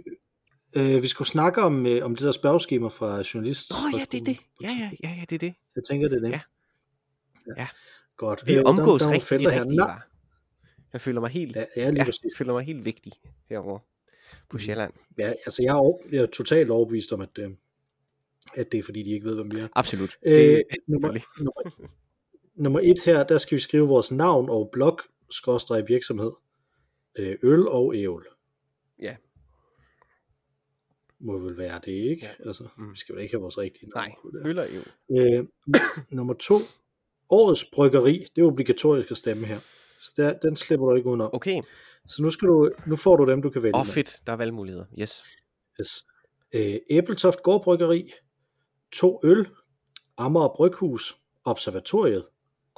øh, 0.77 1.03
vi 1.03 1.09
skulle 1.09 1.29
snakke 1.29 1.63
om, 1.63 1.87
øh, 1.87 2.05
om 2.05 2.17
det 2.17 2.25
der 2.25 2.33
spørgeskema 2.33 2.89
fra 2.89 3.23
journalist. 3.35 3.71
Nå 3.71 3.99
ja, 3.99 4.05
det 4.13 4.21
er 4.21 4.25
det. 4.25 4.39
Ja, 4.63 4.69
ja, 4.81 4.91
ja, 5.05 5.15
ja, 5.19 5.25
det 5.31 5.35
er 5.35 5.39
det. 5.39 5.55
Jeg 5.77 5.85
tænker, 5.91 6.09
det 6.09 6.17
er 6.17 6.21
det. 6.21 6.31
Ja. 6.31 6.41
Ja. 7.57 7.67
Godt. 8.17 8.43
Vi 8.47 8.55
Øh, 8.55 8.63
omgås 8.65 9.01
der, 9.03 9.09
der 9.09 9.15
er 9.15 9.61
rigtig, 9.61 9.77
Nå, 9.77 9.85
var. 9.85 10.07
Jeg 10.93 11.01
føler 11.01 11.21
mig 11.21 11.31
helt, 11.31 11.57
Ja, 11.57 11.65
ja, 11.77 11.91
lige 11.91 11.99
ja, 12.01 12.05
præcis. 12.05 12.25
jeg 12.25 12.31
føler 12.39 12.53
mig 12.53 12.65
helt 12.65 12.85
vigtig 12.85 13.13
herovre 13.49 13.79
på 14.49 14.57
Mhm. 14.57 14.61
Sjælland. 14.61 14.93
Ja, 15.19 15.29
altså 15.47 15.63
jeg 15.63 15.71
er, 15.71 15.75
over, 15.79 15.99
jeg 16.13 16.23
er 16.23 16.27
totalt 16.27 16.71
overbevist 16.71 17.13
om, 17.13 17.21
at, 17.21 17.39
øh, 17.39 17.51
at 18.55 18.73
det 18.73 18.79
er 18.79 18.83
fordi, 18.83 19.03
de 19.03 19.11
ikke 19.11 19.27
ved, 19.27 19.35
hvem 19.35 19.53
vi 19.55 19.59
er. 19.61 19.69
Absolut. 19.75 20.19
Øh, 20.27 20.59
nummer, 20.87 21.09
nummer, 21.39 21.87
nummer 22.55 22.81
et 22.83 23.01
her, 23.05 23.25
der 23.25 23.39
skal 23.39 23.57
vi 23.57 23.63
skrive 23.63 23.89
vores 23.89 24.11
navn 24.13 24.51
og 24.51 24.69
blog, 24.73 24.99
skråstreg 25.31 25.89
virksomhed, 25.89 26.33
øh, 27.19 27.39
øl 27.43 27.69
og 27.69 27.97
ævl. 27.97 28.27
Ja. 29.03 29.17
må 31.23 31.39
vel 31.39 31.57
være 31.59 31.81
det, 31.85 31.93
ikke? 31.93 32.27
Ja. 32.39 32.49
Altså, 32.49 32.69
Mm. 32.77 32.93
vi 32.93 32.99
skal 32.99 33.15
vel 33.15 33.23
ikke 33.23 33.35
have 33.35 33.41
vores 33.43 33.59
rigtige 33.59 33.89
navn 33.91 34.09
Nej, 34.35 34.51
øl 34.51 34.59
og 34.59 34.67
jo. 34.75 34.81
Øh, 35.19 35.47
nummer 36.11 36.35
to. 36.35 36.55
Årets 37.31 37.65
bryggeri. 37.65 38.27
Det 38.37 38.43
er 38.43 38.47
obligatorisk 38.47 39.11
at 39.11 39.17
stemme 39.17 39.47
her. 39.47 39.59
Så 40.01 40.13
der, 40.17 40.39
den 40.39 40.57
slipper 40.57 40.87
du 40.87 40.97
ikke 40.97 41.09
udenom. 41.09 41.31
Okay. 41.33 41.63
Så 42.07 42.23
nu, 42.23 42.31
skal 42.31 42.49
du, 42.49 42.71
nu 42.87 42.97
får 42.97 43.17
du 43.17 43.31
dem, 43.31 43.43
du 43.43 43.51
kan 43.51 43.63
vælge. 43.63 43.75
Åh, 43.77 43.81
oh, 43.81 43.87
fedt. 43.87 44.21
Der 44.27 44.33
er 44.33 44.37
valgmuligheder. 44.37 44.87
Yes. 45.01 45.25
Yes. 45.81 46.07
Øh, 46.55 46.79
Æbletoft 46.91 47.43
Gårdbryggeri, 47.43 48.13
To 48.93 49.21
Øl, 49.25 49.49
Amager 50.17 50.49
Bryghus, 50.57 51.17
Observatoriet, 51.45 52.27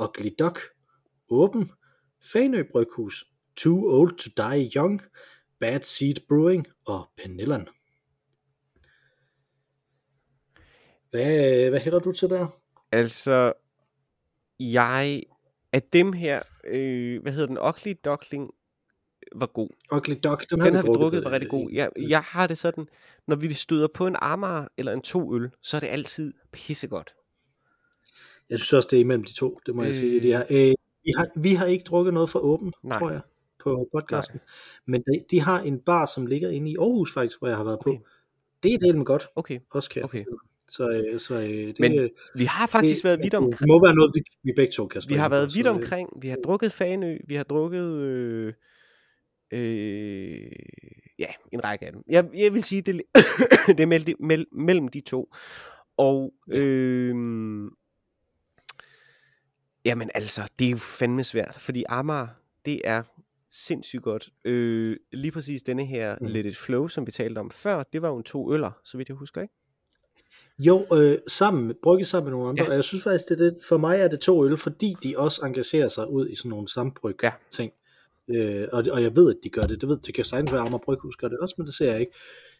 Ugly 0.03 0.31
Duck, 0.39 0.61
Åben, 1.31 1.73
Fanø 2.33 2.63
Bryghus, 2.73 3.25
Too 3.57 4.01
Old 4.01 4.19
to 4.19 4.31
Die 4.37 4.71
Young, 4.77 5.03
Bad 5.61 5.81
Seed 5.81 6.15
Brewing 6.29 6.67
og 6.87 7.11
Penillan. 7.17 7.69
Hvad, 11.11 11.69
hvad 11.71 11.81
hælder 11.81 11.99
du 11.99 12.13
til 12.13 12.31
der? 12.31 12.47
Altså, 12.93 13.53
jeg... 14.61 15.23
Af 15.73 15.83
dem 15.83 16.13
her, 16.13 16.43
øh, 16.65 17.23
hvad 17.23 17.33
hedder 17.33 17.47
den, 17.47 17.59
Ugly 17.59 17.95
Duckling, 18.05 18.51
var 19.37 19.47
god. 19.47 19.69
Ugly 19.93 20.15
Duck, 20.25 20.51
den, 20.51 20.61
Den 20.61 20.75
har 20.75 20.83
vi 20.83 20.89
drukket, 20.89 21.19
øh, 21.19 21.25
var 21.25 21.31
rigtig 21.31 21.51
god. 21.51 21.71
Jeg, 21.73 21.91
jeg 22.09 22.21
har 22.23 22.47
det 22.47 22.59
sådan, 22.59 22.87
når 23.27 23.37
vi 23.37 23.53
støder 23.55 23.89
på 23.95 24.07
en 24.07 24.17
Amager 24.21 24.69
eller 24.77 24.93
en 24.93 25.03
to 25.03 25.35
øl, 25.35 25.51
så 25.63 25.77
er 25.77 25.81
det 25.81 25.87
altid 25.89 26.35
pissegodt. 26.53 27.15
Jeg 28.51 28.59
synes 28.59 28.73
også, 28.73 28.89
det 28.91 28.97
er 28.97 29.01
imellem 29.01 29.25
de 29.25 29.33
to, 29.35 29.59
det 29.67 29.75
må 29.75 29.83
jeg 29.83 29.89
Øh. 29.91 29.95
sige. 29.97 30.21
Det 30.21 30.33
er, 30.33 30.43
øh, 30.51 30.75
vi, 31.05 31.11
har, 31.17 31.41
vi 31.41 31.55
har 31.55 31.67
ikke 31.67 31.85
drukket 31.85 32.15
noget 32.15 32.31
fra 32.31 32.41
Åben, 32.41 32.73
Nej. 32.83 32.99
tror 32.99 33.11
jeg, 33.11 33.21
på 33.63 33.89
podcasten. 33.93 34.41
Men 34.87 35.01
de, 35.01 35.25
de 35.31 35.41
har 35.41 35.61
en 35.61 35.79
bar, 35.81 36.07
som 36.07 36.27
ligger 36.27 36.51
inde 36.51 36.71
i 36.71 36.77
Aarhus 36.77 37.13
faktisk, 37.15 37.39
hvor 37.39 37.49
jeg 37.49 37.57
har 37.57 37.65
været 37.65 37.79
Okay. 37.79 37.99
på. 37.99 38.05
Det 38.63 38.75
er 38.75 38.79
delt 38.79 38.97
med 38.99 39.05
godt, 39.07 39.27
Okay, 39.37 39.59
også 39.71 39.91
kan 39.91 40.01
jeg 40.01 40.05
Okay. 40.05 40.19
fortælle. 40.19 40.39
Så, 40.77 40.89
øh, 40.89 41.21
så 41.21 41.35
øh, 41.35 41.49
det, 41.49 41.81
Men 41.81 42.01
øh, 42.01 42.11
vi 42.35 42.45
har 42.45 42.67
faktisk 42.67 43.03
det, 43.03 43.05
været 43.05 43.19
vidt 43.23 43.33
det 43.33 43.39
omkring. 43.39 43.69
må 43.69 43.87
være 43.87 43.95
noget, 43.95 44.13
vi, 44.15 44.21
vi 44.43 44.53
begge 44.57 44.73
to 44.73 44.87
kan 44.87 45.03
Vi 45.09 45.15
har 45.15 45.29
været 45.29 45.55
vidt 45.55 45.67
omkring. 45.67 46.09
Vi 46.23 46.29
har 46.29 46.37
drukket 46.45 46.73
Fanø, 46.73 47.19
vi 47.29 47.35
har 47.35 47.45
drukket 47.45 47.85
øh, 47.85 48.53
øh, 49.53 50.51
ja, 51.19 51.27
en 51.53 51.65
række 51.65 51.87
af 51.87 51.93
dem. 51.93 52.03
Jeg, 52.09 52.29
jeg 52.35 52.53
vil 52.53 52.63
sige, 52.63 52.83
det, 52.83 53.03
det 53.77 53.81
er 53.81 53.87
mellem 53.87 54.05
de, 54.05 54.15
mell, 54.21 54.47
mellem 54.53 54.89
de 54.89 55.01
to. 55.01 55.35
Og 55.97 56.35
øh, 56.53 57.15
jamen 59.85 60.11
altså, 60.15 60.51
det 60.59 60.67
er 60.67 60.71
jo 60.71 60.77
fandme 60.77 61.25
svært, 61.25 61.57
fordi 61.61 61.85
Amager, 61.89 62.27
det 62.65 62.81
er 62.85 63.03
sindssygt 63.51 64.03
godt. 64.03 64.31
Øh, 64.45 64.97
lige 65.13 65.33
præcis 65.33 65.63
denne 65.63 65.87
her 65.87 66.17
Mm. 66.21 66.27
Let 66.27 66.47
It 66.47 66.57
Flow, 66.57 66.89
som 66.89 67.07
vi 67.07 67.11
talte 67.11 67.39
om 67.39 67.51
før, 67.51 67.83
det 67.83 68.03
var 68.03 68.09
jo 68.09 68.17
en 68.17 68.23
to 68.23 68.53
øller, 68.53 68.71
så 68.85 68.97
vidt 68.97 69.09
jeg 69.09 69.17
husker, 69.17 69.43
ikke? 69.43 69.55
Jo, 70.59 70.87
øh, 70.95 71.19
sammen, 71.29 71.75
brygget 71.83 72.07
sammen 72.07 72.31
med 72.31 72.39
nogle 72.39 72.49
andre, 72.49 72.65
Ja. 72.65 72.71
og 72.71 72.75
jeg 72.77 72.85
synes 72.85 73.05
faktisk, 73.05 73.29
det 73.29 73.41
er 73.41 73.45
det, 73.45 73.57
for 73.69 73.77
mig 73.79 73.97
er 74.01 74.09
det 74.09 74.21
to 74.21 74.45
øl, 74.47 74.57
fordi 74.57 74.95
de 75.03 75.19
også 75.19 75.47
engagerer 75.47 75.89
sig 75.89 76.11
ud 76.11 76.29
i 76.29 76.35
sådan 76.35 76.49
nogle 76.49 76.69
sambryg 76.69 77.17
Ja. 77.23 77.31
ting. 77.51 77.73
Øh, 78.31 78.69
og, 78.73 78.85
og 78.93 79.03
jeg 79.03 79.17
ved, 79.17 79.31
at 79.31 79.37
de 79.45 79.49
gør 79.51 79.63
det. 79.67 79.81
Det 79.81 79.89
ved, 79.89 79.99
det 79.99 80.15
kan 80.15 80.25
sagtens 80.25 80.53
være, 80.53 80.61
at 80.61 80.67
Amager 80.67 80.83
Bryghus 80.85 81.17
gør 81.17 81.29
det 81.29 81.39
også, 81.39 81.55
men 81.59 81.67
det 81.67 81.75
ser 81.75 81.91
jeg 81.93 82.01
ikke. 82.01 82.13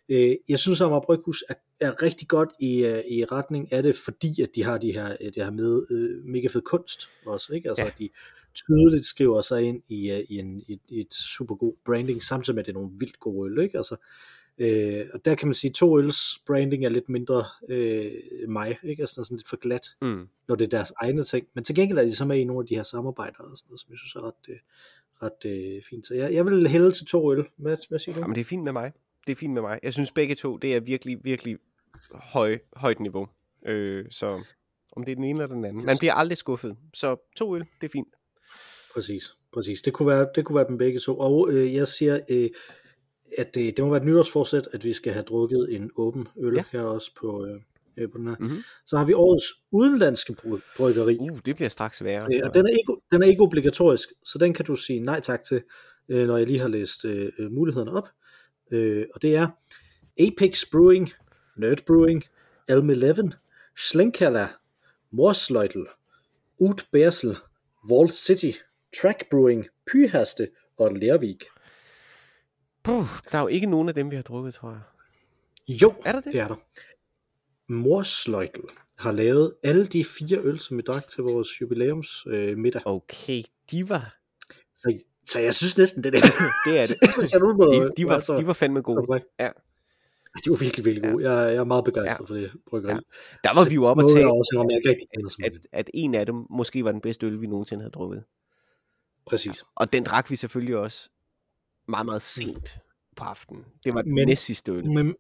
Øh, 0.09 0.37
jeg 0.49 0.59
synes, 0.59 0.81
at 0.81 0.85
Amager 0.87 1.01
Bryghus 1.01 1.45
er, 1.49 1.55
er 1.81 2.03
rigtig 2.03 2.29
godt 2.29 2.49
i, 2.61 2.85
øh, 2.85 3.03
i 3.11 3.25
retning 3.25 3.73
af 3.73 3.83
det, 3.83 3.97
fordi 3.97 4.43
at 4.43 4.49
de 4.55 4.65
har 4.65 4.79
de 4.79 4.93
her, 4.93 5.07
øh, 5.21 5.27
det 5.35 5.45
her 5.45 5.51
med 5.51 5.87
øh, 5.91 6.25
mega 6.25 6.47
fed 6.47 6.63
kunst 6.63 7.09
også, 7.27 7.55
ikke? 7.55 7.69
Altså, 7.69 7.83
Ja. 7.83 7.89
at 7.89 7.99
de 7.99 8.09
tydeligt 8.55 9.07
skriver 9.07 9.41
sig 9.41 9.63
ind 9.63 9.83
i, 9.89 10.11
øh, 10.11 10.21
i, 10.29 10.39
en, 10.39 10.63
i, 10.69 10.73
et- 10.73 10.81
i 10.91 11.01
et 11.01 11.15
super 11.15 11.55
god 11.55 11.75
branding, 11.87 12.23
samtidig 12.23 12.55
med, 12.55 12.63
at 12.63 12.67
det 12.67 12.73
er 12.73 12.79
nogle 12.81 12.91
vildt 12.99 13.21
gode 13.21 13.51
øl, 13.51 13.63
ikke? 13.65 13.77
Altså, 13.79 13.97
Øh, 14.59 15.07
og 15.15 15.25
der 15.25 15.35
kan 15.35 15.49
man 15.49 15.55
sige, 15.55 15.69
at 15.69 15.75
to 15.75 15.99
øls 15.99 16.19
branding 16.47 16.85
er 16.85 16.89
lidt 16.89 17.09
mindre 17.09 17.45
øh, 17.69 18.13
mig, 18.49 18.79
ikke? 18.83 19.03
Altså 19.03 19.25
sådan 19.25 19.37
lidt 19.37 19.49
for 19.49 19.57
glat, 19.57 19.87
Mm. 20.03 20.29
når 20.49 20.55
det 20.55 20.65
er 20.65 20.69
deres 20.69 20.93
egne 20.97 21.25
ting. 21.25 21.47
Men 21.55 21.65
til 21.65 21.75
gengæld 21.75 21.99
er 21.99 22.03
de 22.03 22.15
så 22.17 22.25
med 22.25 22.39
i 22.39 22.45
nogle 22.45 22.63
af 22.63 22.67
de 22.67 22.75
her 22.75 22.83
samarbejder, 22.83 23.39
og 23.39 23.57
sådan 23.57 23.67
noget, 23.69 23.81
som 23.81 23.91
jeg 23.91 23.99
synes 23.99 24.15
er 24.15 24.21
ret, 24.27 24.49
øh, 24.49 24.57
ret 25.23 25.51
øh, 25.77 25.83
fint. 25.83 26.07
Så 26.07 26.15
jeg, 26.15 26.35
jeg 26.35 26.47
vil 26.47 26.69
hælde 26.69 26.93
til 26.93 27.07
to 27.07 27.33
øl. 27.33 27.45
Hvad, 27.57 27.77
hvad 27.89 27.99
siger 27.99 28.15
du? 28.15 28.21
Jamen, 28.21 28.35
det 28.35 28.41
er 28.41 28.45
fint 28.45 28.65
med 28.65 28.73
mig. 28.73 28.93
Det 29.27 29.33
er 29.33 29.37
fint 29.37 29.53
med 29.53 29.63
mig. 29.63 29.79
Jeg 29.83 29.93
synes 29.93 30.13
begge 30.13 30.35
to, 30.35 30.57
det 30.57 30.75
er 30.75 30.81
virkelig, 30.81 31.19
virkelig 31.25 31.57
høj, 32.13 32.59
højt 32.77 33.01
niveau. 33.01 33.29
Øh, 33.67 34.05
så 34.11 34.43
om 34.97 35.05
det 35.05 35.13
er 35.13 35.17
den 35.17 35.25
ene 35.25 35.43
eller 35.43 35.55
den 35.55 35.65
anden. 35.65 35.85
Man 35.85 35.97
bliver 35.99 36.15
aldrig 36.15 36.39
skuffet. 36.39 36.77
Så 36.95 37.17
to 37.37 37.57
øl, 37.57 37.61
det 37.81 37.87
er 37.87 37.93
fint. 37.93 38.09
Præcis, 38.95 39.25
præcis. 39.55 39.83
Det 39.83 39.93
kunne 39.93 40.09
være, 40.09 40.29
det 40.35 40.45
kunne 40.45 40.57
være 40.57 40.69
dem 40.69 40.79
begge 40.79 41.01
to. 41.01 41.19
Og 41.19 41.49
øh, 41.53 41.75
jeg 41.75 41.89
siger, 41.89 42.21
øh, 42.31 42.51
at 43.39 43.55
det, 43.55 43.77
det 43.77 43.85
må 43.85 43.91
være 43.91 44.01
et 44.01 44.07
nytårsforsæt, 44.07 44.69
at 44.73 44.85
vi 44.85 44.93
skal 44.93 45.13
have 45.13 45.23
drukket 45.25 45.67
en 45.71 45.91
åben 45.97 46.29
øl 46.41 46.55
Ja. 46.57 46.65
her 46.73 46.81
også 46.83 47.11
på, 47.21 47.47
øh, 47.97 48.09
på 48.13 48.19
den 48.19 48.27
her. 48.29 48.37
Mm-hmm. 48.41 48.63
Så 48.87 48.97
har 48.97 49.05
vi 49.05 49.13
årets 49.13 49.47
udenlandske 49.73 50.33
bry- 50.33 50.61
bryggeri. 50.77 51.19
Uh, 51.21 51.39
det 51.47 51.57
bliver 51.57 51.69
straks 51.69 51.99
sværere. 51.99 52.35
Øh, 52.35 52.41
og 52.45 52.55
den 52.55 52.67
er, 52.67 52.71
ikke, 52.71 52.93
den 53.13 53.23
er 53.23 53.27
ikke 53.27 53.43
obligatorisk, 53.43 54.09
så 54.25 54.39
den 54.39 54.55
kan 54.55 54.65
du 54.65 54.77
sige 54.77 55.01
nej 55.01 55.21
tak 55.21 55.43
til, 55.45 55.63
øh, 56.09 56.27
når 56.27 56.37
jeg 56.37 56.47
lige 56.47 56.59
har 56.59 56.69
læst 56.69 57.05
øh, 57.05 57.33
mulighederne 57.51 57.93
op. 57.93 58.09
Øh, 58.71 59.07
og 59.15 59.23
det 59.23 59.37
er 59.37 59.49
Apex 60.21 60.65
Brewing, 60.73 61.11
Nerd 61.57 61.85
Brewing, 61.87 62.25
Elm 62.69 62.91
11, 62.91 63.33
Schlenkala, 63.79 64.49
Morsleutel, 65.11 65.87
Ut 66.61 66.87
Bersel, 66.93 67.37
Wall 67.91 68.11
City, 68.11 68.51
Track 69.03 69.31
Brewing, 69.31 69.67
Pyhaste 69.93 70.49
og 70.79 70.93
Lervik. 70.95 71.45
Puh, 72.85 73.07
der 73.33 73.39
er 73.39 73.43
jo 73.43 73.49
ikke 73.49 73.67
nogen 73.67 73.89
af 73.89 73.95
dem, 73.95 74.11
vi 74.11 74.17
har 74.17 74.23
drukket, 74.23 74.55
tror 74.55 74.71
jeg. 74.71 74.81
Jo, 75.69 75.95
Er 76.05 76.13
der 76.13 76.21
det? 76.21 76.33
det 76.33 76.41
er 76.41 76.49
der. 76.49 76.57
Morsleutel 77.69 78.63
har 78.99 79.13
lavet 79.13 79.55
alle 79.65 79.87
de 79.87 80.05
fire 80.05 80.39
øl, 80.39 80.61
som 80.61 80.77
vi 80.77 80.83
drak 80.83 81.09
til 81.09 81.23
vores 81.23 81.61
jubilæums 81.61 82.25
øh, 82.27 82.59
middag. 82.59 82.83
Okay, 82.87 83.43
de 83.71 83.89
var... 83.89 84.15
Så, 84.75 85.03
så 85.27 85.41
jeg 85.41 85.55
synes 85.55 85.79
næsten, 85.79 86.05
det 86.05 86.15
er 86.15 86.21
det. 86.21 86.31
Er 86.81 86.87
det. 86.87 87.41
Nu 87.41 87.55
må- 87.57 87.73
De, 87.73 87.93
de, 87.97 88.07
var, 88.07 88.15
altså- 88.15 88.37
de 88.37 88.47
var 88.47 88.53
fandme 88.53 88.83
gode. 88.83 88.99
Okay. 88.99 89.21
Ja. 89.41 89.51
De 90.45 90.51
var 90.51 90.57
virkelig, 90.57 90.85
virkelig 90.85 91.11
gode. 91.13 91.31
Jeg, 91.31 91.53
jeg 91.53 91.57
er 91.61 91.65
meget 91.65 91.85
begejstret 91.85 92.25
Ja. 92.25 92.35
for 92.35 92.35
det 92.35 92.51
bryggeri. 92.71 92.93
Ja. 92.93 92.99
Der 93.45 93.55
var 93.61 93.69
vi 93.69 93.75
jo 93.75 93.85
oppe 93.85 94.03
og 94.03 94.09
jeg 94.19 94.27
også 94.27 94.49
indrømmer, 94.53 94.73
jeg 94.73 94.81
så 95.31 95.37
at, 95.45 95.53
meget. 95.53 95.67
at 95.73 95.91
en 95.95 96.15
af 96.15 96.27
dem 96.27 96.47
måske 96.51 96.85
var 96.85 96.93
den 96.93 97.01
bedste 97.01 97.27
øl, 97.27 97.41
vi 97.41 97.47
nogensinde 97.47 97.83
havde 97.83 97.91
drukket. 97.93 98.25
Præcis. 99.27 99.65
Og 99.75 99.93
den 99.93 100.05
drak 100.05 100.31
vi 100.31 100.37
selvfølgelig 100.37 100.77
også 100.77 101.09
meget, 101.89 102.07
meget 102.07 102.23
sent 102.23 102.79
på 103.17 103.25
aftenen. 103.25 103.65
Det 103.85 103.95
var 103.95 104.03
den 104.03 104.15
Men- 104.15 104.29
næst 104.29 104.45
sidste 104.45 104.73
øl. 104.73 104.91
Men 104.91 105.15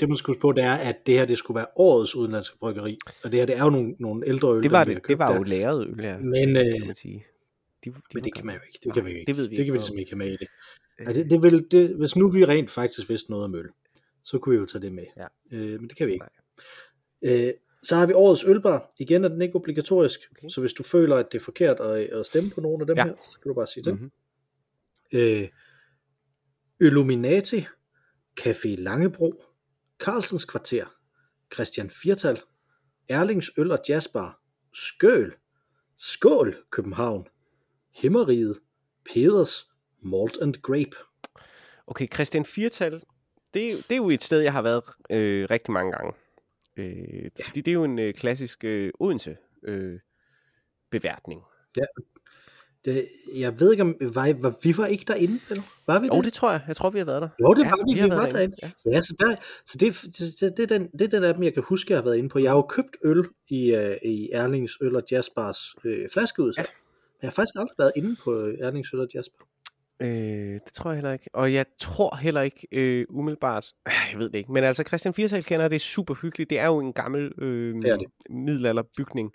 det 0.00 0.08
man 0.08 0.16
skal 0.16 0.26
huske 0.26 0.40
på, 0.40 0.52
det 0.52 0.64
er, 0.64 0.74
at 0.74 0.96
det 1.06 1.14
her 1.14 1.24
det 1.24 1.38
skulle 1.38 1.56
være 1.56 1.66
årets 1.76 2.16
udenlandske 2.16 2.58
bryggeri. 2.58 2.98
Og 3.24 3.30
det 3.30 3.38
her, 3.38 3.46
det 3.46 3.56
er 3.58 3.64
jo 3.64 3.70
nogle, 3.70 3.94
nogle 3.98 4.26
ældre 4.28 4.56
øl, 4.56 4.62
Det 4.62 4.70
var, 4.70 4.84
det, 4.84 5.00
det 5.08 5.18
var 5.18 5.28
der. 5.30 5.36
jo 5.36 5.42
læret 5.42 5.86
øl, 5.88 6.00
ja. 6.04 6.18
Men, 6.18 6.56
øh, 6.56 6.64
kan 6.78 6.86
man 6.86 6.94
sige. 6.94 7.24
De, 7.84 7.90
de 7.90 7.94
men 8.14 8.24
det 8.24 8.34
kan 8.34 8.46
man 8.46 8.54
jo 8.54 8.60
ikke. 8.66 8.78
Det 8.84 8.94
kan 8.94 9.02
Nej, 9.02 9.12
vi 9.12 9.18
ikke. 9.18 9.26
det 9.28 9.36
ved 9.36 9.48
vi 9.48 9.56
det 9.56 9.64
kan 9.66 9.74
vi 9.74 9.78
simpelthen 9.78 9.98
ikke 9.98 10.10
have 10.10 10.18
med 10.18 10.26
i 10.26 10.36
det. 10.36 10.48
Øh, 11.00 11.06
Ja, 11.06 11.12
det, 11.12 11.30
det 11.30 11.42
vil, 11.42 11.66
det, 11.70 11.96
hvis 11.96 12.16
nu 12.16 12.30
vi 12.30 12.44
rent 12.44 12.70
faktisk 12.70 13.08
vidste 13.10 13.30
noget 13.30 13.44
om 13.44 13.54
øl, 13.54 13.68
så 14.24 14.38
kunne 14.38 14.52
vi 14.54 14.60
jo 14.60 14.66
tage 14.66 14.82
det 14.82 14.92
med. 14.92 15.04
Ja. 15.16 15.26
Øh, 15.52 15.80
men 15.80 15.88
det 15.88 15.96
kan 15.96 16.06
vi 16.06 16.12
ikke. 16.12 16.26
Øh, 17.22 17.52
så 17.82 17.96
har 17.96 18.06
vi 18.06 18.12
årets 18.12 18.44
ølbar. 18.44 18.90
Igen 18.98 19.24
er 19.24 19.28
den 19.28 19.42
ikke 19.42 19.56
obligatorisk, 19.56 20.20
Okay. 20.38 20.48
så 20.48 20.60
hvis 20.60 20.72
du 20.72 20.82
føler, 20.82 21.16
at 21.16 21.26
det 21.32 21.38
er 21.40 21.44
forkert 21.44 21.80
at, 21.80 22.00
at 22.00 22.26
stemme 22.26 22.50
på 22.54 22.60
nogle 22.60 22.80
af 22.82 22.86
dem 22.86 22.96
Ja. 22.96 23.04
her, 23.04 23.12
så 23.12 23.30
skal 23.32 23.48
du 23.48 23.54
bare 23.54 23.66
sige 23.66 23.82
til. 23.82 23.94
Mhm. 23.94 24.10
Øh, 25.14 25.48
Illuminati, 26.80 27.66
Café 28.40 28.68
Langebro, 28.68 29.44
Carlsens 29.98 30.44
Kvarter, 30.44 30.86
Christian 31.54 31.90
Firtal, 31.90 32.42
Erlings 33.08 33.50
Øl 33.56 33.70
og 33.70 33.78
Jazzbar, 33.88 34.40
Skøl, 34.72 35.34
Skål 35.96 36.56
København, 36.70 37.26
Himmeriget, 37.94 38.58
Peders, 39.12 39.70
Malt 40.02 40.36
and 40.42 40.54
Grape. 40.62 40.96
Okay, 41.86 42.06
Christian 42.14 42.44
Firtal, 42.44 43.02
det, 43.54 43.72
er 43.72 43.76
det 43.76 43.92
er 43.92 43.96
jo 43.96 44.10
et 44.10 44.22
sted, 44.22 44.40
jeg 44.40 44.52
har 44.52 44.62
været 44.62 44.82
øh, 45.10 45.46
rigtig 45.50 45.72
mange 45.72 45.92
gange. 45.92 46.12
Øh, 46.76 47.30
fordi 47.44 47.60
det 47.60 47.70
er 47.70 47.74
jo 47.74 47.84
en 47.84 47.98
øh, 47.98 48.14
klassisk 48.14 48.64
øh, 48.64 48.92
Odense 49.00 49.36
øh, 49.62 50.00
beværtning. 50.90 51.42
Det, 52.88 53.04
jeg 53.36 53.60
ved 53.60 53.70
ikke 53.72 53.82
om, 53.82 53.96
var, 54.00 54.42
var, 54.42 54.54
vi 54.62 54.74
var 54.76 54.86
ikke 54.86 55.04
derinde, 55.08 55.38
eller? 55.50 55.62
Var 55.86 55.98
vi 55.98 56.06
Jo, 56.06 56.16
det? 56.16 56.24
det 56.24 56.32
tror 56.32 56.50
jeg. 56.50 56.60
Jeg 56.68 56.76
tror, 56.76 56.90
vi 56.90 56.98
har 56.98 57.06
været 57.06 57.22
der. 57.22 57.28
Jo, 57.40 57.54
det 57.54 57.64
var 57.66 57.76
vi, 57.76 57.94
vi, 57.94 58.02
vi 58.02 58.10
var 58.10 58.16
været 58.16 58.34
derinde. 58.34 58.56
Ja. 58.62 58.70
Ja, 58.92 59.00
så, 59.00 59.14
der, 59.18 59.34
så 59.66 59.78
det, 59.80 59.94
det, 60.18 60.40
det, 60.40 60.56
det, 60.56 60.62
er 60.62 60.78
den, 60.78 60.88
det 60.98 61.02
er 61.02 61.08
den 61.08 61.24
af 61.24 61.34
dem, 61.34 61.42
jeg 61.42 61.54
kan 61.54 61.62
huske, 61.66 61.92
jeg 61.92 61.98
har 61.98 62.04
været 62.04 62.16
inde 62.16 62.28
på. 62.28 62.38
Jeg 62.38 62.50
har 62.50 62.56
jo 62.56 62.62
købt 62.62 62.96
øl 63.04 63.24
i, 63.48 63.72
uh, 63.74 64.10
i 64.10 64.30
Erlings 64.32 64.72
Øl 64.80 64.96
og 64.96 65.02
Jazzbars 65.10 65.58
øh, 65.84 66.08
flaskeudsalg. 66.12 66.68
Ja. 66.68 66.72
Men 67.02 67.22
jeg 67.22 67.28
har 67.28 67.32
faktisk 67.32 67.54
aldrig 67.58 67.74
været 67.78 67.92
inde 67.96 68.16
på 68.24 68.40
øh, 68.40 68.58
Erlings 68.60 68.92
Øl 68.94 69.00
og 69.00 69.08
Jazzbar. 69.14 69.44
Øh, 70.00 70.08
det 70.64 70.72
tror 70.74 70.90
jeg 70.90 70.96
heller 70.96 71.12
ikke. 71.12 71.30
Og 71.34 71.52
jeg 71.52 71.66
tror 71.80 72.16
heller 72.16 72.40
ikke 72.42 72.66
øh, 72.72 73.06
umiddelbart, 73.10 73.72
øh, 73.88 73.92
jeg 74.12 74.18
ved 74.18 74.30
det 74.30 74.38
ikke, 74.38 74.52
men 74.52 74.64
altså 74.64 74.82
Christian 74.82 75.14
Firtal 75.14 75.44
kender, 75.44 75.68
det 75.68 75.76
er 75.76 75.80
super 75.80 76.14
hyggeligt. 76.14 76.50
Det 76.50 76.58
er 76.58 76.66
jo 76.66 76.78
en 76.78 76.92
gammel 76.92 77.32
øh, 77.38 77.74
Det 77.74 77.82
det. 77.84 78.06
middelalderbygning. 78.30 79.32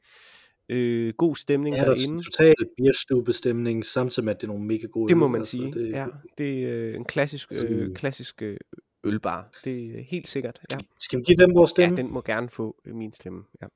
Øh, 0.70 1.14
god 1.18 1.36
stemning 1.36 1.76
Ja, 1.76 1.82
der 1.82 1.89
er 1.89 1.93
derinde. 1.93 2.24
total 2.24 2.55
bierstubestemning, 2.78 3.86
samtidig 3.86 4.26
med, 4.26 4.36
at 4.36 4.41
det 4.41 4.47
er 4.47 4.51
nogle 4.51 4.66
mega 4.66 4.88
gode 4.88 5.09
Det 5.09 5.18
må 5.18 5.28
man 5.28 5.39
altså, 5.41 5.51
sige. 5.51 5.74
Det, 5.74 5.89
ja, 5.91 6.05
det 6.38 6.64
er 6.64 6.74
øh, 6.89 6.95
en 6.95 7.05
klassisk, 7.05 7.51
øh, 7.51 7.93
klassisk 7.95 8.41
øh, 8.41 8.57
ølbar. 9.03 9.49
Det 9.64 9.99
er 9.99 10.03
helt 10.03 10.28
sikkert. 10.28 10.59
Ja, 10.72 10.78
Skal 10.99 11.20
vi 11.20 11.24
give 11.24 11.38
dem 11.38 11.55
vores 11.55 11.70
ja 11.72 11.74
stemme? 11.74 11.97
den 11.97 12.14
må 12.14 12.22
gerne 12.22 12.49
få 12.49 12.76
øh, 12.86 12.95
min 12.95 13.14
stemme. 13.14 13.43
Ja. 13.61 13.68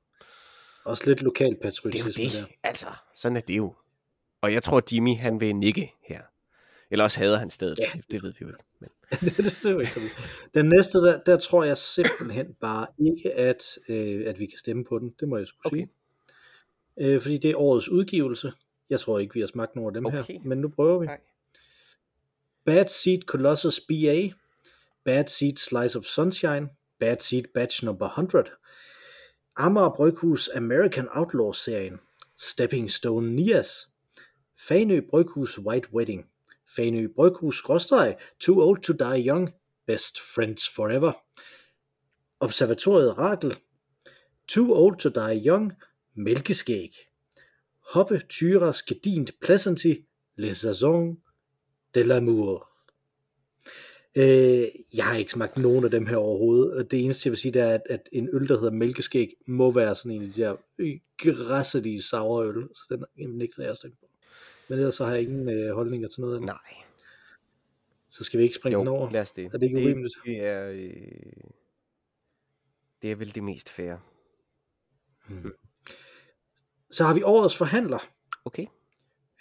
Også 0.84 1.04
lidt 1.06 1.22
lokal 1.22 1.46
Det 1.46 1.52
er 1.54 1.56
jo 1.56 1.62
patriotisme 1.62 2.24
det. 2.24 2.32
der. 2.32 2.44
Altså, 2.62 2.86
sådan 3.16 3.36
er 3.36 3.40
det 3.40 3.56
jo. 3.56 3.74
Og 4.42 4.52
jeg 4.52 4.62
tror, 4.62 4.82
Jimmy, 4.92 5.16
han 5.16 5.40
vil 5.40 5.56
nikke 5.56 5.92
her. 6.04 6.20
Eller 6.90 7.04
også 7.04 7.18
hader 7.18 7.38
han 7.38 7.50
stedet. 7.50 7.78
Ja. 7.78 7.98
Det, 7.98 8.12
det 8.12 8.22
ved 8.22 8.32
vi 8.32 8.36
jo 8.40 8.48
ikke. 8.48 8.64
Men, 8.80 8.88
det, 9.20 9.36
det 9.36 9.64
er 9.66 9.70
jo 9.70 9.78
ikke. 9.78 10.00
Den 10.54 10.66
næste, 10.66 10.98
der, 10.98 11.20
der 11.26 11.36
tror 11.36 11.64
jeg 11.64 11.76
simpelthen 11.78 12.46
bare 12.60 12.86
ikke, 12.98 13.32
at, 13.34 13.62
øh, 13.88 14.22
at 14.26 14.38
vi 14.38 14.46
kan 14.46 14.58
stemme 14.58 14.84
på 14.84 14.98
den. 14.98 15.14
Det 15.20 15.28
må 15.28 15.36
jeg 15.36 15.46
skulle 15.46 15.66
Okay. 15.66 15.76
sige. 15.76 15.88
Øh, 17.00 17.20
fordi 17.20 17.38
det 17.38 17.50
er 17.50 17.56
årets 17.56 17.88
udgivelse. 17.88 18.52
Jeg 18.90 19.00
tror 19.00 19.18
ikke, 19.18 19.34
vi 19.34 19.40
har 19.40 19.46
smagt 19.46 19.76
nogen 19.76 19.88
af 19.88 19.94
dem 19.94 20.06
Okay. 20.06 20.32
her, 20.32 20.40
men 20.44 20.58
nu 20.58 20.68
prøver 20.68 20.98
vi. 20.98 21.06
nej. 21.06 21.20
Bad 22.64 22.86
Seed 22.86 23.20
Colossus 23.22 23.80
BA, 23.80 24.28
Bad 25.04 25.26
Seed 25.26 25.56
Slice 25.56 25.98
of 25.98 26.04
Sunshine, 26.04 26.68
Bad 27.00 27.16
Seed 27.18 27.42
Batch 27.54 27.84
number 27.84 28.06
100, 28.08 28.50
Amager 29.56 29.90
Bryghus 29.96 30.48
American 30.48 31.08
Outlaw-serien, 31.12 31.98
Stepping 32.36 32.90
Stone 32.90 33.30
Nias, 33.36 33.88
Fanø 34.68 35.00
Bryghus 35.10 35.58
White 35.58 35.88
Wedding, 35.94 36.26
Fanø 36.76 37.08
Bryghus 37.16 37.56
skråstreg 37.58 38.16
Too 38.40 38.62
Old 38.62 38.82
to 38.82 38.92
Die 38.92 39.28
Young, 39.28 39.50
Best 39.86 40.20
Friends 40.34 40.68
Forever, 40.68 41.12
Observatoriet 42.40 43.18
Rakel, 43.18 43.56
Too 44.48 44.74
Old 44.74 44.96
to 44.98 45.08
Die 45.08 45.48
Young, 45.48 45.72
Mælkeskæg, 46.18 46.92
Hoppe 47.92 48.22
Tyras 48.28 48.82
Gedint 48.82 49.32
Pleasantly, 49.40 49.94
Les 50.36 50.56
Saisons 50.56 51.18
de 51.94 52.02
l'amour. 52.02 52.64
Øh, 54.14 54.66
jeg 54.94 55.04
har 55.04 55.16
ikke 55.16 55.32
smagt 55.32 55.56
nogen 55.56 55.84
af 55.84 55.90
dem 55.90 56.06
her 56.06 56.16
overhovedet, 56.16 56.76
og 56.76 56.90
det 56.90 57.04
eneste 57.04 57.26
jeg 57.26 57.30
vil 57.30 57.38
sige, 57.38 57.52
det 57.52 57.62
er, 57.62 57.74
at, 57.74 57.82
at 57.90 58.08
en 58.12 58.28
øl, 58.32 58.48
der 58.48 58.54
hedder 58.58 58.70
mælkeskæg, 58.70 59.34
må 59.46 59.70
være 59.70 59.94
sådan 59.94 60.12
en 60.12 60.22
af 60.22 60.28
de 60.28 60.42
der 60.42 60.56
græsselige 61.16 62.02
sauer 62.02 62.44
øl, 62.44 62.68
så 62.74 62.84
den 62.90 63.04
jamen, 63.18 63.40
ikke 63.40 63.62
jeg 63.62 63.76
stemme 63.76 63.96
på. 64.00 64.08
Men 64.68 64.78
ellers 64.78 64.94
så 64.94 65.04
har 65.04 65.12
jeg 65.12 65.22
ingen 65.22 65.48
øh, 65.48 65.74
holdninger 65.74 66.08
til 66.08 66.20
noget 66.20 66.34
af 66.34 66.40
det. 66.40 66.46
Nej. 66.46 66.82
Så 68.10 68.24
skal 68.24 68.38
vi 68.38 68.44
ikke 68.44 68.56
springe 68.56 68.78
den 68.78 68.86
Jo, 68.86 68.94
over. 68.94 69.10
lad 69.10 69.20
os 69.20 69.32
det. 69.32 69.44
Er 69.44 69.50
det 69.50 69.62
ikke 69.62 69.76
urimeligt? 69.76 70.14
Det 70.24 70.44
er, 70.44 70.68
øh, 70.68 71.42
det 73.02 73.12
er 73.12 73.16
vel 73.16 73.34
det 73.34 73.42
mest 73.42 73.68
fair. 73.68 73.96
Så 76.90 77.04
har 77.04 77.14
vi 77.14 77.22
årets 77.22 77.56
forhandler, 77.56 77.98
Okay. 78.44 78.66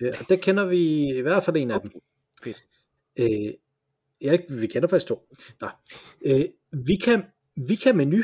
ja, 0.02 0.08
og 0.20 0.30
der 0.30 0.36
kender 0.36 0.66
vi 0.66 1.10
i 1.18 1.22
hvert 1.22 1.43
fald 1.43 1.58
en 1.58 1.72
af 1.72 1.82
dem. 1.82 1.91
Fedt. 2.43 2.66
Øh, 3.20 3.54
ja, 4.22 4.38
vi 4.50 4.68
kender 4.68 4.88
faktisk 4.88 5.08
to. 5.08 5.28
Nej. 5.62 5.72
Øh, 6.22 6.45
vi, 6.72 6.95
kan, 7.04 7.24
vi 7.56 7.76
kan 7.76 7.98
menu. 7.98 8.24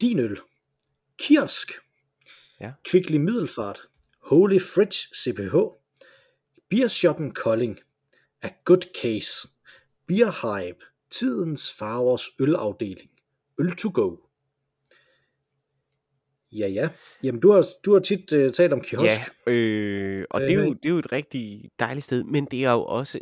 Din 0.00 0.18
øl. 0.18 0.40
Kiosk. 1.18 1.72
Ja. 2.60 2.72
Kvickly 2.84 3.16
Middelfart. 3.16 3.80
Holy 4.22 4.60
Fridge 4.60 4.98
CPH. 5.16 5.56
Biershoppen 6.70 7.34
Kolding. 7.34 7.80
A 8.42 8.48
Good 8.64 8.82
Case. 9.02 9.48
Beer 10.06 10.30
Hype. 10.30 10.84
Tidens 11.10 11.72
farvers 11.72 12.24
ølafdeling. 12.40 13.10
Øl 13.58 13.76
to 13.76 13.90
go. 13.94 14.16
Ja, 16.52 16.68
ja. 16.68 16.88
Jamen, 17.22 17.40
du 17.40 17.50
har, 17.52 17.66
du 17.84 17.92
har 17.92 18.00
tit 18.00 18.32
uh, 18.32 18.50
talt 18.50 18.72
om 18.72 18.80
kiosk. 18.80 19.04
Ja, 19.04 19.52
øh, 19.52 20.24
og 20.30 20.40
det 20.40 20.52
er, 20.52 20.60
Øh, 20.60 20.66
jo, 20.66 20.72
det 20.72 20.84
er 20.84 20.90
jo 20.90 20.98
et 20.98 21.12
rigtig 21.12 21.70
dejligt 21.78 22.04
sted, 22.04 22.24
men 22.24 22.44
det 22.50 22.64
er 22.64 22.72
jo 22.72 22.84
også, 22.84 23.18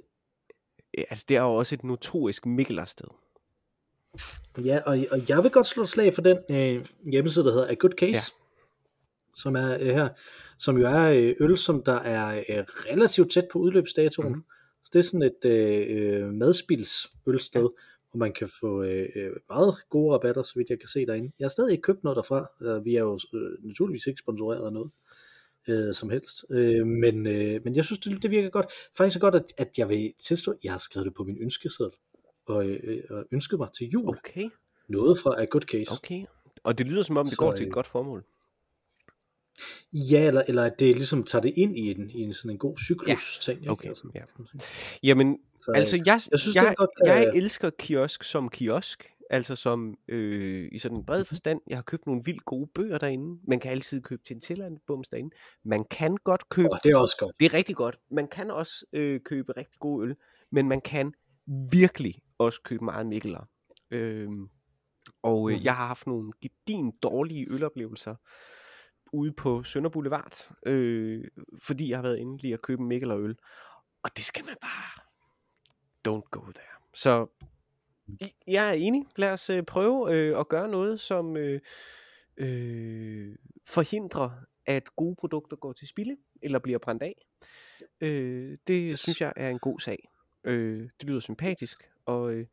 øh, 0.98 1.04
altså 1.10 1.24
det 1.28 1.36
er 1.36 1.42
jo 1.42 1.54
også 1.54 1.74
et 1.74 1.84
notorisk 1.84 2.46
Mikkelersted. 2.46 3.06
Ja, 4.64 4.78
og, 4.86 4.98
og 5.10 5.28
jeg 5.28 5.42
vil 5.42 5.50
godt 5.50 5.66
slå 5.66 5.82
et 5.82 5.88
slag 5.88 6.14
for 6.14 6.22
den 6.22 6.38
øh, 6.50 6.86
hjemmeside, 7.12 7.44
der 7.44 7.52
hedder 7.52 7.68
A 7.70 7.74
Good 7.74 7.92
Case, 7.98 8.12
Ja. 8.12 8.20
som 9.34 9.56
er 9.56 9.74
øh, 9.80 9.86
her, 9.86 10.08
som 10.58 10.78
jo 10.78 10.86
er 10.86 11.10
øh, 11.10 11.34
øl, 11.40 11.58
som 11.58 11.82
der 11.82 11.98
er 11.98 12.38
øh, 12.38 12.64
relativt 12.92 13.32
tæt 13.32 13.44
på 13.52 13.58
udløbsdatoen. 13.58 14.28
Mm-hmm. 14.28 14.44
Så 14.84 14.90
det 14.92 14.98
er 14.98 15.02
sådan 15.02 15.22
et 15.22 15.44
øh, 15.44 15.86
øh, 15.88 16.32
madspilsølsted, 16.32 17.62
ja. 17.62 17.68
Hvor 18.10 18.18
man 18.18 18.32
kan 18.32 18.48
få 18.60 18.82
øh, 18.82 19.08
øh, 19.14 19.30
meget 19.48 19.74
gode 19.90 20.14
rabatter, 20.14 20.42
så 20.42 20.52
vidt 20.56 20.70
jeg 20.70 20.78
kan 20.78 20.88
se 20.88 21.06
derinde. 21.06 21.32
Jeg 21.38 21.44
har 21.44 21.50
stadig 21.50 21.72
ikke 21.72 21.82
købt 21.82 22.04
noget 22.04 22.16
derfra. 22.16 22.46
Øh, 22.62 22.84
vi 22.84 22.96
er 22.96 23.00
jo 23.00 23.18
øh, 23.34 23.66
naturligvis 23.66 24.06
ikke 24.06 24.20
sponsoreret 24.20 24.66
af 24.66 24.72
noget 24.72 24.90
øh, 25.68 25.94
som 25.94 26.10
helst. 26.10 26.44
Øh, 26.50 26.86
men, 26.86 27.26
øh, 27.26 27.60
men 27.64 27.76
jeg 27.76 27.84
synes, 27.84 27.98
det, 27.98 28.22
det 28.22 28.30
virker 28.30 28.48
godt. 28.50 28.66
Faktisk 28.96 29.14
så 29.14 29.20
godt, 29.20 29.34
at, 29.34 29.44
at 29.58 29.78
jeg 29.78 29.88
vil 29.88 30.12
tilstå, 30.22 30.54
jeg 30.64 30.72
har 30.72 30.78
skrevet 30.78 31.06
det 31.06 31.14
på 31.14 31.24
min 31.24 31.38
ønskeseddel. 31.40 31.92
Og, 32.46 32.66
øh, 32.66 33.04
og 33.10 33.24
ønsket 33.32 33.58
mig 33.58 33.68
til 33.78 33.88
jul. 33.88 34.08
Okay, 34.08 34.50
Noget 34.88 35.18
fra 35.18 35.42
A 35.42 35.44
Good 35.44 35.62
Case. 35.62 35.92
okay. 35.92 36.24
Og 36.64 36.78
det 36.78 36.86
lyder 36.86 37.02
som 37.02 37.16
om, 37.16 37.26
det 37.26 37.34
Så, 37.34 37.38
går 37.38 37.52
til 37.52 37.64
et 37.64 37.68
øh, 37.68 37.72
godt 37.72 37.86
formål. 37.86 38.24
Ja, 39.92 40.26
eller, 40.26 40.42
eller 40.48 40.62
at 40.64 40.80
det 40.80 40.94
ligesom 40.96 41.24
tager 41.24 41.42
det 41.42 41.52
ind 41.56 41.78
i 41.78 41.90
en, 41.90 42.10
i 42.10 42.20
en 42.20 42.34
sådan 42.34 42.50
en 42.50 42.58
god 42.58 42.78
cyklus 42.78 43.38
ting. 43.42 43.58
ikke? 43.60 43.70
okay, 43.72 43.88
Altså, 43.88 44.10
ja. 44.14 44.20
Jamen, 45.02 45.38
Så, 45.60 45.70
altså 45.74 45.96
jeg, 45.96 46.20
jeg 46.30 46.38
synes, 46.38 46.44
det 46.44 46.54
jeg, 46.62 46.70
er 46.70 46.74
godt, 46.74 46.90
jeg 47.04 47.26
øh, 47.34 47.38
elsker 47.42 47.70
kiosk 47.78 48.24
som 48.24 48.48
kiosk, 48.48 49.10
altså 49.30 49.56
som 49.56 49.94
øh, 50.08 50.68
i 50.72 50.78
sådan 50.78 50.96
en 50.98 51.04
bred 51.06 51.24
forstand. 51.24 51.60
Jeg 51.68 51.76
har 51.76 51.82
købt 51.82 52.06
nogle 52.06 52.22
vildt 52.24 52.44
gode 52.44 52.70
bøger 52.74 52.98
derinde. 52.98 53.40
Man 53.48 53.60
kan 53.60 53.70
altid 53.70 54.00
købe 54.02 54.22
Tintilland-bums 54.24 55.08
derinde. 55.08 55.30
Man 55.64 55.84
kan 55.90 56.16
godt 56.24 56.48
købe 56.48 56.68
åh, 56.72 56.78
det 56.84 56.90
er 56.90 56.96
også 56.98 57.16
godt. 57.18 57.36
Det 57.40 57.46
er 57.46 57.54
rigtig 57.54 57.76
godt. 57.76 57.98
Man 58.10 58.28
kan 58.28 58.50
også 58.50 58.84
øh, 58.92 59.20
købe 59.24 59.52
rigtig 59.56 59.78
god 59.80 60.04
øl, 60.04 60.16
men 60.52 60.68
man 60.68 60.80
kan 60.80 61.12
virkelig 61.72 62.14
også 62.38 62.60
købe 62.64 62.84
meget 62.84 63.06
mikkeler. 63.06 63.48
Øhm, 63.90 64.48
og 65.22 65.50
øh, 65.50 65.56
Mhm. 65.56 65.64
jeg 65.64 65.76
har 65.76 65.86
haft 65.86 66.06
nogle 66.06 66.32
gedin 66.42 66.92
dårlige 67.02 67.46
øloplevelser 67.50 68.14
ude 69.12 69.32
på 69.32 69.62
Sønder 69.62 69.90
Boulevard, 69.90 70.50
øh, 70.66 71.24
fordi 71.62 71.88
jeg 71.90 71.98
har 71.98 72.02
været 72.02 72.18
inde 72.18 72.38
lige 72.42 72.54
at 72.54 72.62
købe 72.62 72.82
en 72.82 72.88
mikkel 72.88 73.10
og 73.10 73.20
øl. 73.22 73.36
Og 74.02 74.10
det 74.16 74.24
skal 74.24 74.44
man 74.44 74.56
bare... 74.60 75.02
Don't 76.08 76.28
go 76.30 76.40
there. 76.40 76.76
Så 76.94 77.26
i- 78.20 78.34
jeg 78.46 78.68
er 78.68 78.72
enig. 78.72 79.06
Lad 79.16 79.32
os 79.32 79.50
øh, 79.50 79.62
prøve 79.62 80.14
øh, 80.14 80.38
at 80.40 80.48
gøre 80.48 80.68
noget, 80.68 81.00
som 81.00 81.36
øh, 81.36 81.60
øh, 82.36 83.36
forhindrer, 83.66 84.30
at 84.66 84.96
gode 84.96 85.16
produkter 85.16 85.56
går 85.56 85.72
til 85.72 85.88
spilde 85.88 86.16
eller 86.42 86.58
bliver 86.58 86.78
brændt 86.78 87.02
af. 87.02 87.26
Øh, 88.00 88.58
det 88.66 88.88
Yes. 88.90 89.00
synes 89.00 89.20
jeg 89.20 89.32
er 89.36 89.50
en 89.50 89.58
god 89.58 89.80
sag. 89.80 90.10
Øh, 90.44 90.88
det 91.00 91.08
lyder 91.08 91.20
sympatisk, 91.20 91.90
og 92.04 92.32
øh, 92.32 92.46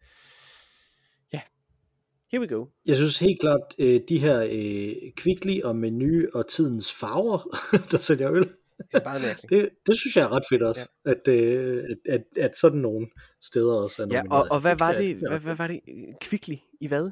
here 2.31 2.41
we 2.41 2.47
go. 2.47 2.65
Jeg 2.85 2.95
synes 2.97 3.19
helt 3.19 3.39
klart, 3.41 3.61
øh, 3.79 4.01
de 4.09 4.19
her 4.19 4.41
øh, 4.51 5.11
Kvickly 5.17 5.61
og 5.61 5.75
Menu 5.75 6.27
og 6.33 6.47
tidens 6.47 6.91
farver, 6.91 7.57
der 7.91 7.97
sælger 7.97 8.31
øl, 8.31 8.41
Det 8.43 8.49
er 8.93 9.03
meget 9.03 9.21
mærkeligt. 9.21 9.49
det, 9.49 9.69
det 9.87 9.97
synes 9.99 10.15
jeg 10.15 10.23
er 10.23 10.31
ret 10.35 10.43
fedt 10.51 10.63
også, 10.63 10.89
ja. 11.05 11.11
at, 11.11 11.27
øh, 11.27 11.83
at, 11.89 12.13
at, 12.13 12.23
at 12.43 12.55
sådan 12.55 12.79
nogle 12.79 13.07
steder 13.41 13.73
også 13.73 14.01
er 14.03 14.07
Ja, 14.11 14.21
og, 14.31 14.47
og 14.51 14.61
hvad 14.61 14.75
var 14.75 14.93
det, 14.93 15.15
hvad, 15.29 15.39
hvad 15.39 15.55
var 15.55 15.67
det, 15.67 15.79
kvickly 16.21 16.55
i 16.81 16.87
hvad? 16.87 17.11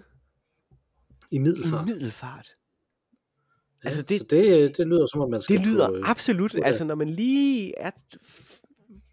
I 1.31 1.37
middelfart. 1.39 1.87
I 1.87 1.91
middelfart. 1.91 2.47
Ja, 3.83 3.87
altså, 3.87 4.01
det- 4.01 4.19
så 4.19 4.25
det, 4.29 4.77
det 4.77 4.87
lyder 4.87 5.07
som 5.07 5.21
om 5.21 5.29
man 5.31 5.41
skal 5.41 5.57
Det 5.57 5.67
lyder 5.67 5.87
på, 5.89 5.95
øh, 5.95 6.09
absolut, 6.09 6.55
altså 6.63 6.83
når 6.83 6.95
man 6.95 7.09
lige 7.09 7.73
er 7.77 7.91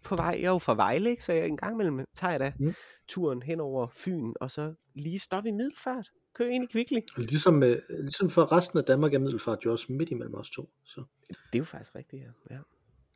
på 0.03 0.15
vej, 0.15 0.35
jeg 0.39 0.43
er 0.47 0.49
jo 0.51 0.57
fra 0.59 0.75
Vejle, 0.75 1.09
ikke? 1.09 1.23
så 1.23 1.33
jeg 1.33 1.47
en 1.47 1.57
gang 1.57 1.73
imellem 1.73 2.05
tager 2.15 2.31
jeg 2.31 2.39
da 2.39 2.53
Mm. 2.59 2.73
turen 3.07 3.41
hen 3.41 3.59
over 3.59 3.87
Fyn, 3.95 4.33
og 4.41 4.51
så 4.51 4.73
lige 4.95 5.19
stoppe 5.19 5.49
i 5.49 5.51
middelfart, 5.51 6.11
køre 6.33 6.51
ind 6.51 6.63
i 6.63 6.67
Kvickly. 6.71 6.99
Ligesom, 7.17 7.63
øh, 7.63 7.81
ligesom 7.89 8.29
for 8.29 8.51
resten 8.51 8.79
af 8.79 8.85
Danmark 8.85 9.13
er 9.13 9.19
middelfart 9.19 9.65
jo 9.65 9.71
også 9.71 9.85
midt 9.89 10.09
imellem 10.09 10.35
os 10.35 10.49
to. 10.49 10.69
Så. 10.83 11.03
Det 11.27 11.35
er 11.53 11.57
jo 11.57 11.63
faktisk 11.63 11.95
rigtigt, 11.95 12.21
ja. 12.21 12.55
ja. 12.55 12.59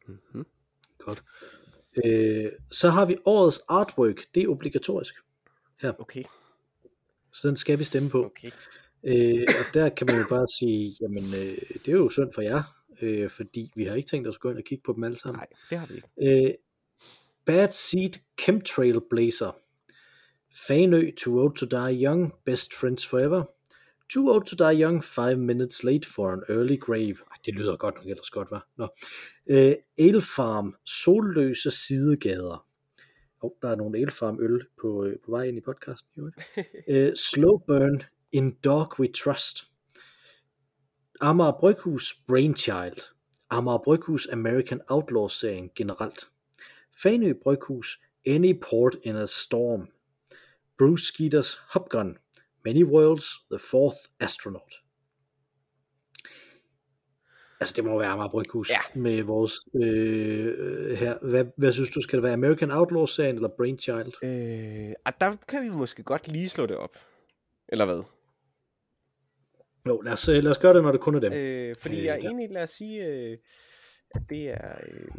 Mm-hmm. 0.07 0.45
Godt. 0.97 1.23
Øh, 2.05 2.51
så 2.71 2.89
har 2.89 3.05
vi 3.05 3.17
årets 3.25 3.59
artwork. 3.69 4.15
Det 4.35 4.43
er 4.43 4.47
obligatorisk. 4.47 5.15
Okay, 5.83 6.23
Så 7.33 7.47
den 7.47 7.57
skal 7.57 7.79
vi 7.79 7.83
stemme 7.83 8.09
på. 8.09 8.25
okay. 8.25 8.51
Øh, 9.03 9.47
og 9.47 9.73
der 9.73 9.89
kan 9.89 10.07
man 10.11 10.15
jo 10.21 10.25
bare 10.29 10.47
sige, 10.59 10.97
jamen 11.01 11.23
øh, 11.23 11.57
det 11.85 11.87
er 11.87 11.91
jo 11.91 12.09
synd 12.09 12.31
for 12.35 12.41
jer, 12.41 12.63
øh, 13.01 13.29
fordi 13.29 13.71
vi 13.75 13.85
har 13.85 13.95
ikke 13.95 14.09
tænkt 14.09 14.27
os 14.27 14.35
at 14.35 14.39
gå 14.39 14.49
ind 14.49 14.57
og 14.57 14.63
kigge 14.63 14.81
på 14.85 14.93
dem 14.93 15.03
alle 15.03 15.19
sammen. 15.19 15.37
Nej, 15.39 15.47
det 15.69 15.77
har 15.77 15.85
vi 15.85 15.93
ikke. 15.95 16.47
Øh, 16.47 16.53
Bad 17.45 17.71
Seed 17.71 18.13
Chemtrail 18.41 19.01
Blazer. 19.09 19.59
Fanø 20.65 21.11
Too 21.11 21.39
Old 21.39 21.55
to 21.55 21.65
Die 21.65 22.05
Young, 22.05 22.33
Best 22.45 22.73
Friends 22.73 23.05
Forever. 23.05 23.43
Too 24.09 24.29
Old 24.29 24.45
to 24.45 24.55
Die 24.55 24.73
Young, 24.83 25.03
Five 25.03 25.37
Minutes 25.37 25.83
Late 25.83 26.05
for 26.05 26.33
an 26.33 26.43
Early 26.49 26.77
Grave. 26.77 27.15
Ej, 27.31 27.37
det 27.45 27.55
lyder 27.55 27.77
godt 27.77 27.95
nok 27.95 28.05
ellers 28.05 28.29
godt, 28.29 28.51
var. 28.51 28.67
Nå. 28.77 28.87
Øh, 29.47 29.75
Ale 29.97 30.21
Farm, 30.21 30.75
Solløse 30.85 31.71
Sidegader. 31.71 32.67
Oh, 33.41 33.51
der 33.61 33.69
er 33.69 33.75
nogle 33.75 33.97
Ale 33.97 34.11
Farm 34.11 34.39
øl 34.41 34.65
på, 34.81 35.05
øh, 35.05 35.19
på 35.25 35.31
vej 35.31 35.43
ind 35.43 35.57
i 35.57 35.61
podcasten. 35.61 36.09
Jo. 36.17 36.31
øh, 36.87 37.15
Slow 37.15 37.57
Burn, 37.57 38.03
In 38.31 38.51
Dog 38.51 38.99
We 38.99 39.07
Trust. 39.07 39.71
Amager 41.21 41.57
Bryghus 41.59 42.13
Brainchild. 42.27 43.01
Amager 43.49 43.77
Bryghus 43.77 44.27
American 44.27 44.81
Outlaw-serien 44.89 45.69
generelt. 45.75 46.27
Fanø 47.01 47.33
Bryghus 47.43 47.99
Any 48.27 48.59
Port 48.61 48.95
in 49.03 49.15
a 49.15 49.25
Storm. 49.25 49.87
Bruce 50.77 51.03
Skeeter's 51.13 51.57
Hopgun, 51.73 52.17
Many 52.65 52.83
Worlds, 52.83 53.25
The 53.51 53.59
Fourth 53.71 53.97
Astronaut. 54.19 54.73
Altså, 57.59 57.73
det 57.75 57.83
må 57.85 57.99
være 57.99 58.07
Amager 58.07 58.29
Bryghus 58.29 58.69
Ja. 58.69 58.79
med 58.99 59.23
vores 59.23 59.53
øh, 59.75 60.97
her. 60.97 61.17
Hvad, 61.29 61.45
hvad 61.57 61.71
synes 61.71 61.89
du, 61.89 62.01
skal 62.01 62.17
det 62.17 62.23
være 62.23 62.33
American 62.33 62.71
Outlaw-serien 62.71 63.35
eller 63.35 63.49
Brainchild? 63.57 64.23
Øh, 64.23 64.93
og 65.05 65.13
der 65.21 65.35
kan 65.47 65.63
vi 65.63 65.69
måske 65.69 66.03
godt 66.03 66.27
lige 66.27 66.49
slå 66.49 66.65
det 66.65 66.77
op. 66.77 66.97
Eller 67.69 67.85
hvad? 67.85 68.03
Jo, 69.87 70.01
lad 70.01 70.13
os, 70.13 70.29
øh, 70.29 70.43
lad 70.43 70.51
os 70.51 70.57
gøre 70.57 70.73
det, 70.73 70.83
når 70.83 70.91
det 70.91 71.01
kun 71.01 71.15
er 71.15 71.19
dem. 71.19 71.33
Øh, 71.33 71.75
fordi 71.75 71.97
Øh, 71.99 72.03
jeg 72.05 72.13
er 72.17 72.21
ja. 72.23 72.29
enig, 72.29 72.49
lad 72.51 72.63
os 72.63 72.71
sige, 72.71 73.05
øh, 73.05 73.37
at 74.15 74.21
det 74.29 74.49
er... 74.49 74.71
Øh, 74.87 75.11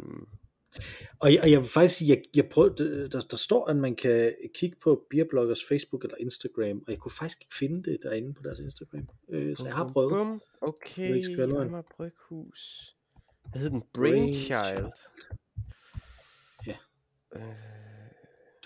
Og 1.21 1.33
jeg, 1.33 1.39
og 1.43 1.51
jeg 1.51 1.59
vil 1.59 1.67
faktisk 1.69 1.97
sige, 1.97 2.09
jeg, 2.09 2.23
jeg 2.35 2.49
prøvede, 2.49 3.09
der, 3.09 3.21
der 3.31 3.37
står, 3.37 3.65
at 3.65 3.75
man 3.75 3.95
kan 3.95 4.33
kigge 4.55 4.77
på 4.83 5.05
Beerbloggers 5.09 5.65
Facebook 5.65 6.03
eller 6.03 6.17
Instagram, 6.19 6.83
og 6.87 6.91
jeg 6.91 6.97
kunne 6.97 7.11
faktisk 7.11 7.41
ikke 7.41 7.55
finde 7.55 7.91
det 7.91 7.97
derinde 8.03 8.33
på 8.33 8.41
deres 8.43 8.59
Instagram. 8.59 9.07
Øh, 9.29 9.57
så 9.57 9.65
jeg 9.65 9.75
har 9.75 9.89
prøvet. 9.93 10.11
Bum, 10.11 10.41
okay, 10.61 11.15
ikke. 11.15 11.43
Amager 11.43 11.81
Bryghus. 11.97 12.95
Hvad 13.51 13.61
hed 13.61 13.69
den? 13.69 13.83
Brainchild. 13.93 14.91
Ja. 16.67 16.75
Øh, 17.35 17.41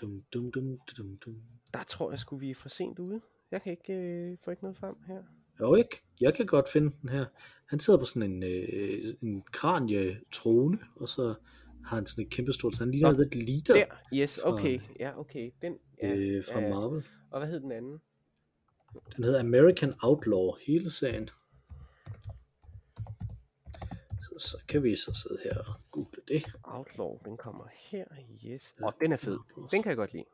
Dum, 0.00 0.22
dum, 0.32 0.52
dum, 0.52 0.78
dum, 0.96 1.16
dum. 1.16 1.36
der 1.74 1.84
tror 1.88 2.10
jeg 2.10 2.18
sgu, 2.18 2.36
vi 2.36 2.50
er 2.50 2.54
for 2.54 2.68
sent 2.68 2.98
ude. 2.98 3.20
Jeg 3.50 3.62
kan 3.62 3.70
ikke 3.70 3.92
øh, 3.92 4.36
få 4.44 4.50
ikke 4.50 4.62
noget 4.62 4.76
frem 4.76 4.94
her. 5.06 5.22
Jo, 5.60 5.76
jeg, 5.76 5.84
jeg 6.20 6.34
kan 6.34 6.46
godt 6.46 6.68
finde 6.68 6.96
den 7.02 7.08
her. 7.08 7.24
Han 7.66 7.80
sidder 7.80 7.98
på 7.98 8.04
sådan 8.04 8.30
en, 8.30 8.42
øh, 8.42 9.14
en 9.22 9.42
kranie-trone, 9.52 10.78
og 10.96 11.08
så 11.08 11.34
har 11.86 11.96
han 11.96 12.06
sådan 12.06 12.24
et 12.24 12.30
kæmpe 12.30 12.52
stort, 12.52 12.74
så 12.74 12.84
han 12.84 12.90
ligner 12.90 13.12
lidt 13.12 13.34
leader 13.34 13.74
Der, 13.74 14.18
yes, 14.22 14.40
fra- 14.42 14.52
okay. 14.52 14.80
Ja, 15.00 15.18
okay. 15.18 15.50
Den, 15.62 15.78
ja, 16.02 16.14
øh, 16.14 16.44
fra 16.52 16.58
ja, 16.60 16.64
ja. 16.66 16.74
Marvel. 16.74 17.04
Og 17.30 17.40
hvad 17.40 17.48
hed 17.48 17.60
den 17.60 17.72
anden? 17.72 18.00
Den 19.16 19.24
hedder 19.24 19.40
American 19.40 19.94
Outlaw, 20.02 20.52
hele 20.66 20.90
serien. 20.90 21.28
Så, 24.22 24.34
så 24.38 24.58
kan 24.68 24.82
vi 24.82 24.96
så 24.96 25.14
sidde 25.22 25.40
her 25.44 25.58
og 25.58 25.74
google 25.90 26.22
det. 26.28 26.44
Outlaw, 26.64 27.18
den 27.24 27.36
kommer 27.36 27.64
her. 27.90 28.04
Yes. 28.46 28.74
Og 28.82 28.94
den 29.00 29.12
er 29.12 29.16
fed. 29.16 29.38
Den 29.70 29.82
kan 29.82 29.88
jeg 29.88 29.96
godt 29.96 30.12
lide. 30.12 30.24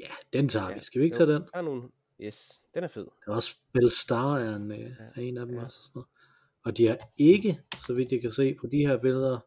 Ja, 0.00 0.38
den 0.38 0.48
tager 0.48 0.68
Ja, 0.68 0.74
vi. 0.74 0.80
Skal 0.80 1.00
vi 1.00 1.04
ikke 1.04 1.14
jo, 1.20 1.26
tage 1.26 1.34
den? 1.34 1.42
Der 1.42 1.58
er 1.58 1.62
nogle... 1.62 1.82
Yes, 2.20 2.60
den 2.74 2.84
er 2.84 2.88
fed. 2.88 3.06
Der 3.26 3.32
er 3.32 3.36
også 3.36 3.56
Star 4.02 4.38
er 4.38 4.56
en, 4.56 4.72
øh, 4.72 4.90
er 5.14 5.20
en 5.20 5.38
af 5.38 5.46
dem 5.46 5.54
ja. 5.54 5.64
også. 5.64 5.78
Og, 5.78 5.84
sådan 5.84 5.90
noget. 5.94 6.08
og 6.64 6.76
de 6.76 6.86
har 6.86 6.98
ikke, 7.16 7.60
så 7.86 7.94
vidt 7.94 8.12
jeg 8.12 8.20
kan 8.20 8.32
se 8.32 8.54
på 8.60 8.66
de 8.66 8.86
her 8.86 8.96
billeder, 8.98 9.38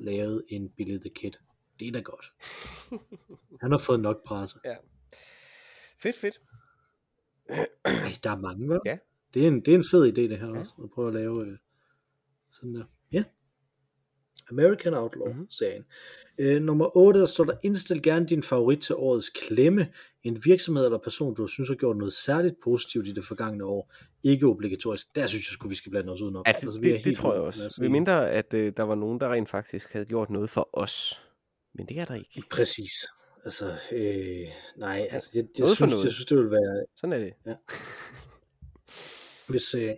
lavet 0.00 0.44
en 0.48 0.68
Billy 0.70 0.98
the 0.98 1.10
Kid. 1.10 1.32
Det 1.80 1.88
er 1.88 1.92
da 1.92 2.00
godt. 2.00 2.32
Han 3.60 3.70
har 3.70 3.78
fået 3.78 4.00
nok 4.00 4.24
presse. 4.26 4.58
Ja. 4.64 4.76
Fedt, 6.02 6.16
fedt. 6.16 6.40
Ej, 7.84 8.12
der 8.22 8.30
er 8.30 8.40
mange, 8.40 8.74
hva'? 8.76 8.80
Ja. 8.86 8.98
Det 9.34 9.44
er 9.44 9.48
en, 9.48 9.60
det 9.60 9.74
er 9.74 9.78
en 9.78 9.84
fed 9.90 10.06
idé, 10.08 10.20
det 10.20 10.38
her 10.38 10.48
Ja. 10.54 10.58
også. 10.60 10.72
At 10.84 10.90
prøve 10.90 11.08
at 11.08 11.14
lave 11.14 11.46
øh, 11.46 11.58
sådan 12.52 12.74
der. 12.74 12.84
Ja. 13.12 13.24
American. 14.50 14.94
Outlaw-serien. 14.94 15.84
Øh, 16.40 16.62
nummer 16.62 16.96
8, 16.96 17.20
der 17.20 17.26
står 17.26 17.44
der, 17.44 17.54
indstil 17.62 18.02
gerne 18.02 18.26
din 18.26 18.42
favorit 18.42 18.80
til 18.80 18.94
årets 18.94 19.28
klemme. 19.28 19.88
En 20.22 20.44
virksomhed 20.44 20.84
eller 20.84 20.98
person, 20.98 21.34
du 21.34 21.46
synes 21.46 21.68
har 21.68 21.76
gjort 21.76 21.96
noget 21.96 22.12
særligt 22.12 22.54
positivt 22.64 23.08
i 23.08 23.12
det 23.12 23.24
forgangne 23.24 23.64
år. 23.64 23.92
Ikke 24.22 24.46
obligatorisk. 24.46 25.06
Der 25.14 25.26
synes 25.26 25.42
jeg 25.42 25.52
sgu, 25.52 25.68
vi 25.68 25.74
skal 25.74 25.90
blande 25.90 26.12
os 26.12 26.20
udenom. 26.20 26.44
Ja, 26.46 26.52
det, 26.60 26.82
vi 26.82 26.90
er 26.90 26.96
det, 26.96 27.04
det 27.04 27.16
tror 27.16 27.32
jeg 27.32 27.42
også. 27.42 27.76
Ved 27.80 27.88
mindre, 27.88 28.30
at 28.30 28.54
øh, 28.54 28.72
der 28.76 28.82
var 28.82 28.94
nogen, 28.94 29.20
der 29.20 29.32
rent 29.32 29.48
faktisk 29.48 29.92
havde 29.92 30.06
gjort 30.06 30.30
noget 30.30 30.50
for 30.50 30.70
os. 30.72 31.22
Men 31.74 31.86
det 31.86 31.98
er 31.98 32.04
der 32.04 32.14
ikke. 32.14 32.42
Præcis. 32.50 32.92
Altså, 33.44 33.74
øh, 33.92 34.48
nej, 34.76 35.08
altså, 35.10 35.30
jeg, 35.34 35.44
jeg, 35.58 35.68
synes, 35.68 36.04
jeg 36.04 36.12
synes, 36.12 36.26
det 36.26 36.36
ville 36.36 36.50
være, 36.50 36.84
Sådan 36.96 37.12
er 37.12 37.18
det. 37.18 37.56
hvis, 39.48 39.74
øh, 39.74 39.90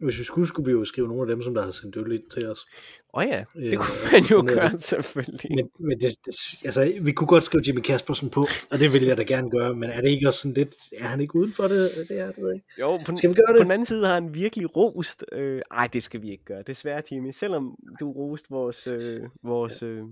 hvis 0.00 0.18
vi 0.18 0.24
skulle, 0.24 0.48
skulle 0.48 0.66
vi 0.66 0.72
jo 0.72 0.84
skrive 0.84 1.08
nogle 1.08 1.22
af 1.22 1.26
dem, 1.26 1.42
som 1.42 1.54
der 1.54 1.62
har 1.64 1.70
sendt 1.70 1.96
øl 1.96 2.12
ind 2.12 2.30
til 2.30 2.48
os. 2.50 2.66
Åh 3.14 3.22
oh 3.22 3.28
ja, 3.28 3.44
det 3.54 3.72
Øh, 3.72 3.76
kunne 3.76 3.96
man 4.12 4.22
jo 4.22 4.38
er 4.38 4.42
gøre, 4.54 4.68
det. 4.70 4.82
selvfølgelig. 4.82 5.50
Men, 5.56 5.68
men 5.80 6.00
det, 6.00 6.12
det, 6.26 6.34
altså, 6.64 6.92
vi 7.02 7.12
kunne 7.12 7.28
godt 7.28 7.44
skrive 7.44 7.62
Jimmy 7.66 7.80
Kaspersen 7.80 8.30
på, 8.30 8.46
og 8.70 8.78
det 8.80 8.92
vil 8.92 9.02
jeg 9.04 9.16
da 9.16 9.22
gerne 9.22 9.50
gøre, 9.50 9.74
men 9.74 9.90
er 9.90 10.00
det 10.00 10.08
ikke 10.08 10.28
også 10.28 10.40
sådan 10.40 10.54
lidt, 10.54 10.74
er 10.98 11.04
han 11.06 11.20
ikke 11.20 11.36
uden 11.36 11.52
for 11.52 11.62
det? 11.68 11.90
Det 12.08 12.20
er 12.20 12.26
det, 12.26 12.36
ved 12.38 12.46
jeg 12.46 12.54
ikke. 12.54 12.66
Jo, 12.80 12.96
på, 13.06 13.16
Skal 13.16 13.30
vi 13.30 13.34
gøre 13.34 13.46
på 13.48 13.52
det? 13.52 13.62
den 13.62 13.70
anden 13.70 13.86
side 13.86 14.06
har 14.06 14.14
han 14.14 14.34
virkelig 14.34 14.76
rost. 14.76 15.24
Øh, 15.32 15.62
ej, 15.70 15.86
det 15.92 16.02
skal 16.02 16.22
vi 16.22 16.30
ikke 16.30 16.44
gøre. 16.44 16.62
Desværre, 16.62 17.02
Jimmy. 17.12 17.30
Selvom 17.32 17.76
du 18.00 18.12
rost 18.12 18.50
vores... 18.50 18.86
Øh, 18.86 19.20
vores 19.44 19.82
øh, 19.82 20.02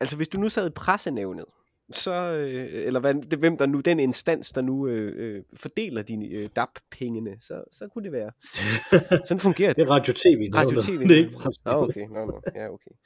altså, 0.00 0.16
hvis 0.16 0.28
du 0.28 0.38
nu 0.38 0.48
sad 0.48 0.66
i 0.66 0.70
pressenævnet, 0.70 1.44
så, 1.90 2.36
øh, 2.36 2.86
eller 2.86 3.00
hvad, 3.00 3.14
det, 3.14 3.38
hvem 3.38 3.56
der 3.56 3.66
nu, 3.66 3.80
den 3.80 4.00
instans, 4.00 4.52
der 4.52 4.60
nu 4.60 4.86
øh, 4.86 5.36
øh, 5.36 5.42
fordeler 5.54 6.02
dine 6.02 6.26
øh, 6.26 6.48
DAP-pengene, 6.56 7.36
så, 7.40 7.64
så 7.72 7.88
kunne 7.88 8.04
det 8.04 8.12
være. 8.12 8.30
Sådan 9.26 9.40
fungerer 9.40 9.72
Det 9.72 9.82
er 9.82 9.90
Radio 9.90 10.12
TV. 10.12 10.50
Radio. 10.54 10.80
TV. 10.80 11.08
Det 11.08 11.10
er 11.10 11.16
ikke. 11.24 11.38
Nå, 11.64 11.72
okay. 11.72 12.06
Nå, 12.06 12.24
nå. 12.24 12.40
Ja, 12.54 12.68
okay. 12.68 12.90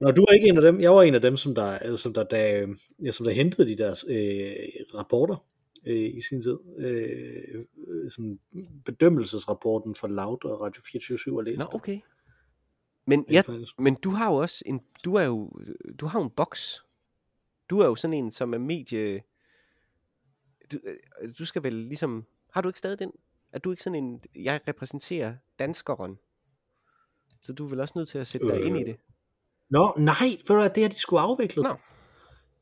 Nå, 0.00 0.10
du 0.10 0.22
er 0.22 0.32
ikke 0.32 0.48
en 0.48 0.56
af 0.56 0.62
dem. 0.62 0.80
Jeg 0.80 0.92
var 0.92 1.02
en 1.02 1.14
af 1.14 1.22
dem, 1.22 1.36
som 1.36 1.54
der, 1.54 1.62
altså, 1.62 1.96
som 1.96 2.14
der, 2.14 2.24
da, 2.24 2.66
ja, 3.04 3.10
som 3.10 3.26
der 3.26 3.32
hentede 3.32 3.68
de 3.68 3.76
der 3.76 4.04
øh, 4.08 4.52
rapporter 4.94 5.44
øh, 5.86 6.16
i 6.16 6.20
sin 6.28 6.42
tid. 6.42 6.58
Øh, 6.78 7.64
øh, 7.88 8.10
sådan 8.10 8.38
bedømmelsesrapporten 8.84 9.94
for 9.94 10.08
Loud 10.08 10.44
og 10.44 10.60
Radio 10.60 10.82
24 10.92 11.38
og 11.38 11.44
læste. 11.44 11.58
Nå, 11.58 11.66
okay. 11.72 11.98
Men, 13.08 13.24
jeg, 13.30 13.44
Faktisk. 13.44 13.78
men 13.78 13.94
du 13.94 14.10
har 14.10 14.32
jo 14.32 14.36
også 14.36 14.62
en, 14.66 14.80
du 15.04 15.14
er 15.14 15.22
jo, 15.22 15.50
du 16.00 16.06
har 16.06 16.18
jo 16.18 16.24
en 16.24 16.30
boks. 16.30 16.84
Du 17.70 17.78
er 17.78 17.86
jo 17.86 17.94
sådan 17.94 18.14
en, 18.14 18.30
som 18.30 18.54
er 18.54 18.58
medie, 18.58 19.22
du, 20.72 20.78
øh, 20.84 21.30
du 21.38 21.44
skal 21.44 21.62
vel 21.62 21.74
ligesom, 21.74 22.24
har 22.52 22.60
du 22.60 22.68
ikke 22.68 22.78
stadig 22.78 22.98
den? 22.98 23.12
Er 23.52 23.58
du 23.58 23.70
ikke 23.70 23.82
sådan 23.82 24.04
en, 24.04 24.20
jeg 24.34 24.60
repræsenterer 24.68 25.34
danskeren? 25.58 26.18
Så 27.40 27.52
du 27.52 27.64
er 27.64 27.68
vel 27.68 27.80
også 27.80 27.92
nødt 27.96 28.08
til 28.08 28.18
at 28.18 28.26
sætte 28.26 28.46
dig 28.46 28.60
Øh, 28.60 28.66
ind 28.66 28.78
i 28.78 28.84
det? 28.84 28.96
Nå, 29.70 29.94
nej, 29.98 30.28
hvad, 30.46 30.70
det 30.70 30.84
er 30.84 30.88
de 30.88 30.98
skulle 30.98 31.20
afviklet. 31.20 31.62
Nå. 31.62 31.76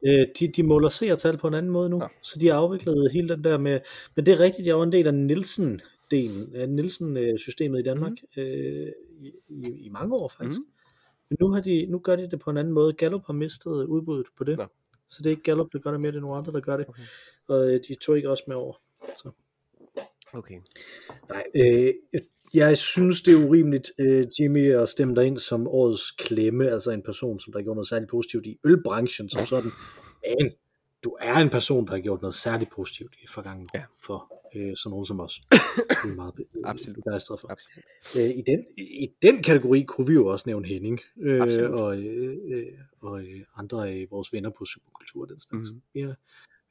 Øh, 0.06 0.26
de, 0.38 0.48
de 0.48 0.62
måler 0.62 0.88
seertal 0.88 1.38
på 1.38 1.48
en 1.48 1.54
anden 1.54 1.72
måde 1.72 1.88
nu, 1.88 1.98
Nå. 1.98 2.08
så 2.22 2.38
de 2.38 2.46
har 2.46 2.54
afviklet 2.54 3.12
hele 3.12 3.28
den 3.28 3.44
der 3.44 3.58
med, 3.58 3.80
men 4.14 4.26
det 4.26 4.34
er 4.34 4.40
rigtigt, 4.40 4.66
jeg 4.66 4.76
var 4.76 4.82
en 4.82 4.92
del 4.92 5.06
af 5.06 5.12
Nielsen-delen, 6.12 6.56
af 6.56 6.68
Nielsen-systemet 6.68 7.78
i 7.78 7.82
Danmark, 7.82 8.12
mm. 8.36 8.42
øh, 8.42 8.92
i, 9.20 9.32
i, 9.48 9.86
i 9.86 9.88
mange 9.88 10.14
år 10.14 10.28
faktisk. 10.28 10.60
Mhm. 10.60 10.68
Men 11.28 11.36
nu, 11.40 11.52
har 11.52 11.60
de, 11.60 11.86
nu 11.86 11.98
gør 11.98 12.16
de 12.16 12.30
det 12.30 12.40
på 12.40 12.50
en 12.50 12.56
anden 12.56 12.74
måde. 12.74 12.92
Gallup 12.92 13.26
har 13.26 13.32
mistet 13.32 13.70
udbuddet 13.70 14.26
på 14.36 14.44
det. 14.44 14.58
Nå. 14.58 14.66
Så 15.08 15.18
det 15.18 15.26
er 15.26 15.30
ikke 15.30 15.42
Gallup, 15.42 15.72
der 15.72 15.78
gør 15.78 15.90
det 15.90 16.00
mere, 16.00 16.12
det 16.12 16.16
er 16.16 16.22
nogle 16.22 16.36
andre, 16.36 16.52
der 16.52 16.60
gør 16.60 16.76
det. 16.76 16.88
Okay. 16.88 17.02
Og 17.48 17.70
øh, 17.70 17.80
de 17.88 17.94
tog 17.94 18.16
ikke 18.16 18.30
også 18.30 18.44
med 18.46 18.56
over. 18.56 18.74
Så. 19.16 19.30
Okay. 20.32 20.60
Nej, 21.28 21.44
øh, 21.56 21.94
jeg 22.54 22.78
synes, 22.78 23.22
det 23.22 23.34
er 23.34 23.46
urimeligt, 23.48 23.92
øh, 24.00 24.26
Jimmy, 24.40 24.72
at 24.72 24.88
stemme 24.88 25.14
dig 25.14 25.26
ind 25.26 25.38
som 25.38 25.66
årets 25.68 26.10
klemme, 26.10 26.68
altså 26.68 26.90
en 26.90 27.02
person, 27.02 27.40
som 27.40 27.52
der 27.52 27.58
har 27.58 27.64
gjort 27.64 27.76
noget 27.76 27.88
særligt 27.88 28.10
positivt 28.10 28.46
i 28.46 28.58
ølbranchen 28.64 29.28
som 29.28 29.46
sådan. 29.46 29.70
Men 30.38 30.52
du 31.04 31.16
er 31.20 31.34
en 31.34 31.50
person, 31.50 31.86
der 31.86 31.92
har 31.92 32.00
gjort 32.00 32.22
noget 32.22 32.34
særligt 32.34 32.70
positivt 32.70 33.14
i 33.22 33.26
forgangen 33.26 33.68
Ja. 33.74 33.84
for 34.02 34.35
øh, 34.56 34.76
sådan 34.76 34.90
nogen 34.90 35.06
som 35.06 35.20
os. 35.20 35.40
Det 36.04 36.10
er 36.10 36.14
meget 36.14 36.34
øh, 36.38 36.46
Absolut. 36.64 36.94
begejstret 36.94 37.40
for. 37.40 37.48
Absolut. 37.52 37.84
Øh, 38.16 38.30
i, 38.38 38.42
den, 38.46 38.64
I 38.78 39.08
den 39.22 39.42
kategori 39.42 39.82
kunne 39.82 40.06
vi 40.06 40.12
jo 40.12 40.26
også 40.26 40.44
nævne 40.46 40.68
Henning 40.68 41.00
øh, 41.20 41.42
Absolut. 41.42 41.70
og, 41.70 41.98
øh, 41.98 42.38
øh, 42.46 42.66
og 43.00 43.20
øh, 43.20 43.40
andre 43.56 43.88
af 43.88 44.06
vores 44.10 44.32
venner 44.32 44.50
på 44.50 44.64
Superkultur 44.64 45.22
og 45.22 45.28
den 45.28 45.40
slags. 45.40 45.70
Mhm. 45.70 45.82
Vi, 45.94 46.00
har, 46.00 46.16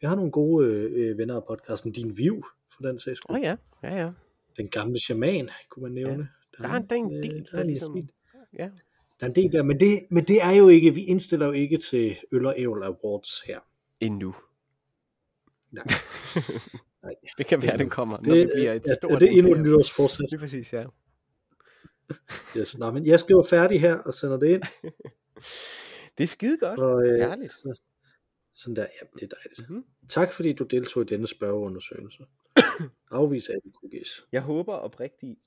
vi 0.01 0.07
har 0.07 0.15
nogle 0.15 0.31
gode 0.31 0.67
øh, 0.67 0.91
øh, 0.95 1.17
venner 1.17 1.35
af 1.35 1.43
podcasten 1.47 1.91
Din 1.91 2.17
Viv, 2.17 2.45
for 2.75 2.87
den 2.87 2.99
sags 2.99 3.17
skyld. 3.17 3.29
Åh 3.29 3.35
oh, 3.35 3.41
ja, 3.41 3.55
ja, 3.83 3.95
ja. 4.03 4.11
Den 4.57 4.67
gamle 4.69 4.99
shaman, 4.99 5.49
kunne 5.69 5.83
man 5.83 5.91
nævne. 5.91 6.27
Der 6.57 6.67
er, 6.67 6.79
der 6.79 6.95
er 6.95 6.99
en 6.99 7.15
øh, 7.17 7.23
del, 7.23 7.33
der 7.33 7.51
er 7.51 7.55
der 7.55 7.61
en 7.61 7.67
ligesom, 7.67 8.09
ja. 8.57 8.69
Der 9.19 9.25
er 9.25 9.29
en 9.29 9.35
del 9.35 9.53
der, 9.53 9.63
men 9.63 9.79
det, 9.79 9.99
men 10.09 10.23
det 10.23 10.43
er 10.43 10.51
jo 10.51 10.67
ikke, 10.67 10.95
vi 10.95 11.03
indstiller 11.03 11.45
jo 11.45 11.51
ikke 11.51 11.77
til 11.77 12.15
Øl 12.31 12.45
og 12.45 12.55
Ævl 12.57 12.83
Awards 12.83 13.41
her. 13.47 13.59
Endnu. 13.99 14.33
Nej. 15.71 15.85
Nej. 17.05 17.13
Det 17.37 17.45
kan 17.45 17.61
være, 17.61 17.77
den 17.77 17.89
kommer, 17.89 18.17
når 18.23 18.35
Det, 18.35 18.49
bliver 18.55 18.73
et 18.73 18.81
er, 18.87 18.95
stort 18.95 19.11
er 19.11 19.19
det 19.19 19.37
endnu 19.37 19.53
et 19.53 19.59
nytårsforsæt? 19.61 20.31
Lige 20.31 20.39
præcis, 20.39 20.73
ja. 20.73 20.85
Yes. 22.57 22.77
Nå, 22.77 22.91
men 22.91 23.05
jeg 23.05 23.19
skriver 23.19 23.43
færdig 23.49 23.81
her 23.81 23.97
og 23.99 24.13
sender 24.13 24.37
det 24.37 24.47
ind. 24.47 24.61
Det 26.17 26.23
er 26.23 26.27
skide 26.27 26.57
godt. 26.57 26.79
Og, 26.79 27.05
øh, 27.07 27.19
Herligt. 27.19 27.51
så- 27.51 27.81
Sådan 28.53 28.75
der, 28.75 28.81
ja, 28.81 29.07
det 29.19 29.23
er 29.23 29.35
dejligt. 29.35 29.69
Mhm. 29.69 29.85
Tak 30.09 30.33
fordi 30.33 30.53
du 30.53 30.63
deltog 30.63 31.03
i 31.03 31.05
denne 31.05 31.27
spørgeundersøgelse. 31.27 32.23
Afvis 33.11 33.49
alle 33.49 33.61
cookies. 33.81 34.21
Jeg 34.31 34.41
håber 34.41 34.73
oprigtigt, 34.73 35.39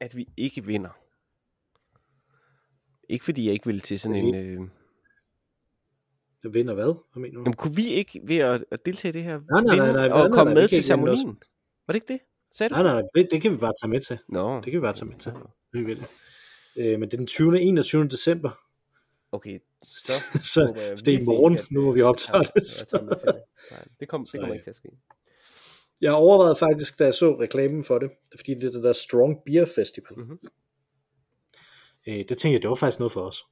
at 0.00 0.16
vi 0.16 0.28
ikke 0.36 0.64
vinder. 0.64 0.98
Ikke 3.08 3.24
fordi 3.24 3.44
jeg 3.44 3.52
ikke 3.52 3.66
vil 3.66 3.80
til 3.80 4.00
sådan 4.00 4.16
en... 4.16 4.34
Øh... 4.34 4.68
Vinder 6.50 6.74
hvad? 6.74 6.84
Hvad 7.12 7.20
mener 7.20 7.34
du? 7.34 7.40
Jamen, 7.40 7.52
kunne 7.52 7.76
vi 7.76 7.86
ikke 7.86 8.20
ved 8.24 8.36
at, 8.36 8.64
at 8.70 8.86
deltage 8.86 9.10
i 9.10 9.12
det 9.12 9.22
her 9.22 9.40
nej, 9.50 9.60
nej, 9.62 9.74
vinde 9.74 9.92
nej, 9.92 10.08
nej, 10.08 10.18
og 10.22 10.28
nej, 10.28 10.36
komme 10.36 10.54
nej, 10.54 10.62
med 10.62 10.68
til 10.68 10.82
ceremonien? 10.82 11.38
Var 11.86 11.92
det 11.92 11.94
ikke 11.94 12.12
det? 12.12 12.20
Sagde 12.50 12.68
du? 12.68 12.74
Nej, 12.74 12.82
nej, 12.82 12.92
nej, 12.92 13.02
det, 13.14 13.28
det 13.30 13.42
kan 13.42 13.52
vi 13.52 13.56
bare 13.56 13.72
tage 13.82 13.90
med 13.90 14.00
til. 14.00 14.18
Nå. 14.28 14.54
Det 14.56 14.64
kan 14.64 14.72
vi 14.72 14.80
bare 14.80 14.92
tage 14.92 15.06
med 15.06 15.16
til. 15.18 15.32
Vi 15.72 15.82
vil. 15.84 16.06
Øh, 16.76 17.00
men 17.00 17.02
det 17.08 17.12
er 17.12 17.16
den 17.18 17.26
20. 17.26 17.60
21. 17.60 18.08
december. 18.08 18.50
Okay, 19.32 19.58
så, 19.82 20.12
så, 20.54 20.72
jeg 20.76 20.98
så 20.98 21.04
det 21.04 21.14
er 21.14 21.18
i 21.18 21.24
morgen, 21.24 21.58
at, 21.58 21.70
nu 21.70 21.82
hvor 21.82 21.92
vi 21.92 22.02
optager 22.02 22.42
tager- 22.42 22.98
det. 22.98 23.22
det. 23.22 23.42
Nej, 23.70 23.84
det, 24.00 24.08
kommer 24.08 24.52
ikke 24.52 24.64
til 24.64 24.70
at 24.70 24.76
ske. 24.76 24.88
Jeg 26.00 26.12
overvejede 26.12 26.56
faktisk, 26.56 26.98
da 26.98 27.04
jeg 27.04 27.14
så 27.14 27.40
reklamen 27.40 27.84
for 27.84 27.98
det, 27.98 28.10
det 28.32 28.40
fordi 28.40 28.54
det 28.54 28.64
er 28.64 28.70
det 28.70 28.82
der 28.82 28.92
Strong 28.92 29.36
Beer 29.46 29.64
Festival. 29.74 30.18
Mhm. 30.18 30.38
Øh, 32.08 32.14
det 32.14 32.26
tænkte 32.28 32.48
jeg, 32.52 32.62
det 32.62 32.68
var 32.70 32.74
faktisk 32.74 32.98
noget 32.98 33.12
for 33.12 33.20
os. 33.20 33.44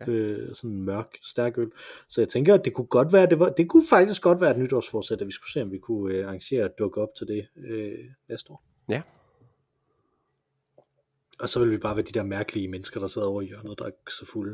Ja. 0.00 0.06
Øh, 0.12 0.54
sådan 0.54 0.70
en 0.76 0.82
mørk, 0.82 1.16
stærk 1.22 1.58
øl. 1.58 1.70
Så 2.08 2.20
jeg 2.20 2.28
tænker, 2.28 2.54
at 2.54 2.64
det 2.64 2.74
kunne 2.74 2.86
godt 2.86 3.12
være, 3.12 3.26
det, 3.26 3.38
var, 3.38 3.48
det 3.48 3.68
kunne 3.68 3.82
faktisk 3.90 4.22
godt 4.22 4.40
være 4.40 4.50
et 4.50 4.58
nytårsforsæt, 4.58 5.20
at 5.20 5.26
vi 5.26 5.32
skulle 5.32 5.52
se, 5.52 5.62
om 5.62 5.72
vi 5.72 5.78
kunne 5.78 6.14
øh, 6.14 6.24
arrangere 6.26 6.64
at 6.64 6.70
dukke 6.78 7.00
op 7.00 7.08
til 7.18 7.26
det 7.26 7.48
øh, 7.56 7.98
næste 8.28 8.50
år. 8.52 8.64
Ja. 8.88 9.02
Og 11.40 11.48
så 11.48 11.60
vil 11.60 11.70
vi 11.70 11.76
bare 11.78 11.96
være 11.96 12.04
de 12.06 12.12
der 12.12 12.22
mærkelige 12.22 12.68
mennesker, 12.68 13.00
der 13.00 13.06
sidder 13.06 13.28
over 13.28 13.42
i 13.42 13.46
hjørnet, 13.46 13.78
der 13.78 13.84
er 13.84 13.90
så 14.10 14.26
fulde. 14.32 14.50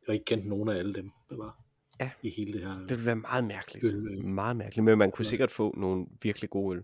Jeg 0.00 0.06
har 0.06 0.12
ikke 0.12 0.24
kendt 0.24 0.46
nogen 0.46 0.68
af 0.68 0.76
alle 0.76 0.94
dem, 0.94 1.10
der 1.30 1.36
var 1.36 1.60
Ja. 2.00 2.10
i 2.22 2.30
hele 2.30 2.52
det 2.52 2.60
her. 2.60 2.72
Det 2.74 2.90
ville 2.90 3.06
være 3.06 3.16
meget 3.16 3.44
mærkeligt. 3.44 3.84
Øl. 3.94 4.24
Meget 4.26 4.56
mærkeligt, 4.56 4.84
men 4.84 4.98
man 4.98 5.10
kunne 5.10 5.24
Ja. 5.24 5.28
sikkert 5.28 5.50
få 5.50 5.74
nogle 5.76 6.06
virkelig 6.22 6.50
gode 6.50 6.76
øl. 6.76 6.82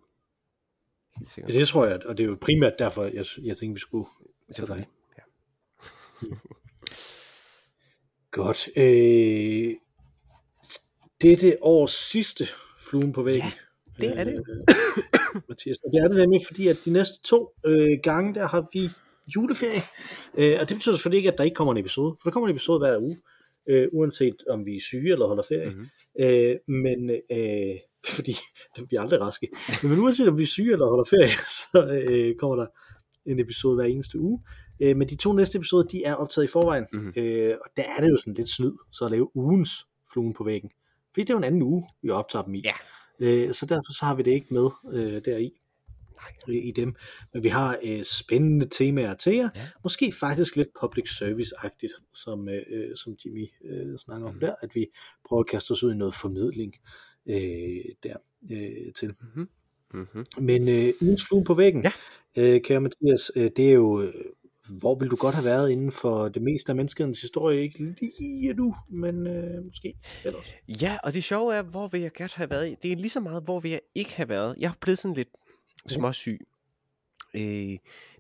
Helt 1.17 1.29
Ja, 1.29 1.31
sikkert. 1.31 1.55
det 1.55 1.69
tror 1.69 1.87
jeg, 1.87 2.07
og 2.07 2.19
det 2.19 2.25
er 2.25 2.29
jo 2.29 2.39
primært 2.41 2.73
derfor, 2.79 3.05
jeg, 3.05 3.25
jeg 3.43 3.57
tænkte, 3.57 3.75
vi 3.75 3.81
skulle 3.81 4.07
Selvfølgelig. 4.53 4.89
Ja. 5.19 5.23
Godt. 8.31 8.69
Øh, 8.77 9.75
dette 11.23 11.57
års 11.63 11.93
sidste 11.93 12.45
fluen 12.81 13.13
på 13.13 13.23
væggen. 13.23 13.51
Ja, 14.03 14.07
det 14.07 14.19
er 14.19 14.25
det. 14.25 14.33
Øh, 14.33 15.43
Mathias. 15.49 15.77
Og 15.85 15.93
det 15.93 16.01
er 16.05 16.09
det 16.09 16.17
nemlig, 16.17 16.41
fordi 16.47 16.69
at 16.69 16.77
de 16.85 16.91
næste 16.91 17.21
to 17.25 17.49
øh, 17.67 17.99
gange, 18.03 18.35
der 18.35 18.49
har 18.49 18.67
vi 18.73 18.91
juleferie. 19.37 19.83
Øh, 20.39 20.57
og 20.61 20.69
det 20.69 20.77
betyder 20.77 20.95
selvfølgelig 20.95 21.19
ikke, 21.19 21.33
at 21.33 21.39
der 21.39 21.45
ikke 21.45 21.55
kommer 21.55 21.73
en 21.73 21.79
episode, 21.79 22.17
for 22.21 22.31
der 22.31 22.33
kommer 22.33 22.49
en 22.49 22.55
episode 22.55 22.79
hver 22.79 22.99
uge, 22.99 23.17
øh, 23.69 23.89
uanset 23.93 24.37
om 24.49 24.67
vi 24.67 24.77
er 24.77 24.81
syge 24.81 25.13
eller 25.13 25.27
holder 25.27 25.43
ferie. 25.49 25.71
Mhm. 25.71 25.87
Øh, 26.21 26.57
men 26.69 27.11
øh, 27.11 27.77
fordi 28.17 28.37
vi 28.91 28.97
er 28.97 29.01
aldrig 29.01 29.21
raske. 29.21 29.49
Men 29.83 29.99
uanset 29.99 30.29
om 30.29 30.39
vi 30.39 30.43
er 30.43 30.47
syge 30.47 30.73
eller 30.73 30.89
holder 30.89 31.05
ferie, 31.05 31.37
så 31.61 32.05
øh, 32.11 32.37
kommer 32.37 32.57
der 32.57 32.67
en 33.27 33.41
episode 33.41 33.75
hver 33.75 33.85
eneste 33.85 34.19
uge. 34.21 34.43
Øh, 34.83 34.97
men 34.97 35.09
de 35.09 35.17
to 35.17 35.33
næste 35.33 35.59
episoder, 35.59 35.89
de 35.89 36.05
er 36.05 36.15
optaget 36.15 36.49
i 36.49 36.51
forvejen. 36.51 36.87
Mhm. 36.93 37.13
Øh, 37.17 37.55
og 37.65 37.71
der 37.77 37.83
er 37.97 38.01
det 38.01 38.11
jo 38.11 38.17
sådan 38.17 38.35
lidt 38.35 38.49
snyd, 38.49 38.73
så 38.93 39.05
at 39.05 39.11
lave 39.11 39.37
ugens 39.37 39.71
fluen 40.13 40.35
på 40.35 40.45
væggen. 40.45 40.71
Fordi 41.15 41.23
det 41.23 41.31
er 41.31 41.35
jo 41.35 41.39
en 41.39 41.45
anden 41.45 41.63
uge, 41.63 41.89
vi 42.03 42.11
optager 42.11 42.43
dem 42.45 42.55
i. 42.55 42.63
Ja. 42.65 42.73
Øh, 43.21 43.55
så 43.55 43.67
derfor 43.67 43.93
så 43.93 44.05
har 44.05 44.15
vi 44.15 44.23
det 44.23 44.31
ikke 44.31 44.47
med 44.51 44.69
øh, 44.93 45.23
deri 45.25 45.53
øh, 46.49 46.55
i 46.55 46.71
dem. 46.77 46.95
Men 47.35 47.43
vi 47.43 47.49
har 47.49 47.79
øh, 47.85 48.05
spændende 48.05 48.67
temaer 48.71 49.15
til 49.15 49.35
jer. 49.37 49.49
Ja. 49.57 49.69
Måske 49.83 50.13
faktisk 50.21 50.57
lidt 50.57 50.69
public 50.81 51.09
service-agtigt, 51.11 52.03
som, 52.15 52.49
øh, 52.49 52.63
øh, 52.71 52.97
som 52.97 53.17
Jimmy 53.25 53.47
øh, 53.65 53.99
snakker 53.99 54.27
om 54.29 54.35
Mhm. 54.35 54.41
der, 54.41 54.55
at 54.63 54.75
vi 54.75 54.87
prøver 55.29 55.41
at 55.41 55.47
kaste 55.47 55.71
os 55.71 55.83
ud 55.83 55.93
i 55.93 55.97
noget 55.97 56.15
formidling 56.15 56.75
øh, 57.27 57.85
der 58.03 58.17
øh, 58.51 58.93
til. 58.97 59.15
Mhm. 59.35 59.49
Mhm. 59.95 60.27
Men 60.39 60.69
øh, 60.69 60.93
ugens 61.01 61.25
flue 61.29 61.45
på 61.45 61.55
væggen, 61.55 61.85
Ja. 61.85 61.93
øh, 62.37 62.63
kære 62.63 62.81
Mathias, 62.81 63.33
øh, 63.37 63.51
det 63.57 63.69
er 63.69 63.73
jo, 63.73 64.03
øh, 64.03 64.15
hvor 64.81 64.95
vil 64.95 65.09
du 65.11 65.17
godt 65.17 65.35
have 65.35 65.45
været 65.45 65.71
inden 65.71 65.93
for 65.93 66.29
det 66.29 66.43
meste 66.43 66.73
af 66.73 66.77
menneskets 66.77 67.21
historie? 67.21 67.63
Ikke 67.63 67.95
lige 68.21 68.55
nu, 68.55 68.75
men 68.89 69.27
øh, 69.27 69.65
måske 69.65 69.95
ellers. 70.25 70.55
Ja, 70.69 70.99
og 71.03 71.15
det 71.15 71.25
sjove 71.25 71.55
er, 71.55 71.63
hvor 71.63 71.89
vil 71.89 72.01
jeg 72.01 72.13
godt 72.13 72.35
have 72.35 72.51
været? 72.51 72.83
Det 72.83 72.93
er 72.93 72.97
lige 72.97 73.11
så 73.11 73.21
meget, 73.21 73.43
hvor 73.43 73.61
vil 73.61 73.71
jeg 73.71 73.81
ikke 73.95 74.17
have 74.17 74.29
været. 74.29 74.57
Jeg 74.59 74.69
er 74.69 74.73
blevet 74.81 74.99
sådan 74.99 75.15
lidt 75.15 75.29
småsyg. 75.89 76.41
Øh, 77.35 77.41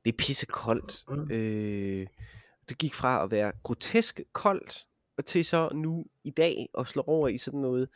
det 0.04 0.06
er 0.06 0.12
pisse 0.18 0.46
koldt. 0.46 1.04
Mm. 1.08 1.30
Øh, 1.30 2.06
det 2.68 2.78
gik 2.78 2.94
fra 2.94 3.24
at 3.24 3.30
være 3.30 3.52
grotesk 3.62 4.20
koldt, 4.32 4.86
og 5.18 5.24
til 5.24 5.44
så 5.44 5.68
nu 5.74 6.04
i 6.24 6.30
dag 6.30 6.68
at 6.78 6.86
slå 6.86 7.02
over 7.06 7.28
i 7.28 7.38
sådan 7.38 7.60
noget, 7.60 7.88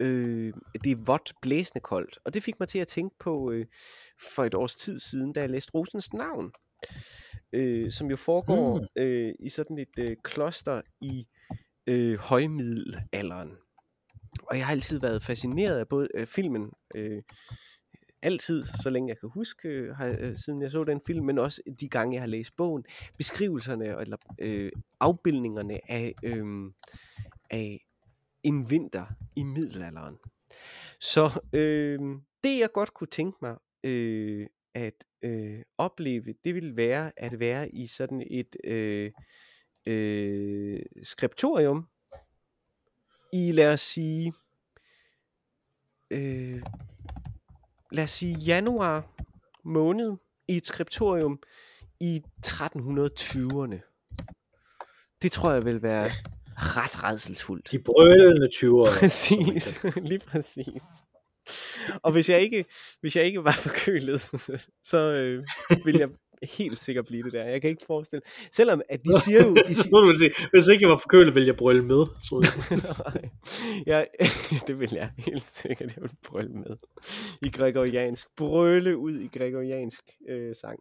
øh, 0.00 0.52
det 0.84 0.92
er 0.92 1.04
vådt 1.06 1.32
blæsende 1.42 1.80
koldt. 1.80 2.18
Og 2.24 2.34
det 2.34 2.42
fik 2.42 2.60
mig 2.60 2.68
til 2.68 2.78
at 2.78 2.86
tænke 2.86 3.16
på 3.18 3.50
øh, 3.52 3.66
for 4.34 4.44
et 4.44 4.54
års 4.54 4.76
tid 4.76 4.98
siden, 4.98 5.32
da 5.32 5.40
jeg 5.40 5.50
læste 5.50 5.70
Rosens 5.74 6.12
navn, 6.12 6.52
øh, 7.52 7.90
som 7.92 8.10
jo 8.10 8.16
foregår 8.16 8.78
Mm. 8.78 9.02
øh, 9.02 9.34
i 9.40 9.48
sådan 9.48 9.78
et 9.78 9.98
øh, 9.98 10.16
kloster 10.22 10.82
i 11.00 11.26
øh, 11.86 12.18
højmiddelalderen. 12.18 13.50
Og 14.42 14.56
jeg 14.56 14.66
har 14.66 14.72
altid 14.72 15.00
været 15.00 15.22
fascineret 15.22 15.78
af 15.78 15.88
både 15.88 16.08
øh, 16.14 16.26
filmen, 16.26 16.70
øh, 16.96 17.22
altid, 18.22 18.64
så 18.82 18.90
længe 18.90 19.08
jeg 19.08 19.18
kan 19.20 19.30
huske, 19.34 19.68
øh, 19.68 19.96
har, 19.96 20.16
øh, 20.20 20.36
siden 20.36 20.62
jeg 20.62 20.70
så 20.70 20.84
den 20.84 21.00
film, 21.06 21.26
men 21.26 21.38
også 21.38 21.62
de 21.80 21.88
gange, 21.88 22.14
jeg 22.14 22.22
har 22.22 22.26
læst 22.26 22.56
bogen, 22.56 22.84
beskrivelserne 23.18 24.00
eller 24.00 24.16
øh, 24.38 24.72
afbildningerne 25.00 25.90
af, 25.90 26.14
øh, 26.24 26.46
af 27.50 27.83
en 28.44 28.70
vinter 28.70 29.06
i 29.36 29.42
middelalderen. 29.42 30.16
Så 31.00 31.40
øh, 31.52 32.00
det, 32.44 32.58
jeg 32.58 32.72
godt 32.74 32.94
kunne 32.94 33.08
tænke 33.08 33.38
mig 33.42 33.56
øh, 33.84 34.46
at 34.74 35.04
øh, 35.22 35.62
opleve, 35.78 36.34
det 36.44 36.54
ville 36.54 36.76
være 36.76 37.12
at 37.16 37.40
være 37.40 37.74
i 37.74 37.86
sådan 37.86 38.26
et 38.30 38.56
øh, 38.64 39.12
øh, 39.88 40.80
skriptorium 41.02 41.86
i, 43.32 43.52
lad 43.52 43.72
os 43.72 43.80
sige, 43.80 44.32
øh, 46.10 46.62
lad 47.92 48.04
os 48.04 48.10
sige 48.10 48.34
januar 48.34 49.10
måned 49.64 50.12
i 50.48 50.56
et 50.56 50.66
skriptorium 50.66 51.42
i 52.00 52.22
1320'erne. 52.46 53.78
Det 55.22 55.32
tror 55.32 55.52
jeg 55.52 55.64
vil 55.64 55.82
være 55.82 56.10
ret 56.56 57.04
redselsfuldt. 57.04 57.70
De 57.72 57.78
brølende 57.78 58.48
20'ere. 58.56 58.98
Præcis, 58.98 59.80
lige 60.10 60.20
præcis. 60.28 60.82
Og 62.02 62.12
hvis 62.12 62.28
jeg 62.28 62.40
ikke, 62.40 62.64
hvis 63.00 63.16
jeg 63.16 63.24
ikke 63.24 63.44
var 63.44 63.52
forkølet, 63.52 64.20
så 64.90 64.98
øh, 64.98 65.44
vil 65.84 65.96
jeg 65.98 66.08
helt 66.42 66.78
sikkert 66.78 67.06
blive 67.06 67.22
det 67.22 67.32
der. 67.32 67.44
Jeg 67.44 67.60
kan 67.60 67.70
ikke 67.70 67.84
forestille. 67.86 68.22
Selvom 68.52 68.82
at 68.88 69.00
de 69.04 69.20
siger 69.20 69.44
jo, 69.44 69.54
de 69.54 69.74
siger, 69.82 70.06
vil 70.06 70.18
sige, 70.18 70.30
hvis 70.52 70.68
ikke 70.68 70.82
jeg 70.82 70.90
var 70.90 70.96
forkølet, 70.96 71.34
ville 71.34 71.46
jeg 71.46 71.56
brølle 71.56 71.84
med. 71.84 72.06
Så 72.20 72.34
Nej, 73.04 73.30
jeg, 73.86 74.08
det 74.66 74.80
vil 74.80 74.90
jeg 74.92 75.10
helt 75.18 75.42
sikkert, 75.42 75.92
jeg 75.96 76.02
vil 76.02 76.10
brølle 76.26 76.52
med. 76.54 76.76
I 77.42 77.50
gregoriansk. 77.50 78.26
Brølle 78.36 78.96
ud 78.96 79.18
i 79.18 79.28
gregoriansk 79.38 80.04
øh, 80.28 80.54
sang. 80.54 80.78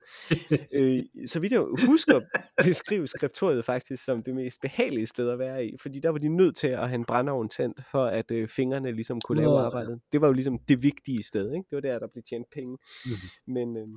øh, 0.74 1.04
så 1.28 1.40
vidt 1.40 1.54
jeg 1.54 1.66
husker, 1.86 2.22
beskrive 2.64 3.08
skriptoriet 3.08 3.66
faktisk 3.66 4.06
som 4.06 4.24
det 4.24 4.36
mest 4.36 4.62
behagelige 4.62 5.06
sted 5.06 5.30
at 5.30 5.40
være 5.40 5.66
i. 5.66 5.78
Fordi 5.82 6.00
der 6.00 6.10
var 6.10 6.18
de 6.18 6.36
nødt 6.36 6.56
til 6.56 6.68
at 6.68 6.88
have 6.88 6.96
en 6.96 7.06
brændeovn 7.06 7.50
tændt, 7.50 7.82
for 7.92 8.06
at 8.06 8.32
øh, 8.32 8.48
fingrene 8.48 8.92
ligesom 8.92 9.22
kunne 9.22 9.42
lave 9.42 9.60
arbejdet. 9.60 10.00
Det 10.12 10.22
var 10.22 10.28
jo 10.28 10.34
ligesom 10.34 10.60
det 10.68 10.84
vigtige 10.84 11.24
sted. 11.24 11.54
Ikke? 11.54 11.66
Det 11.70 11.76
var 11.76 11.82
der, 11.82 12.00
der 12.00 12.08
blev 12.14 12.24
tjent 12.30 12.48
penge. 12.56 12.78
Mhm. 13.06 13.54
Men 13.54 13.78
øh, 13.78 13.88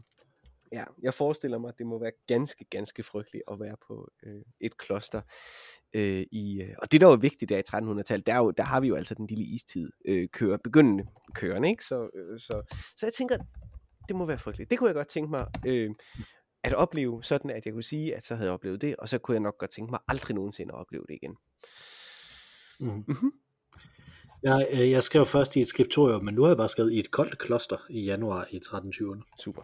ja, 0.73 0.85
jeg 1.03 1.15
forestiller 1.15 1.59
mig, 1.59 1.69
at 1.69 1.79
det 1.79 1.87
må 1.87 1.99
være 1.99 2.13
ganske, 2.27 2.65
ganske 2.65 3.03
frygteligt 3.03 3.45
at 3.51 3.61
være 3.61 3.77
på 3.89 4.09
øh, 4.23 4.43
et 4.61 4.77
kloster. 4.77 5.21
Øh, 5.95 6.27
i, 6.33 6.63
øh, 6.63 6.75
og 6.79 6.93
det, 6.93 7.01
der 7.01 7.07
var 7.07 7.17
vigtigt 7.17 7.49
der 7.49 7.59
i 7.59 8.01
1300-tallet, 8.01 8.27
der, 8.27 8.35
er 8.35 8.39
jo, 8.39 8.51
der 8.51 8.63
har 8.63 8.81
vi 8.81 8.89
jo 8.89 8.97
altså 8.97 9.15
den 9.15 9.27
lille 9.27 9.45
istid 9.45 9.91
øh, 10.05 10.29
kører, 10.29 10.57
begyndende 10.65 11.07
kørende. 11.35 11.69
Ikke? 11.69 11.85
Så, 11.85 12.11
øh, 12.15 12.41
så, 12.41 12.63
så 12.97 13.07
jeg 13.07 13.13
tænker, 13.13 13.37
det 14.09 14.17
må 14.17 14.27
være 14.27 14.39
frygteligt. 14.39 14.71
Det 14.71 14.79
kunne 14.79 14.89
jeg 14.89 14.95
godt 14.95 15.09
tænke 15.09 15.31
mig 15.31 15.47
øh, 15.67 15.91
at 16.65 16.75
opleve, 16.75 17.25
sådan 17.25 17.51
at 17.51 17.67
jeg 17.67 17.73
kunne 17.73 17.83
sige, 17.83 18.17
at 18.17 18.25
så 18.25 18.35
havde 18.35 18.47
jeg 18.47 18.55
oplevet 18.55 18.81
det, 18.81 18.97
og 18.97 19.09
så 19.09 19.19
kunne 19.19 19.35
jeg 19.35 19.43
nok 19.43 19.59
godt 19.59 19.71
tænke 19.71 19.91
mig 19.91 20.01
aldrig 20.09 20.35
nogensinde 20.35 20.75
at 20.75 20.81
opleve 20.81 21.05
det 21.09 21.15
igen. 21.15 21.37
Mhm. 22.81 23.05
Mhm. 23.09 23.33
Jeg, 24.43 24.67
øh, 24.73 24.91
jeg 24.91 25.03
skrev 25.03 25.27
først 25.27 25.57
i 25.57 25.61
et 25.61 25.69
skriptorium, 25.69 26.25
men 26.25 26.35
nu 26.35 26.43
har 26.43 26.49
jeg 26.49 26.57
bare 26.57 26.69
skrevet 26.69 26.93
i 26.93 26.99
et 26.99 27.11
koldt 27.11 27.39
kloster 27.39 27.77
i 27.91 28.01
januar 28.01 28.47
i 28.51 28.57
1320'erne. 28.57 29.37
Super. 29.39 29.63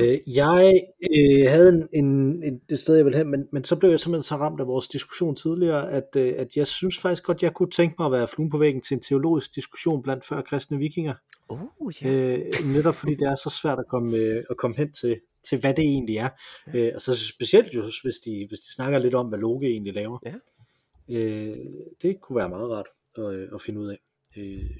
Øh, 0.00 0.18
jeg 0.34 0.82
øh, 1.16 1.50
havde 1.50 1.68
en, 1.68 1.88
en, 1.92 2.06
en, 2.44 2.60
et 2.70 2.78
sted, 2.78 2.96
jeg 2.96 3.04
ville 3.04 3.18
hen, 3.18 3.30
men, 3.30 3.48
men 3.52 3.64
så 3.64 3.76
blev 3.76 3.90
jeg 3.90 4.00
simpelthen 4.00 4.22
så 4.22 4.36
ramt 4.36 4.60
af 4.60 4.66
vores 4.66 4.88
diskussion 4.88 5.36
tidligere, 5.36 5.92
at, 5.92 6.08
øh, 6.16 6.34
at 6.36 6.56
jeg 6.56 6.66
synes 6.66 6.98
faktisk 6.98 7.22
godt, 7.22 7.42
jeg 7.42 7.54
kunne 7.54 7.70
tænke 7.70 7.94
mig 7.98 8.06
at 8.06 8.12
være 8.12 8.28
fluen 8.28 8.50
på 8.50 8.58
væggen 8.58 8.82
til 8.82 8.94
en 8.94 9.00
teologisk 9.00 9.54
diskussion 9.54 10.02
blandt 10.02 10.24
før 10.24 10.40
kristne 10.40 10.78
vikinger. 10.78 11.14
Oh, 11.48 11.92
ja. 12.02 12.10
Øh, 12.10 12.52
netop 12.64 12.94
fordi 12.94 13.14
det 13.14 13.28
er 13.28 13.34
så 13.34 13.50
svært 13.62 13.78
at 13.78 13.88
komme, 13.88 14.16
øh, 14.16 14.44
at 14.50 14.56
komme 14.56 14.76
hen 14.76 14.92
til, 14.92 15.20
til, 15.48 15.60
hvad 15.60 15.74
det 15.74 15.84
egentlig 15.84 16.16
er. 16.16 16.28
Øh, 16.74 16.92
og 16.94 17.00
så 17.00 17.26
specielt 17.26 17.74
jo, 17.74 17.82
hvis 17.82 18.16
de, 18.24 18.46
hvis 18.48 18.58
de 18.58 18.74
snakker 18.74 18.98
lidt 18.98 19.14
om, 19.14 19.26
hvad 19.26 19.38
Loke 19.38 19.66
egentlig 19.66 19.94
laver. 19.94 20.18
Ja. 20.26 20.34
Øh, 21.08 21.56
det 22.02 22.20
kunne 22.20 22.36
være 22.36 22.48
meget 22.48 22.70
rart 22.70 22.86
at, 23.18 23.34
øh, 23.34 23.48
at 23.54 23.62
finde 23.62 23.80
ud 23.80 23.88
af. 23.88 23.98
Øh, 24.36 24.70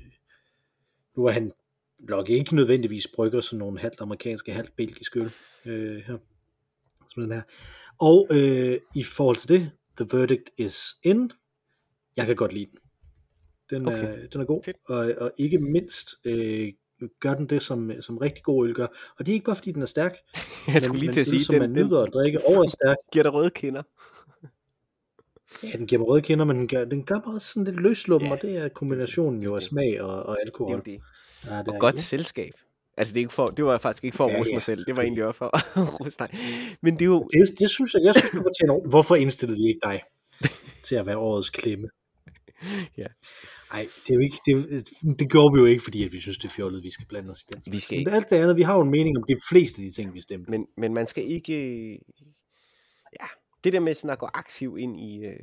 nu 1.16 1.24
er 1.24 1.30
han 1.30 1.52
nok 2.08 2.30
ikke 2.30 2.54
nødvendigvis 2.56 3.06
brygger 3.14 3.40
sådan 3.40 3.58
nogle 3.58 3.78
halvt 3.80 4.00
amerikanske, 4.00 4.52
halvt 4.52 4.76
belgiske 4.76 5.20
øl 5.20 5.32
øh, 5.66 5.96
her. 6.06 6.18
Som 7.08 7.22
den 7.22 7.32
her. 7.32 7.42
Og 8.00 8.28
øh, 8.30 8.78
i 8.96 9.02
forhold 9.02 9.36
til 9.36 9.48
det, 9.48 9.70
The 9.96 10.18
Verdict 10.18 10.50
is 10.58 10.82
in. 11.02 11.30
Jeg 12.16 12.26
kan 12.26 12.36
godt 12.36 12.52
lide 12.52 12.66
den. 12.70 12.78
Den, 13.70 13.88
Okay. 13.88 14.22
er, 14.24 14.26
den 14.28 14.40
er 14.40 14.44
god, 14.44 14.62
Fedt. 14.64 14.76
og, 14.88 15.14
og 15.18 15.32
ikke 15.38 15.58
mindst 15.58 16.08
øh, 16.24 16.72
gør 17.20 17.34
den 17.34 17.46
det, 17.46 17.62
som, 17.62 17.92
som 18.00 18.18
rigtig 18.18 18.44
god 18.44 18.68
øl 18.68 18.74
gør. 18.74 18.86
Og 19.18 19.26
det 19.26 19.32
er 19.32 19.34
ikke 19.34 19.44
bare 19.44 19.56
fordi 19.56 19.72
den 19.72 19.82
er 19.82 19.86
stærk, 19.86 20.16
jeg 20.74 20.82
skulle 20.82 21.00
lige 21.00 21.12
til 21.12 21.20
at 21.20 21.26
sige, 21.26 21.44
som 21.44 21.54
man 21.54 21.68
den, 21.68 21.74
den 21.74 21.86
nyder 21.86 22.00
at 22.02 22.10
drikke 22.12 22.38
over 22.46 22.64
er 22.64 22.68
stærk. 22.68 22.96
giver 23.12 23.22
dig 23.22 23.32
røde 23.34 23.50
kinder. 23.50 23.82
Ja, 25.62 25.68
den 25.78 25.86
giver 25.86 25.98
mig 25.98 26.08
røde 26.08 26.22
kinder, 26.22 26.44
men 26.44 26.56
den 26.56 26.68
gør, 26.68 26.84
den 26.84 27.04
gør 27.04 27.14
mig 27.26 27.34
også 27.34 27.48
sådan 27.52 27.64
lidt 27.64 27.80
løsluppen, 27.82 28.28
Ja, 28.28 28.34
og 28.34 28.42
det 28.42 28.56
er 28.56 28.68
kombinationen 28.68 29.42
jo 29.42 29.56
af 29.56 29.62
smag 29.62 30.00
og, 30.02 30.22
og 30.22 30.36
Det 30.36 30.40
er 30.40 30.44
alkohol. 30.46 30.82
det. 30.84 31.00
Det 31.48 31.68
Og 31.68 31.74
godt 31.80 31.94
det. 31.94 32.02
selskab. 32.04 32.52
Altså, 32.96 33.14
det, 33.14 33.20
er 33.20 33.22
ikke 33.22 33.32
for, 33.32 33.46
det 33.46 33.64
var 33.64 33.78
faktisk 33.78 34.04
ikke 34.04 34.16
for 34.16 34.24
at 34.24 34.38
rose 34.38 34.50
ja, 34.50 34.54
mig 34.54 34.62
selv. 34.62 34.86
Det 34.86 34.96
var 34.96 35.02
egentlig 35.02 35.24
også 35.24 35.38
for 35.38 35.56
at 35.56 35.64
rose 36.00 36.18
dig. 36.18 36.28
Men 36.82 36.94
det 36.94 37.02
er 37.02 37.06
jo... 37.06 37.28
Det, 37.32 37.58
det 37.58 37.70
synes 37.70 37.94
jeg, 37.94 38.02
jeg 38.04 38.14
synes, 38.14 38.30
du 38.30 38.42
fortjener. 38.42 38.88
Hvorfor 38.88 39.14
indstillede 39.14 39.58
vi 39.58 39.68
ikke 39.68 39.80
dig 39.82 40.02
til 40.82 40.94
at 40.94 41.06
være 41.06 41.16
årets 41.16 41.50
klemme? 41.50 41.88
Ja. 42.96 43.06
Nej, 43.72 43.86
det, 44.06 44.10
er 44.10 44.14
jo 44.14 44.20
ikke, 44.20 44.38
det, 44.46 44.88
det 45.18 45.30
gjorde 45.30 45.54
vi 45.54 45.60
jo 45.60 45.66
ikke, 45.66 45.82
fordi 45.82 46.04
at 46.04 46.12
vi 46.12 46.20
synes, 46.20 46.38
det 46.38 46.44
er 46.44 46.48
fjollet, 46.52 46.82
vi 46.82 46.90
skal 46.90 47.06
blande 47.06 47.30
os 47.30 47.40
i 47.42 47.44
den. 47.52 47.72
Vi 47.72 47.78
skal 47.80 47.94
Men 47.94 48.00
ikke. 48.00 48.10
alt 48.12 48.30
det 48.30 48.36
andet, 48.36 48.56
vi 48.56 48.62
har 48.62 48.74
jo 48.74 48.80
en 48.80 48.90
mening 48.90 49.16
om 49.16 49.24
de 49.28 49.36
fleste 49.50 49.82
af 49.82 49.86
de 49.86 49.92
ting, 49.92 50.14
vi 50.14 50.20
stemte. 50.20 50.50
Men, 50.50 50.66
men 50.76 50.94
man 50.94 51.06
skal 51.06 51.32
ikke... 51.32 51.54
Ja, 53.20 53.26
det 53.64 53.72
der 53.72 53.80
med 53.80 53.94
sådan 53.94 54.10
at 54.10 54.18
gå 54.18 54.28
aktiv 54.34 54.76
ind 54.78 55.00
i 55.00 55.24
øh, 55.24 55.34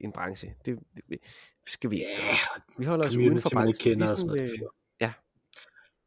en 0.00 0.12
branche, 0.12 0.54
det, 0.66 0.78
det 1.10 1.18
skal 1.66 1.90
vi 1.90 1.96
ikke 1.96 2.08
Ja. 2.18 2.36
Vi 2.78 2.84
holder 2.84 3.06
os 3.06 3.16
uden 3.16 3.40
for 3.40 3.48
ikke 3.48 3.54
branchen. 3.54 3.74
Kender 3.92 4.06
er 4.06 4.12
og 4.12 4.18
sådan 4.18 4.28
sådan, 4.28 4.36
noget. 4.36 4.50
det 4.50 4.50
er 4.50 4.54
øh, 4.54 4.58
fjol. 4.58 4.70
ja. 5.00 5.12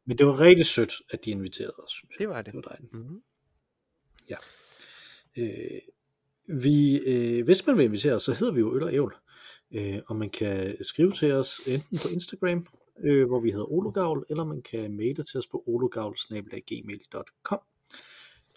Men 0.06 0.18
det 0.18 0.26
var 0.26 0.40
rigtig 0.40 0.66
sødt, 0.66 0.94
at 1.10 1.26
de 1.26 1.32
inviterede 1.32 1.74
os, 1.78 1.92
synes 1.92 2.10
jeg. 2.12 2.20
det 2.20 2.30
var 2.30 2.42
det. 2.42 2.46
Det 2.46 2.56
var 2.56 2.62
dejligt. 2.62 2.94
Mm-hmm. 2.94 3.22
Øh, 5.38 5.82
vi, 6.48 7.00
øh, 7.00 7.46
hvis 7.46 7.68
man 7.68 7.78
vil 7.78 7.86
invitere 7.86 8.16
os, 8.16 8.24
så 8.24 8.34
hedder 8.34 8.54
vi 8.54 8.60
jo 8.60 8.76
Øl 8.76 8.84
og 8.84 8.94
Ævl. 8.94 9.16
Øh, 9.72 10.00
og 10.08 10.16
man 10.16 10.30
kan 10.30 10.86
skrive 10.86 11.12
til 11.12 11.32
os 11.32 11.60
enten 11.68 11.98
på 11.98 12.08
Instagram, 12.14 12.68
øh, 13.04 13.28
hvor 13.28 13.40
vi 13.40 13.52
hedder 13.52 13.72
ologavl, 13.72 14.26
eller 14.30 14.44
man 14.44 14.62
kan 14.62 14.98
maile 14.98 15.24
til 15.24 15.38
os 15.38 15.48
på 15.48 15.64
ologavl.gmail.com. 15.68 17.60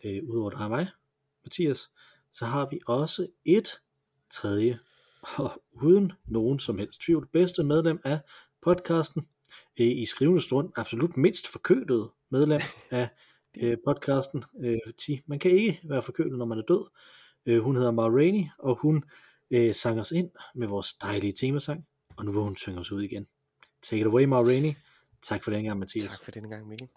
Øh, 0.05 0.23
Udover 0.25 0.51
dig 0.51 0.59
og 0.59 0.71
mig, 0.71 0.87
Mathias, 1.45 1.91
så 2.33 2.45
har 2.45 2.69
vi 2.71 2.81
også 2.87 3.27
et 3.45 3.81
tredje, 4.31 4.79
og 5.39 5.63
uden 5.73 6.13
nogen 6.27 6.59
som 6.59 6.79
helst 6.79 7.01
tvivl, 7.01 7.29
bedste 7.33 7.65
medlem 7.65 8.01
af 8.05 8.19
podcasten, 8.63 9.29
øh, 9.81 9.87
i 9.87 10.07
skrivende 10.07 10.43
stund 10.43 10.73
absolut 10.77 11.17
mindst 11.17 11.49
forkølede 11.49 12.11
medlem 12.31 12.61
af 12.91 13.09
øh, 13.61 13.77
podcasten. 13.87 14.45
Øh, 14.61 14.79
man 15.27 15.39
kan 15.39 15.51
ikke 15.51 15.81
være 15.85 16.03
forkølet, 16.03 16.39
når 16.39 16.47
man 16.47 16.59
er 16.59 16.63
død. 16.63 16.91
Øh, 17.47 17.63
hun 17.63 17.77
hedder 17.77 17.91
Mar 17.91 18.11
Rainey, 18.11 18.45
og 18.59 18.79
hun 18.81 19.05
øh, 19.51 19.75
sang 19.75 20.01
os 20.01 20.11
ind 20.11 20.31
med 20.55 20.67
vores 20.67 20.95
dejlige 20.95 21.33
temasang, 21.33 21.87
og 22.17 22.25
nu 22.25 22.33
vil 22.33 22.43
hun 22.43 22.57
synge 22.57 22.81
os 22.81 22.93
ud 22.93 23.03
igen. 23.03 23.27
Take 23.83 24.01
it 24.01 24.07
away, 24.07 24.25
Mar 24.25 24.43
Rainey. 24.43 24.73
Tak 25.23 25.45
for 25.45 25.51
den 25.51 25.65
gang, 25.65 25.79
Mathias. 25.79 26.11
Tak 26.11 26.25
for 26.25 26.31
denne 26.31 26.49
gang, 26.49 26.69
Mikkel. 26.69 26.89